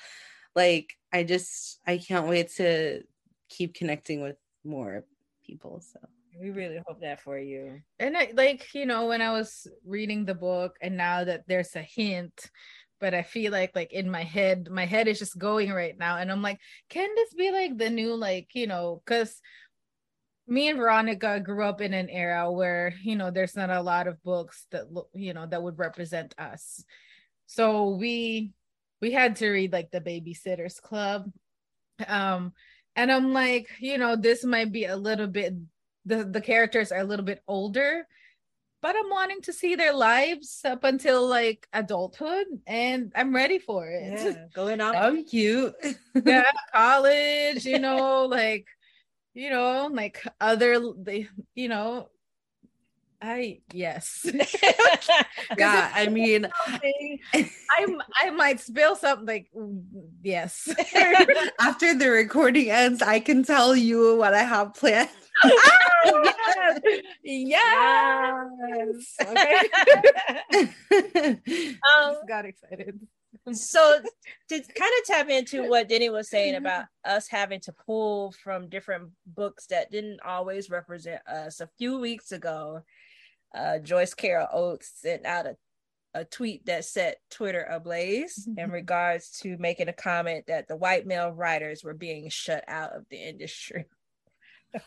like, 0.55 0.93
I 1.11 1.23
just, 1.23 1.79
I 1.85 1.97
can't 1.97 2.27
wait 2.27 2.51
to 2.57 3.03
keep 3.49 3.73
connecting 3.73 4.21
with 4.21 4.37
more 4.63 5.03
people. 5.45 5.81
So 5.81 5.99
we 6.39 6.49
really 6.49 6.79
hope 6.85 7.01
that 7.01 7.21
for 7.21 7.37
you. 7.37 7.81
And 7.99 8.17
I, 8.17 8.31
like, 8.33 8.73
you 8.73 8.85
know, 8.85 9.07
when 9.07 9.21
I 9.21 9.31
was 9.31 9.67
reading 9.85 10.25
the 10.25 10.35
book 10.35 10.75
and 10.81 10.97
now 10.97 11.23
that 11.23 11.43
there's 11.47 11.75
a 11.75 11.81
hint, 11.81 12.49
but 12.99 13.13
I 13.13 13.23
feel 13.23 13.51
like 13.51 13.75
like 13.75 13.93
in 13.93 14.09
my 14.09 14.23
head, 14.23 14.69
my 14.71 14.85
head 14.85 15.07
is 15.07 15.19
just 15.19 15.37
going 15.37 15.71
right 15.71 15.97
now. 15.97 16.17
And 16.17 16.31
I'm 16.31 16.41
like, 16.41 16.59
can 16.89 17.09
this 17.15 17.33
be 17.33 17.51
like 17.51 17.77
the 17.77 17.89
new, 17.89 18.15
like, 18.15 18.49
you 18.53 18.67
know, 18.67 19.01
because 19.05 19.41
me 20.47 20.69
and 20.69 20.77
Veronica 20.77 21.39
grew 21.39 21.63
up 21.63 21.81
in 21.81 21.93
an 21.93 22.09
era 22.09 22.51
where, 22.51 22.93
you 23.01 23.15
know, 23.15 23.31
there's 23.31 23.55
not 23.55 23.69
a 23.69 23.81
lot 23.81 24.07
of 24.07 24.21
books 24.23 24.67
that 24.71 24.83
you 25.13 25.33
know 25.33 25.45
that 25.47 25.63
would 25.63 25.79
represent 25.79 26.35
us. 26.37 26.83
So 27.47 27.89
we 27.95 28.53
we 29.01 29.11
had 29.11 29.37
to 29.37 29.49
read 29.49 29.73
like 29.73 29.91
the 29.91 30.01
babysitters 30.01 30.81
club. 30.81 31.31
Um 32.07 32.53
and 32.95 33.11
I'm 33.11 33.33
like, 33.33 33.69
you 33.79 33.97
know, 33.97 34.15
this 34.15 34.43
might 34.43 34.71
be 34.71 34.85
a 34.85 34.95
little 34.95 35.27
bit 35.27 35.53
the 36.05 36.23
the 36.23 36.41
characters 36.41 36.91
are 36.91 36.99
a 36.99 37.03
little 37.03 37.25
bit 37.25 37.41
older 37.47 38.07
but 38.81 38.95
i'm 38.95 39.09
wanting 39.09 39.41
to 39.41 39.51
see 39.51 39.75
their 39.75 39.93
lives 39.93 40.61
up 40.63 40.83
until 40.83 41.27
like 41.27 41.67
adulthood 41.73 42.45
and 42.67 43.11
i'm 43.15 43.33
ready 43.33 43.57
for 43.57 43.87
it. 43.87 44.13
Yeah, 44.19 44.45
going 44.53 44.79
out. 44.79 44.95
I'm 44.95 45.25
cute. 45.25 45.73
Yeah 46.25 46.45
college 46.73 47.65
you 47.65 47.79
know 47.79 48.25
like 48.25 48.67
you 49.33 49.49
know 49.49 49.89
like 49.91 50.23
other 50.39 50.79
you 51.55 51.67
know 51.67 52.09
I 53.21 53.59
yes. 53.73 54.25
yeah, 55.57 55.91
I 55.93 56.07
mean, 56.07 56.47
I'm 57.77 58.01
I 58.23 58.29
might 58.31 58.59
spill 58.59 58.95
something. 58.95 59.25
Like, 59.25 59.49
yes. 60.21 60.67
After 61.59 61.97
the 61.97 62.09
recording 62.09 62.69
ends, 62.69 63.01
I 63.01 63.19
can 63.19 63.43
tell 63.43 63.75
you 63.75 64.17
what 64.17 64.33
I 64.33 64.43
have 64.43 64.73
planned. 64.73 65.09
oh, 65.43 66.33
yes. 67.23 67.55
yes. 68.63 69.15
Okay. 69.21 69.59
um, 71.97 72.15
got 72.27 72.45
excited. 72.45 72.99
So 73.51 73.99
to 74.49 74.59
kind 74.59 74.91
of 74.99 75.05
tap 75.05 75.29
into 75.29 75.69
what 75.69 75.87
Denny 75.87 76.09
was 76.09 76.29
saying 76.29 76.55
about 76.55 76.85
us 77.03 77.27
having 77.27 77.59
to 77.61 77.73
pull 77.73 78.31
from 78.43 78.69
different 78.69 79.11
books 79.27 79.67
that 79.67 79.91
didn't 79.91 80.19
always 80.25 80.69
represent 80.69 81.21
us. 81.27 81.59
A 81.59 81.69
few 81.77 81.99
weeks 81.99 82.31
ago, 82.31 82.81
uh, 83.53 83.79
Joyce 83.79 84.13
Carol 84.13 84.47
Oates 84.51 84.91
sent 84.95 85.25
out 85.25 85.45
a, 85.45 85.55
a 86.13 86.25
tweet 86.25 86.65
that 86.65 86.85
set 86.85 87.17
Twitter 87.29 87.63
ablaze 87.63 88.47
in 88.57 88.71
regards 88.71 89.31
to 89.41 89.57
making 89.57 89.89
a 89.89 89.93
comment 89.93 90.45
that 90.47 90.67
the 90.67 90.75
white 90.75 91.05
male 91.05 91.31
writers 91.31 91.83
were 91.83 91.93
being 91.93 92.29
shut 92.29 92.63
out 92.67 92.93
of 92.93 93.03
the 93.09 93.17
industry. 93.17 93.85
okay. 94.75 94.85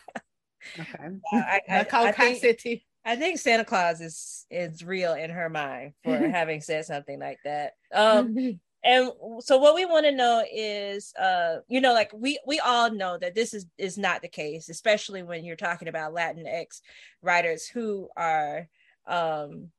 I, 1.33 1.61
I, 1.69 1.87
I, 1.91 2.11
think, 2.11 2.83
I 3.05 3.15
think 3.15 3.39
Santa 3.39 3.65
Claus 3.65 4.01
is 4.01 4.45
is 4.51 4.83
real 4.83 5.13
in 5.13 5.29
her 5.29 5.49
mind 5.49 5.93
for 6.03 6.17
having 6.29 6.61
said 6.61 6.85
something 6.85 7.19
like 7.19 7.39
that. 7.43 7.73
Um, 7.93 8.59
and 8.83 9.11
so 9.39 9.57
what 9.57 9.75
we 9.75 9.85
want 9.85 10.05
to 10.05 10.11
know 10.11 10.43
is 10.51 11.13
uh 11.15 11.57
you 11.67 11.81
know 11.81 11.93
like 11.93 12.11
we 12.13 12.39
we 12.47 12.59
all 12.59 12.89
know 12.91 13.17
that 13.17 13.35
this 13.35 13.53
is 13.53 13.65
is 13.77 13.97
not 13.97 14.21
the 14.21 14.27
case 14.27 14.69
especially 14.69 15.21
when 15.21 15.43
you're 15.43 15.55
talking 15.55 15.87
about 15.87 16.13
latinx 16.13 16.81
writers 17.21 17.67
who 17.67 18.07
are 18.15 18.69
um 19.07 19.69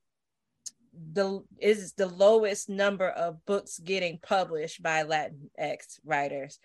the 1.13 1.43
is 1.59 1.93
the 1.95 2.07
lowest 2.07 2.69
number 2.69 3.09
of 3.09 3.45
books 3.47 3.79
getting 3.79 4.19
published 4.19 4.83
by 4.83 5.05
latinx 5.05 5.99
writers. 6.05 6.59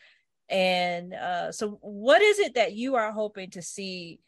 And 0.49 1.13
uh 1.13 1.51
so 1.51 1.79
what 1.81 2.21
is 2.21 2.39
it 2.39 2.55
that 2.55 2.73
you 2.73 2.95
are 2.95 3.11
hoping 3.11 3.51
to 3.51 3.61
see 3.61 4.19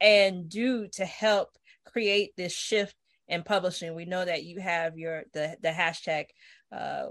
and 0.00 0.48
do 0.48 0.88
to 0.88 1.04
help 1.04 1.56
create 1.84 2.32
this 2.36 2.52
shift 2.52 2.96
in 3.28 3.42
publishing? 3.42 3.94
We 3.94 4.04
know 4.04 4.24
that 4.24 4.44
you 4.44 4.60
have 4.60 4.98
your 4.98 5.24
the 5.32 5.56
the 5.62 5.70
hashtag 5.70 6.26
uh, 6.74 7.06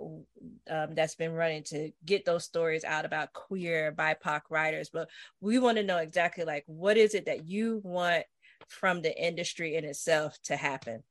um, 0.69 0.95
that's 0.95 1.15
been 1.15 1.33
running 1.33 1.63
to 1.63 1.91
get 2.05 2.25
those 2.25 2.43
stories 2.43 2.83
out 2.83 3.05
about 3.05 3.33
queer 3.33 3.93
BIPOC 3.97 4.41
writers. 4.49 4.89
But 4.91 5.09
we 5.39 5.59
want 5.59 5.77
to 5.77 5.83
know 5.83 5.97
exactly 5.97 6.43
like 6.43 6.63
what 6.67 6.97
is 6.97 7.13
it 7.13 7.25
that 7.25 7.47
you 7.47 7.81
want 7.83 8.25
from 8.67 9.01
the 9.01 9.15
industry 9.15 9.75
in 9.75 9.85
itself 9.85 10.37
to 10.43 10.55
happen? 10.55 11.03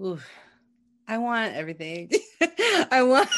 Ooh, 0.00 0.20
I 1.06 1.18
want 1.18 1.54
everything. 1.54 2.10
I 2.90 3.02
want. 3.02 3.28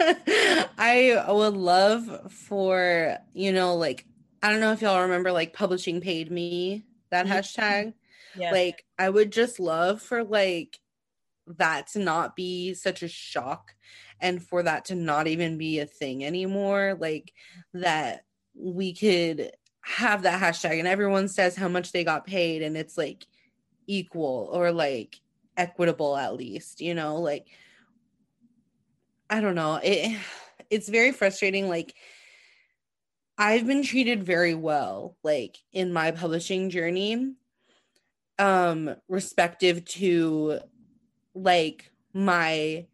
I 0.78 1.24
would 1.28 1.56
love 1.56 2.32
for 2.32 3.18
you 3.32 3.52
know 3.52 3.76
like 3.76 4.06
I 4.42 4.50
don't 4.50 4.60
know 4.60 4.72
if 4.72 4.82
y'all 4.82 5.02
remember 5.02 5.32
like 5.32 5.52
publishing 5.52 6.00
paid 6.00 6.30
me 6.30 6.84
that 7.10 7.26
mm-hmm. 7.26 7.34
hashtag. 7.34 7.94
Yeah. 8.36 8.52
Like 8.52 8.84
I 8.98 9.08
would 9.08 9.32
just 9.32 9.60
love 9.60 10.02
for 10.02 10.24
like 10.24 10.78
that 11.46 11.86
to 11.88 11.98
not 11.98 12.36
be 12.36 12.74
such 12.74 13.02
a 13.02 13.08
shock 13.08 13.74
and 14.20 14.42
for 14.42 14.62
that 14.62 14.84
to 14.86 14.94
not 14.94 15.26
even 15.26 15.58
be 15.58 15.78
a 15.78 15.86
thing 15.86 16.24
anymore 16.24 16.96
like 16.98 17.32
that 17.72 18.24
we 18.54 18.92
could 18.92 19.52
have 19.82 20.22
that 20.22 20.40
hashtag 20.40 20.78
and 20.78 20.88
everyone 20.88 21.28
says 21.28 21.54
how 21.54 21.68
much 21.68 21.92
they 21.92 22.02
got 22.02 22.26
paid 22.26 22.62
and 22.62 22.76
it's 22.76 22.98
like 22.98 23.26
equal 23.86 24.48
or 24.52 24.72
like 24.72 25.20
equitable 25.56 26.16
at 26.16 26.34
least 26.34 26.80
you 26.80 26.94
know 26.94 27.16
like 27.16 27.46
i 29.30 29.40
don't 29.40 29.54
know. 29.54 29.80
It 29.82 30.18
it's 30.70 30.88
very 30.88 31.12
frustrating 31.12 31.68
like 31.68 31.94
i've 33.38 33.68
been 33.68 33.84
treated 33.84 34.24
very 34.24 34.54
well 34.54 35.16
like 35.22 35.58
in 35.72 35.92
my 35.92 36.10
publishing 36.10 36.70
journey 36.70 37.34
um 38.40 38.96
respective 39.08 39.84
to 39.84 40.58
like 41.36 41.90
my 42.12 42.86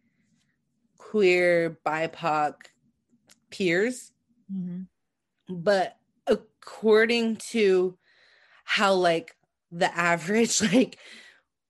queer 0.98 1.78
BIPOC 1.86 2.54
peers. 3.50 4.12
Mm-hmm. 4.52 4.82
But 5.54 5.96
according 6.26 7.36
to 7.50 7.96
how 8.64 8.94
like 8.94 9.36
the 9.70 9.96
average 9.96 10.60
like 10.72 10.98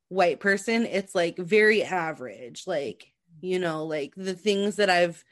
white 0.08 0.40
person, 0.40 0.86
it's 0.86 1.14
like 1.14 1.36
very 1.36 1.82
average. 1.82 2.64
Like, 2.66 3.12
you 3.40 3.58
know, 3.58 3.84
like 3.84 4.14
the 4.16 4.34
things 4.34 4.76
that 4.76 4.90
I've 4.90 5.24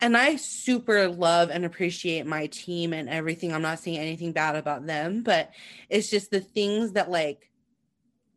and 0.00 0.16
I 0.16 0.36
super 0.36 1.08
love 1.08 1.50
and 1.50 1.64
appreciate 1.64 2.26
my 2.26 2.46
team 2.48 2.92
and 2.92 3.08
everything. 3.08 3.52
I'm 3.52 3.62
not 3.62 3.78
saying 3.78 3.98
anything 3.98 4.32
bad 4.32 4.56
about 4.56 4.86
them, 4.86 5.22
but 5.22 5.50
it's 5.88 6.10
just 6.10 6.30
the 6.30 6.40
things 6.40 6.92
that 6.92 7.10
like 7.10 7.50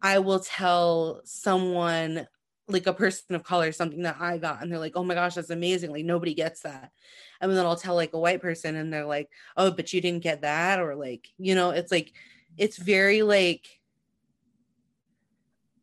I 0.02 0.20
will 0.20 0.40
tell 0.40 1.22
someone 1.26 2.28
like 2.68 2.88
a 2.88 2.94
person 2.94 3.36
of 3.36 3.44
color 3.44 3.72
something 3.72 4.02
that 4.04 4.18
I 4.20 4.38
got 4.38 4.62
and 4.62 4.72
they're 4.72 4.80
like, 4.80 4.94
"Oh 4.96 5.04
my 5.04 5.14
gosh, 5.14 5.36
that's 5.36 5.50
amazing. 5.50 5.92
Like 5.92 6.06
nobody 6.06 6.34
gets 6.34 6.62
that." 6.62 6.92
And 7.40 7.52
then 7.52 7.66
I'll 7.66 7.76
tell 7.76 7.96
like 7.96 8.14
a 8.14 8.20
white 8.20 8.42
person 8.42 8.76
and 8.76 8.92
they're 8.92 9.06
like, 9.06 9.30
"Oh, 9.56 9.72
but 9.72 9.94
you 9.94 10.02
didn't 10.02 10.24
get 10.24 10.42
that." 10.42 10.80
Or 10.80 10.96
like, 10.96 11.30
you 11.38 11.56
know, 11.56 11.72
it's 11.72 11.92
like 11.92 12.14
it's 12.58 12.78
very 12.78 13.22
like 13.24 13.68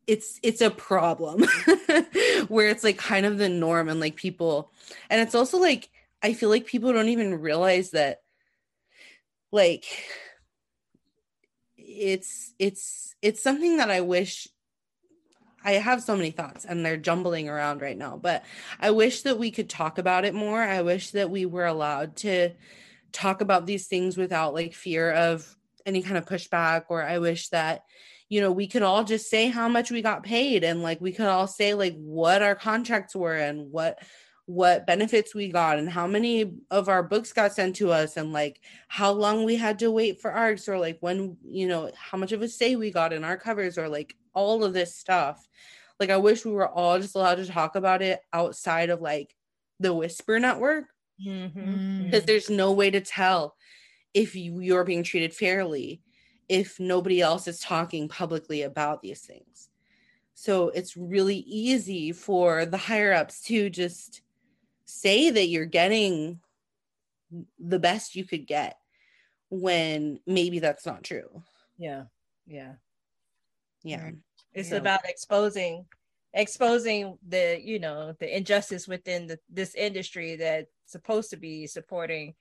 it's 0.06 0.38
it's 0.42 0.60
a 0.60 0.70
problem 0.70 1.42
where 2.48 2.68
it's 2.68 2.84
like 2.84 2.98
kind 2.98 3.24
of 3.26 3.38
the 3.38 3.48
norm 3.48 3.88
and 3.88 4.00
like 4.00 4.16
people 4.16 4.70
and 5.08 5.20
it's 5.20 5.34
also 5.34 5.58
like 5.58 5.88
I 6.22 6.34
feel 6.34 6.48
like 6.48 6.66
people 6.66 6.92
don't 6.92 7.08
even 7.08 7.40
realize 7.40 7.90
that 7.92 8.20
like 9.50 9.84
it's 11.76 12.52
it's 12.58 13.14
it's 13.22 13.42
something 13.42 13.78
that 13.78 13.90
I 13.90 14.00
wish 14.00 14.48
I 15.64 15.72
have 15.72 16.02
so 16.02 16.14
many 16.14 16.30
thoughts 16.30 16.64
and 16.64 16.84
they're 16.84 16.98
jumbling 16.98 17.48
around 17.48 17.80
right 17.80 17.96
now, 17.96 18.18
but 18.20 18.44
I 18.78 18.90
wish 18.90 19.22
that 19.22 19.38
we 19.38 19.50
could 19.50 19.70
talk 19.70 19.98
about 19.98 20.24
it 20.24 20.34
more. 20.34 20.62
I 20.62 20.82
wish 20.82 21.10
that 21.12 21.30
we 21.30 21.46
were 21.46 21.66
allowed 21.66 22.16
to 22.16 22.50
talk 23.12 23.40
about 23.40 23.64
these 23.64 23.86
things 23.86 24.16
without 24.16 24.52
like 24.52 24.74
fear 24.74 25.10
of 25.10 25.56
any 25.86 26.02
kind 26.02 26.18
of 26.18 26.26
pushback 26.26 26.84
or 26.88 27.02
I 27.02 27.18
wish 27.18 27.48
that 27.48 27.84
you 28.28 28.40
know 28.40 28.50
we 28.50 28.66
could 28.66 28.82
all 28.82 29.04
just 29.04 29.30
say 29.30 29.48
how 29.48 29.68
much 29.68 29.90
we 29.90 30.02
got 30.02 30.22
paid 30.22 30.64
and 30.64 30.82
like 30.82 31.00
we 31.00 31.12
could 31.12 31.26
all 31.26 31.46
say 31.46 31.74
like 31.74 31.94
what 31.96 32.42
our 32.42 32.54
contracts 32.54 33.14
were 33.14 33.36
and 33.36 33.70
what 33.70 33.98
what 34.46 34.86
benefits 34.86 35.34
we 35.34 35.48
got 35.48 35.78
and 35.78 35.88
how 35.88 36.06
many 36.06 36.54
of 36.70 36.88
our 36.88 37.02
books 37.02 37.32
got 37.32 37.52
sent 37.52 37.76
to 37.76 37.90
us 37.90 38.16
and 38.16 38.32
like 38.32 38.60
how 38.88 39.10
long 39.10 39.44
we 39.44 39.56
had 39.56 39.78
to 39.78 39.90
wait 39.90 40.20
for 40.20 40.32
ARCs 40.32 40.68
or 40.68 40.78
like 40.78 40.98
when 41.00 41.36
you 41.48 41.66
know 41.66 41.90
how 41.96 42.18
much 42.18 42.32
of 42.32 42.42
a 42.42 42.48
say 42.48 42.76
we 42.76 42.90
got 42.90 43.12
in 43.12 43.24
our 43.24 43.36
covers 43.36 43.78
or 43.78 43.88
like 43.88 44.16
all 44.34 44.64
of 44.64 44.72
this 44.72 44.94
stuff 44.94 45.46
like 45.98 46.10
i 46.10 46.16
wish 46.16 46.44
we 46.44 46.52
were 46.52 46.68
all 46.68 46.98
just 46.98 47.14
allowed 47.14 47.36
to 47.36 47.46
talk 47.46 47.76
about 47.76 48.02
it 48.02 48.20
outside 48.32 48.90
of 48.90 49.00
like 49.00 49.34
the 49.80 49.92
whisper 49.92 50.38
network 50.38 50.86
because 51.18 51.50
mm-hmm. 51.52 52.10
mm. 52.10 52.26
there's 52.26 52.50
no 52.50 52.72
way 52.72 52.90
to 52.90 53.00
tell 53.00 53.54
if 54.12 54.36
you, 54.36 54.60
you're 54.60 54.84
being 54.84 55.02
treated 55.02 55.34
fairly 55.34 56.00
if 56.48 56.78
nobody 56.78 57.20
else 57.20 57.48
is 57.48 57.58
talking 57.58 58.08
publicly 58.08 58.62
about 58.62 59.00
these 59.02 59.20
things 59.20 59.68
so 60.34 60.68
it's 60.70 60.96
really 60.96 61.38
easy 61.38 62.12
for 62.12 62.66
the 62.66 62.76
higher 62.76 63.12
ups 63.12 63.40
to 63.42 63.70
just 63.70 64.22
say 64.84 65.30
that 65.30 65.46
you're 65.46 65.64
getting 65.64 66.40
the 67.58 67.78
best 67.78 68.14
you 68.14 68.24
could 68.24 68.46
get 68.46 68.76
when 69.50 70.20
maybe 70.26 70.58
that's 70.58 70.86
not 70.86 71.02
true. 71.02 71.42
Yeah. 71.78 72.04
Yeah. 72.46 72.74
Yeah. 73.84 74.10
It's 74.52 74.70
yeah. 74.70 74.78
about 74.78 75.00
exposing 75.08 75.86
exposing 76.32 77.16
the, 77.28 77.60
you 77.62 77.78
know, 77.78 78.12
the 78.18 78.36
injustice 78.36 78.88
within 78.88 79.28
the, 79.28 79.38
this 79.48 79.74
industry 79.76 80.34
that's 80.34 80.66
supposed 80.86 81.30
to 81.30 81.36
be 81.36 81.66
supporting 81.66 82.34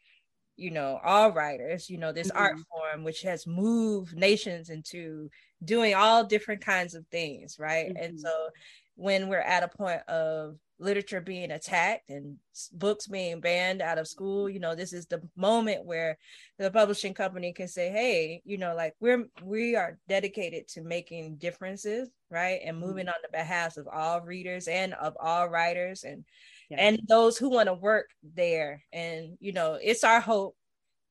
you 0.55 0.69
know 0.69 0.99
all 1.03 1.31
writers 1.31 1.89
you 1.89 1.97
know 1.97 2.11
this 2.11 2.27
mm-hmm. 2.27 2.37
art 2.37 2.57
form 2.69 3.03
which 3.03 3.21
has 3.21 3.47
moved 3.47 4.15
nations 4.15 4.69
into 4.69 5.29
doing 5.63 5.95
all 5.95 6.23
different 6.23 6.61
kinds 6.61 6.93
of 6.93 7.05
things 7.07 7.57
right 7.59 7.87
mm-hmm. 7.87 8.03
and 8.03 8.19
so 8.19 8.49
when 8.95 9.27
we're 9.27 9.39
at 9.39 9.63
a 9.63 9.67
point 9.67 10.01
of 10.07 10.55
literature 10.83 11.21
being 11.21 11.51
attacked 11.51 12.09
and 12.09 12.37
books 12.73 13.07
being 13.07 13.39
banned 13.39 13.81
out 13.81 13.97
of 13.97 14.07
school 14.07 14.49
you 14.49 14.59
know 14.59 14.75
this 14.75 14.93
is 14.93 15.05
the 15.07 15.21
moment 15.35 15.85
where 15.85 16.17
the 16.59 16.69
publishing 16.69 17.13
company 17.13 17.53
can 17.53 17.67
say 17.67 17.89
hey 17.89 18.41
you 18.45 18.57
know 18.57 18.75
like 18.75 18.93
we're 18.99 19.25
we 19.43 19.75
are 19.75 19.97
dedicated 20.07 20.67
to 20.67 20.81
making 20.81 21.35
differences 21.37 22.09
right 22.29 22.59
and 22.65 22.77
moving 22.77 23.05
mm-hmm. 23.05 23.09
on 23.09 23.21
the 23.23 23.37
behalf 23.37 23.77
of 23.77 23.87
all 23.87 24.21
readers 24.21 24.67
and 24.67 24.93
of 24.95 25.15
all 25.21 25.47
writers 25.47 26.03
and 26.03 26.25
yeah. 26.69 26.77
and 26.79 26.99
those 27.07 27.37
who 27.37 27.49
want 27.49 27.67
to 27.67 27.73
work 27.73 28.09
there 28.35 28.83
and 28.91 29.37
you 29.39 29.53
know 29.53 29.79
it's 29.81 30.03
our 30.03 30.19
hope 30.19 30.55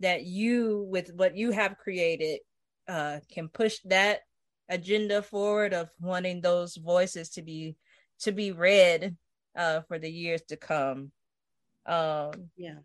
that 0.00 0.24
you 0.24 0.86
with 0.90 1.10
what 1.14 1.36
you 1.36 1.50
have 1.50 1.78
created 1.78 2.40
uh 2.88 3.18
can 3.32 3.48
push 3.48 3.78
that 3.84 4.20
agenda 4.68 5.22
forward 5.22 5.72
of 5.72 5.88
wanting 6.00 6.40
those 6.40 6.76
voices 6.76 7.30
to 7.30 7.42
be 7.42 7.76
to 8.18 8.32
be 8.32 8.52
read 8.52 9.16
uh, 9.56 9.80
for 9.82 9.98
the 9.98 10.10
years 10.10 10.42
to 10.48 10.56
come. 10.56 11.12
Um, 11.86 12.50
yeah. 12.56 12.78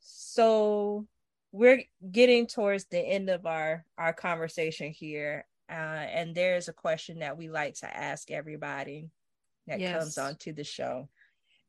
So 0.00 1.06
we're 1.52 1.82
getting 2.10 2.46
towards 2.46 2.84
the 2.86 2.98
end 2.98 3.30
of 3.30 3.46
our 3.46 3.84
our 3.98 4.12
conversation 4.12 4.90
here, 4.90 5.46
uh, 5.68 5.72
and 5.72 6.34
there's 6.34 6.68
a 6.68 6.72
question 6.72 7.20
that 7.20 7.36
we 7.36 7.48
like 7.48 7.74
to 7.76 7.96
ask 7.96 8.30
everybody 8.30 9.10
that 9.66 9.80
yes. 9.80 9.98
comes 9.98 10.18
onto 10.18 10.52
the 10.52 10.64
show, 10.64 11.08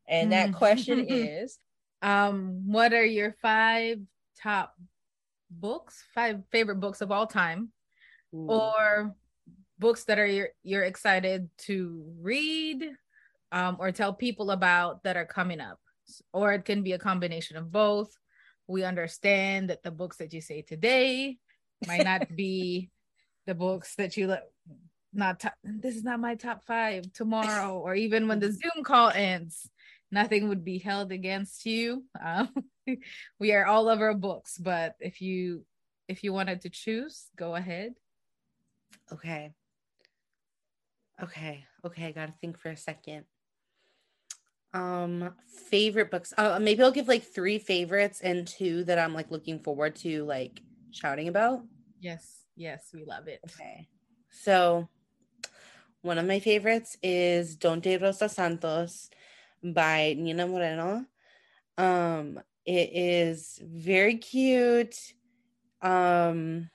and 0.08 0.32
that 0.32 0.54
question 0.54 1.06
is, 1.10 1.58
um, 2.02 2.64
what 2.68 2.94
are 2.94 3.06
your 3.06 3.36
five 3.42 4.00
top 4.42 4.76
books, 5.50 6.04
five 6.14 6.44
favorite 6.52 6.80
books 6.80 7.02
of 7.02 7.12
all 7.12 7.28
time, 7.28 7.70
Ooh. 8.34 8.48
or 8.50 9.16
books 9.80 10.04
that 10.06 10.20
are 10.20 10.28
you're, 10.28 10.50
you're 10.64 10.84
excited 10.84 11.50
to 11.58 12.04
read 12.20 12.92
um, 13.52 13.78
or 13.80 13.92
tell 13.92 14.14
people 14.14 14.52
about 14.52 15.04
that 15.04 15.18
are 15.18 15.26
coming 15.26 15.60
up 15.60 15.80
or 16.34 16.54
it 16.54 16.66
can 16.66 16.84
be 16.84 16.94
a 16.94 17.00
combination 17.00 17.58
of 17.58 17.72
both 17.72 18.12
we 18.68 18.84
understand 18.84 19.70
that 19.70 19.84
the 19.84 19.92
books 19.92 20.18
that 20.18 20.34
you 20.34 20.42
say 20.42 20.62
today 20.62 21.38
might 21.86 22.04
not 22.04 22.28
be 22.36 22.90
the 23.46 23.56
books 23.56 23.96
that 23.96 24.18
you 24.18 24.28
let 24.28 24.44
not 25.14 25.40
top, 25.40 25.54
this 25.64 25.96
is 25.96 26.04
not 26.04 26.20
my 26.20 26.36
top 26.36 26.66
five 26.66 27.12
tomorrow 27.14 27.78
or 27.78 27.96
even 27.96 28.28
when 28.28 28.40
the 28.40 28.52
zoom 28.52 28.84
call 28.84 29.10
ends 29.10 29.70
nothing 30.12 30.50
would 30.50 30.64
be 30.64 30.78
held 30.78 31.12
against 31.12 31.66
you 31.66 32.04
um, 32.24 32.50
we 33.40 33.54
are 33.54 33.66
all 33.66 33.90
over 33.90 34.14
books 34.14 34.58
but 34.58 34.96
if 35.00 35.22
you 35.22 35.66
if 36.08 36.24
you 36.24 36.34
wanted 36.34 36.62
to 36.62 36.70
choose 36.70 37.28
go 37.36 37.56
ahead 37.56 37.94
okay 39.12 39.54
Okay. 41.22 41.66
Okay. 41.86 42.06
I 42.06 42.12
got 42.12 42.28
to 42.28 42.34
think 42.40 42.60
for 42.60 42.70
a 42.70 42.78
second. 42.78 43.26
Um, 44.74 45.34
favorite 45.70 46.12
books. 46.12 46.34
Uh, 46.38 46.60
maybe 46.62 46.84
I'll 46.84 46.92
give 46.92 47.08
like 47.08 47.24
three 47.24 47.60
favorites 47.60 48.22
and 48.22 48.48
two 48.48 48.84
that 48.86 49.00
I'm 49.00 49.14
like 49.14 49.32
looking 49.32 49.60
forward 49.60 49.96
to 49.98 50.24
like 50.26 50.62
shouting 50.92 51.28
about. 51.28 51.62
Yes. 52.00 52.44
Yes. 52.56 52.90
We 52.94 53.04
love 53.06 53.28
it. 53.28 53.40
Okay. 53.46 53.88
So, 54.30 54.88
one 56.02 56.18
of 56.18 56.26
my 56.26 56.40
favorites 56.40 56.98
is 57.02 57.56
Don't 57.56 57.84
Date 57.84 58.02
Rosa 58.02 58.30
Santos 58.30 59.10
by 59.64 60.16
Nina 60.18 60.48
Moreno. 60.48 61.06
Um, 61.78 62.40
it 62.66 62.90
is 62.94 63.60
very 63.64 64.18
cute. 64.18 64.98
Um, 65.82 66.70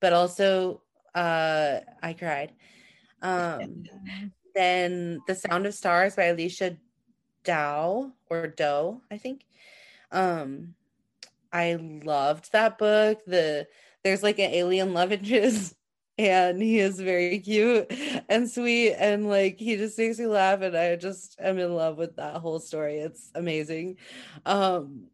but 0.00 0.12
also 0.12 0.82
uh 1.14 1.80
I 2.02 2.12
cried. 2.14 2.52
Um, 3.22 3.84
then 4.54 5.20
The 5.26 5.34
Sound 5.34 5.66
of 5.66 5.74
Stars 5.74 6.16
by 6.16 6.24
Alechia 6.24 6.76
Dow 7.44 8.12
or 8.28 8.46
Doe, 8.46 9.02
I 9.10 9.18
think. 9.18 9.44
Um, 10.12 10.74
I 11.52 11.74
loved 11.74 12.52
that 12.52 12.78
book. 12.78 13.24
The 13.26 13.66
there's 14.02 14.22
like 14.22 14.38
an 14.38 14.50
alien 14.50 14.94
love 14.94 15.12
interest 15.12 15.74
and 16.18 16.62
he 16.62 16.78
is 16.78 17.00
very 17.00 17.38
cute 17.38 17.92
and 18.28 18.50
sweet 18.50 18.94
and 18.94 19.28
like 19.28 19.58
he 19.58 19.76
just 19.76 19.98
makes 19.98 20.18
me 20.18 20.26
laugh 20.26 20.60
and 20.62 20.76
I 20.76 20.96
just 20.96 21.36
am 21.40 21.58
in 21.58 21.74
love 21.74 21.98
with 21.98 22.16
that 22.16 22.36
whole 22.36 22.60
story. 22.60 22.98
It's 22.98 23.30
amazing. 23.34 23.96
Um 24.46 25.08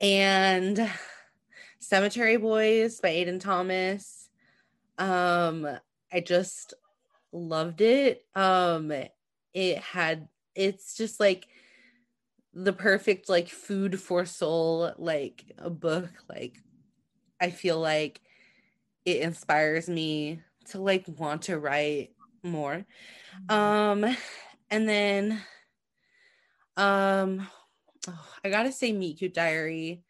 and 0.00 0.90
Cemetery 1.78 2.36
Boys 2.36 3.00
by 3.00 3.10
Aiden 3.10 3.40
Thomas. 3.40 4.28
Um 4.98 5.66
I 6.12 6.20
just 6.20 6.74
loved 7.32 7.80
it. 7.80 8.24
Um 8.34 8.92
it 9.52 9.78
had 9.78 10.28
it's 10.54 10.96
just 10.96 11.20
like 11.20 11.46
the 12.52 12.72
perfect 12.72 13.28
like 13.28 13.48
food 13.48 14.00
for 14.00 14.24
soul 14.24 14.92
like 14.98 15.44
a 15.58 15.70
book 15.70 16.10
like 16.28 16.58
I 17.40 17.50
feel 17.50 17.78
like 17.78 18.20
it 19.04 19.20
inspires 19.20 19.88
me 19.88 20.40
to 20.66 20.80
like 20.80 21.06
want 21.08 21.42
to 21.42 21.58
write 21.58 22.10
more. 22.42 22.84
Um 23.48 24.04
and 24.70 24.88
then 24.88 25.40
um 26.76 27.48
oh, 28.08 28.28
I 28.44 28.50
got 28.50 28.64
to 28.64 28.72
say 28.72 28.92
Meet 28.92 29.18
Cute 29.18 29.34
Diary 29.34 30.02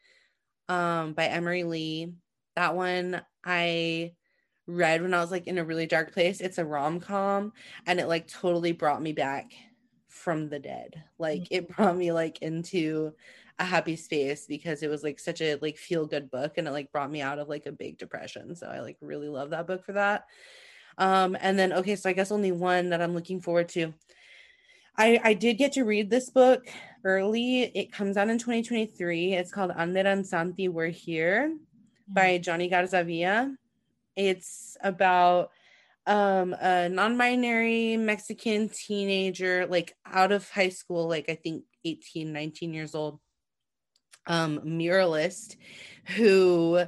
um 0.69 1.13
by 1.13 1.27
Emery 1.27 1.65
Lee. 1.65 2.15
That 2.57 2.75
one 2.75 3.23
I 3.45 4.13
read 4.67 5.03
when 5.03 5.15
I 5.15 5.21
was 5.21 5.31
like 5.31 5.47
in 5.47 5.59
a 5.59 5.65
really 5.65 5.87
dark 5.87 6.13
place. 6.13 6.41
It's 6.41 6.59
a 6.59 6.65
rom 6.65 7.01
com 7.01 7.53
and 7.87 8.01
it 8.01 8.09
like 8.09 8.27
totally 8.27 8.73
brought 8.73 9.03
me 9.03 9.13
back 9.13 9.53
from 10.11 10.49
the 10.49 10.59
dead. 10.59 11.03
Like 11.19 11.49
it 11.51 11.65
mm-hmm. 11.65 11.83
brought 11.83 11.97
me 11.97 12.13
like 12.13 12.43
into 12.43 13.15
a 13.59 13.65
happy 13.65 13.97
space 13.97 14.47
because 14.47 14.83
it 14.83 14.89
was 14.89 15.03
like 15.03 15.19
such 15.19 15.41
a 15.41 15.57
like 15.57 15.77
feel 15.77 16.07
good 16.07 16.31
book 16.31 16.57
and 16.57 16.67
it 16.67 16.73
like 16.73 16.93
brought 16.93 17.11
me 17.11 17.21
out 17.21 17.39
of 17.39 17.49
like 17.49 17.67
a 17.67 17.73
big 17.73 17.99
depression. 17.99 18.55
So 18.55 18.67
I 18.67 18.81
like 18.81 18.97
really 19.01 19.29
love 19.29 19.51
that 19.51 19.67
book 19.67 19.85
for 19.85 19.93
that. 19.93 20.27
Um, 20.99 21.37
and 21.41 21.59
then 21.59 21.73
okay, 21.73 21.97
so 21.97 22.11
I 22.11 22.13
guess 22.13 22.31
only 22.31 22.53
one 22.53 22.91
that 22.91 23.01
I'm 23.01 23.15
looking 23.15 23.41
forward 23.41 23.69
to. 23.71 23.95
I 24.99 25.21
I 25.23 25.35
did 25.35 25.55
get 25.55 25.73
to 25.73 25.85
read 25.85 26.11
this 26.11 26.31
book 26.31 26.67
early. 27.05 27.63
It 27.63 27.93
comes 27.93 28.17
out 28.17 28.29
in 28.29 28.39
2023. 28.39 29.35
It's 29.35 29.53
called 29.53 29.73
Ander 29.77 30.23
& 30.23 30.25
Santi, 30.25 30.69
We're 30.69 30.89
Here 30.89 31.57
by 32.09 32.39
Mm. 32.39 32.43
Jonny 32.43 32.69
Garza 32.69 33.05
Villa. 33.05 33.55
It's 34.17 34.77
about 34.83 35.51
um 36.07 36.55
a 36.55 36.89
non-binary 36.89 37.97
Mexican 37.97 38.69
teenager, 38.69 39.67
like 39.67 39.95
out 40.07 40.33
of 40.33 40.49
high 40.51 40.69
school, 40.71 41.09
like 41.09 41.29
I 41.29 41.35
think 41.35 41.65
18, 41.85 42.33
19 42.33 42.75
years 42.75 42.95
old, 42.95 43.21
um, 44.27 44.61
muralist 44.61 45.57
who 46.17 46.83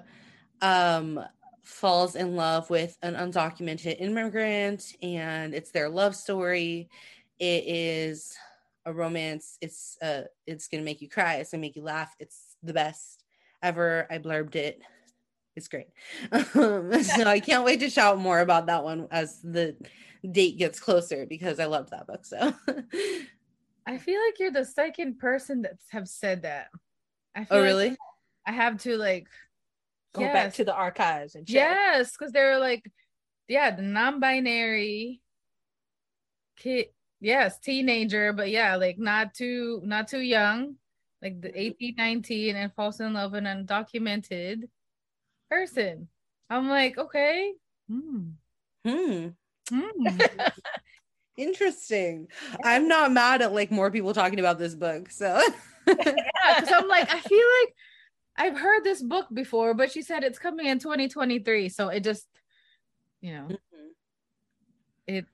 um 0.60 1.20
falls 1.62 2.16
in 2.16 2.36
love 2.36 2.68
with 2.70 2.96
an 3.02 3.14
undocumented 3.14 4.00
immigrant 4.00 4.94
and 5.02 5.54
it's 5.54 5.70
their 5.70 5.88
love 5.88 6.14
story. 6.16 6.88
It 7.38 7.64
is 7.66 8.34
a 8.84 8.92
romance. 8.92 9.58
It's 9.60 9.96
uh 10.02 10.22
it's 10.46 10.68
gonna 10.68 10.82
make 10.82 11.00
you 11.00 11.08
cry, 11.08 11.36
it's 11.36 11.52
gonna 11.52 11.60
make 11.60 11.76
you 11.76 11.82
laugh. 11.82 12.14
It's 12.18 12.56
the 12.62 12.72
best 12.72 13.24
ever. 13.62 14.06
I 14.10 14.18
blurbed 14.18 14.56
it. 14.56 14.82
It's 15.54 15.68
great. 15.68 15.88
Um, 16.30 16.92
so 17.02 17.24
I 17.24 17.40
can't 17.40 17.64
wait 17.64 17.80
to 17.80 17.90
shout 17.90 18.18
more 18.18 18.40
about 18.40 18.66
that 18.66 18.84
one 18.84 19.06
as 19.10 19.40
the 19.42 19.76
date 20.30 20.58
gets 20.58 20.80
closer 20.80 21.26
because 21.26 21.60
I 21.60 21.66
love 21.66 21.90
that 21.90 22.06
book. 22.06 22.24
So 22.24 22.38
I 23.86 23.98
feel 23.98 24.20
like 24.24 24.38
you're 24.38 24.52
the 24.52 24.64
second 24.64 25.18
person 25.18 25.62
that 25.62 25.76
have 25.90 26.08
said 26.08 26.42
that. 26.42 26.68
I 27.34 27.44
Oh 27.50 27.56
feel 27.56 27.64
like 27.64 27.64
really? 27.64 27.96
I 28.46 28.52
have 28.52 28.78
to 28.82 28.96
like 28.96 29.28
Go 30.14 30.20
yes, 30.20 30.32
back 30.32 30.52
to 30.54 30.64
the 30.64 30.74
archives 30.74 31.34
and 31.34 31.46
check. 31.46 31.70
yes, 31.70 32.12
because 32.12 32.32
they're 32.32 32.58
like, 32.58 32.84
yeah, 33.48 33.74
the 33.74 33.80
non-binary 33.82 35.22
kid, 36.58 36.88
yes, 37.20 37.58
teenager, 37.58 38.32
but 38.34 38.50
yeah, 38.50 38.76
like 38.76 38.98
not 38.98 39.32
too 39.32 39.80
not 39.84 40.08
too 40.08 40.20
young, 40.20 40.76
like 41.22 41.40
the 41.40 41.58
18, 41.58 41.94
19, 41.96 42.56
and 42.56 42.74
falls 42.74 43.00
in 43.00 43.14
love 43.14 43.32
with 43.32 43.46
an 43.46 43.66
undocumented 43.66 44.64
person. 45.52 46.08
I'm 46.48 46.68
like, 46.68 46.96
okay. 46.98 47.52
Hmm. 47.90 48.20
Hmm. 48.86 49.28
Hmm. 49.70 50.20
Interesting. 51.36 52.28
I'm 52.64 52.88
not 52.88 53.12
mad 53.12 53.42
at 53.42 53.52
like 53.52 53.70
more 53.70 53.90
people 53.90 54.14
talking 54.14 54.40
about 54.40 54.58
this 54.58 54.74
book. 54.74 55.10
So 55.10 55.40
Yeah, 55.86 55.94
because 56.56 56.72
I'm 56.72 56.88
like, 56.88 57.12
I 57.12 57.20
feel 57.20 57.46
like 57.60 57.74
I've 58.36 58.58
heard 58.58 58.82
this 58.82 59.02
book 59.02 59.26
before, 59.32 59.74
but 59.74 59.92
she 59.92 60.02
said 60.02 60.24
it's 60.24 60.38
coming 60.38 60.66
in 60.66 60.78
2023. 60.78 61.68
So 61.68 61.88
it 61.88 62.04
just, 62.04 62.26
you 63.20 63.34
know, 63.34 63.48
it 65.06 65.26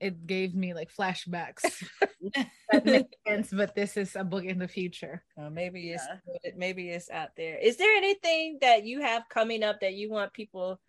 it 0.00 0.26
gave 0.26 0.54
me 0.54 0.74
like 0.74 0.92
flashbacks. 0.92 1.62
that 2.70 2.84
makes 2.84 3.10
sense, 3.26 3.50
but 3.50 3.74
this 3.74 3.96
is 3.96 4.16
a 4.16 4.24
book 4.24 4.44
in 4.44 4.58
the 4.58 4.68
future. 4.68 5.24
Uh, 5.40 5.50
maybe 5.50 5.90
it's 5.92 6.06
Yeah. 6.06 6.52
maybe 6.56 6.90
it's 6.90 7.10
out 7.10 7.30
there. 7.36 7.58
Is 7.58 7.76
there 7.76 7.96
anything 7.96 8.58
that 8.60 8.84
you 8.84 9.00
have 9.00 9.28
coming 9.28 9.62
up 9.62 9.80
that 9.80 9.94
you 9.94 10.10
want 10.10 10.32
people 10.32 10.80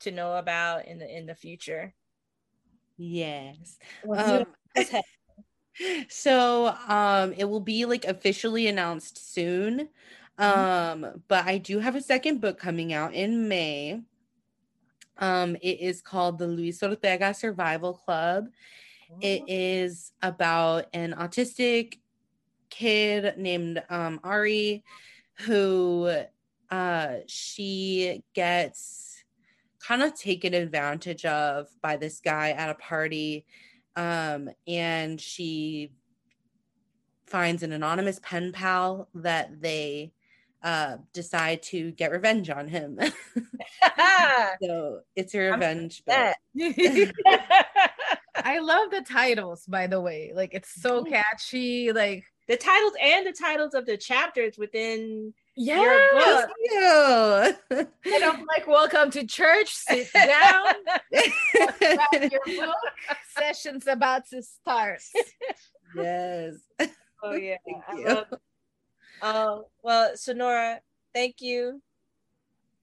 to 0.00 0.10
know 0.10 0.34
about 0.36 0.86
in 0.86 0.98
the 0.98 1.08
in 1.08 1.26
the 1.26 1.34
future? 1.34 1.94
yes. 2.96 3.78
Well, 4.04 4.44
Um, 4.76 5.02
so 6.08 6.68
um 6.88 7.32
it 7.32 7.44
will 7.44 7.60
be 7.60 7.84
like 7.84 8.04
officially 8.04 8.66
announced 8.66 9.32
soon. 9.34 9.88
Um, 10.38 11.22
but 11.28 11.46
I 11.46 11.58
do 11.58 11.78
have 11.78 11.94
a 11.94 12.00
second 12.02 12.40
book 12.40 12.58
coming 12.58 12.92
out 12.92 13.14
in 13.14 13.48
May. 13.48 14.02
Um, 15.18 15.56
it 15.56 15.80
is 15.80 16.00
called 16.00 16.38
the 16.38 16.46
Luis 16.46 16.82
Ortega 16.82 17.32
Survival 17.34 17.94
Club. 17.94 18.48
It 19.20 19.44
is 19.46 20.12
about 20.22 20.86
an 20.92 21.14
autistic 21.14 21.98
kid 22.70 23.38
named 23.38 23.82
um, 23.88 24.18
Ari 24.24 24.82
who 25.40 26.10
uh, 26.70 27.16
she 27.26 28.22
gets 28.34 29.24
kind 29.80 30.02
of 30.02 30.18
taken 30.18 30.54
advantage 30.54 31.24
of 31.24 31.68
by 31.82 31.96
this 31.96 32.20
guy 32.20 32.50
at 32.50 32.70
a 32.70 32.74
party. 32.74 33.44
Um, 33.96 34.50
and 34.66 35.20
she 35.20 35.92
finds 37.26 37.62
an 37.62 37.72
anonymous 37.72 38.18
pen 38.22 38.52
pal 38.52 39.08
that 39.14 39.60
they 39.60 40.12
uh, 40.64 40.96
decide 41.12 41.62
to 41.62 41.92
get 41.92 42.10
revenge 42.10 42.48
on 42.50 42.66
him. 42.66 42.98
so 44.62 45.00
it's 45.14 45.34
a 45.34 45.38
revenge 45.38 46.02
book. 46.06 46.34
I 48.36 48.58
love 48.58 48.90
the 48.90 49.04
titles, 49.06 49.64
by 49.66 49.86
the 49.86 50.00
way. 50.00 50.32
Like 50.34 50.54
it's 50.54 50.74
so 50.80 51.04
catchy. 51.04 51.92
Like 51.92 52.24
the 52.48 52.56
titles 52.56 52.94
and 53.00 53.26
the 53.26 53.32
titles 53.32 53.74
of 53.74 53.84
the 53.84 53.98
chapters 53.98 54.56
within 54.56 55.34
yeah. 55.54 55.82
your 55.82 56.00
book. 56.12 56.50
Thank 57.70 57.86
you. 58.08 58.14
And 58.14 58.24
I'm 58.24 58.46
like, 58.46 58.66
welcome 58.66 59.10
to 59.12 59.26
church. 59.26 59.68
Sit 59.74 60.08
down. 60.14 60.74
Your 61.12 62.66
book. 62.66 62.74
Session's 63.36 63.86
about 63.86 64.26
to 64.30 64.42
start. 64.42 65.02
yes. 65.94 66.54
Oh 67.22 67.34
yeah. 67.34 67.56
Thank 67.66 67.82
I 67.86 67.96
you. 67.98 68.04
love- 68.06 68.34
Um, 69.22 69.64
well, 69.82 70.16
Sonora, 70.16 70.80
thank 71.12 71.40
you 71.40 71.80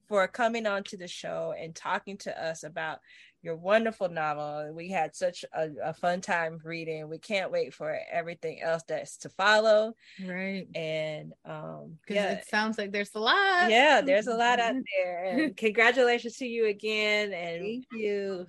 for 0.07 0.27
coming 0.27 0.65
on 0.65 0.83
to 0.83 0.97
the 0.97 1.07
show 1.07 1.53
and 1.57 1.73
talking 1.73 2.17
to 2.17 2.43
us 2.43 2.63
about 2.63 2.99
your 3.43 3.55
wonderful 3.55 4.09
novel. 4.09 4.71
We 4.73 4.89
had 4.89 5.15
such 5.15 5.43
a, 5.53 5.69
a 5.83 5.93
fun 5.93 6.21
time 6.21 6.59
reading. 6.63 7.09
We 7.09 7.17
can't 7.17 7.51
wait 7.51 7.73
for 7.73 7.97
everything 8.11 8.61
else 8.61 8.83
that's 8.87 9.17
to 9.17 9.29
follow. 9.29 9.93
Right. 10.23 10.67
And 10.75 11.33
um, 11.45 11.97
yeah, 12.07 12.33
it 12.33 12.45
sounds 12.49 12.77
like 12.77 12.91
there's 12.91 13.15
a 13.15 13.19
lot. 13.19 13.69
yeah, 13.69 14.01
there's 14.01 14.27
a 14.27 14.35
lot 14.35 14.59
out 14.59 14.75
there. 14.95 15.23
And 15.25 15.57
congratulations 15.57 16.37
to 16.37 16.45
you 16.45 16.67
again. 16.67 17.33
And 17.33 17.61
Thank 17.61 17.85
you. 17.93 18.47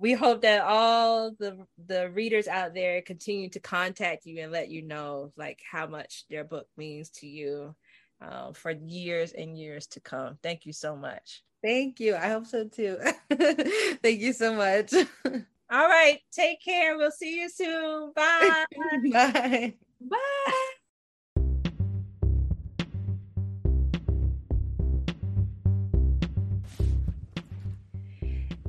We 0.00 0.14
hope 0.14 0.40
that 0.42 0.62
all 0.62 1.32
the 1.38 1.58
the 1.86 2.10
readers 2.10 2.48
out 2.48 2.74
there 2.74 3.02
continue 3.02 3.50
to 3.50 3.60
contact 3.60 4.24
you 4.24 4.42
and 4.42 4.50
let 4.50 4.70
you 4.70 4.80
know 4.82 5.30
like 5.36 5.60
how 5.70 5.86
much 5.86 6.24
their 6.30 6.42
book 6.42 6.66
means 6.76 7.10
to 7.10 7.26
you 7.26 7.76
uh, 8.22 8.52
for 8.52 8.70
years 8.70 9.32
and 9.32 9.56
years 9.58 9.86
to 9.88 10.00
come. 10.00 10.38
Thank 10.42 10.64
you 10.64 10.72
so 10.72 10.96
much. 10.96 11.42
Thank 11.62 12.00
you. 12.00 12.16
I 12.16 12.28
hope 12.28 12.46
so 12.46 12.66
too. 12.66 12.96
Thank 13.30 14.20
you 14.20 14.32
so 14.32 14.54
much. 14.54 14.94
All 15.72 15.88
right, 15.88 16.18
take 16.32 16.64
care. 16.64 16.96
We'll 16.96 17.10
see 17.10 17.38
you 17.38 17.50
soon. 17.50 18.12
Bye. 18.16 18.64
Bye. 19.12 19.74
Bye. 20.00 20.70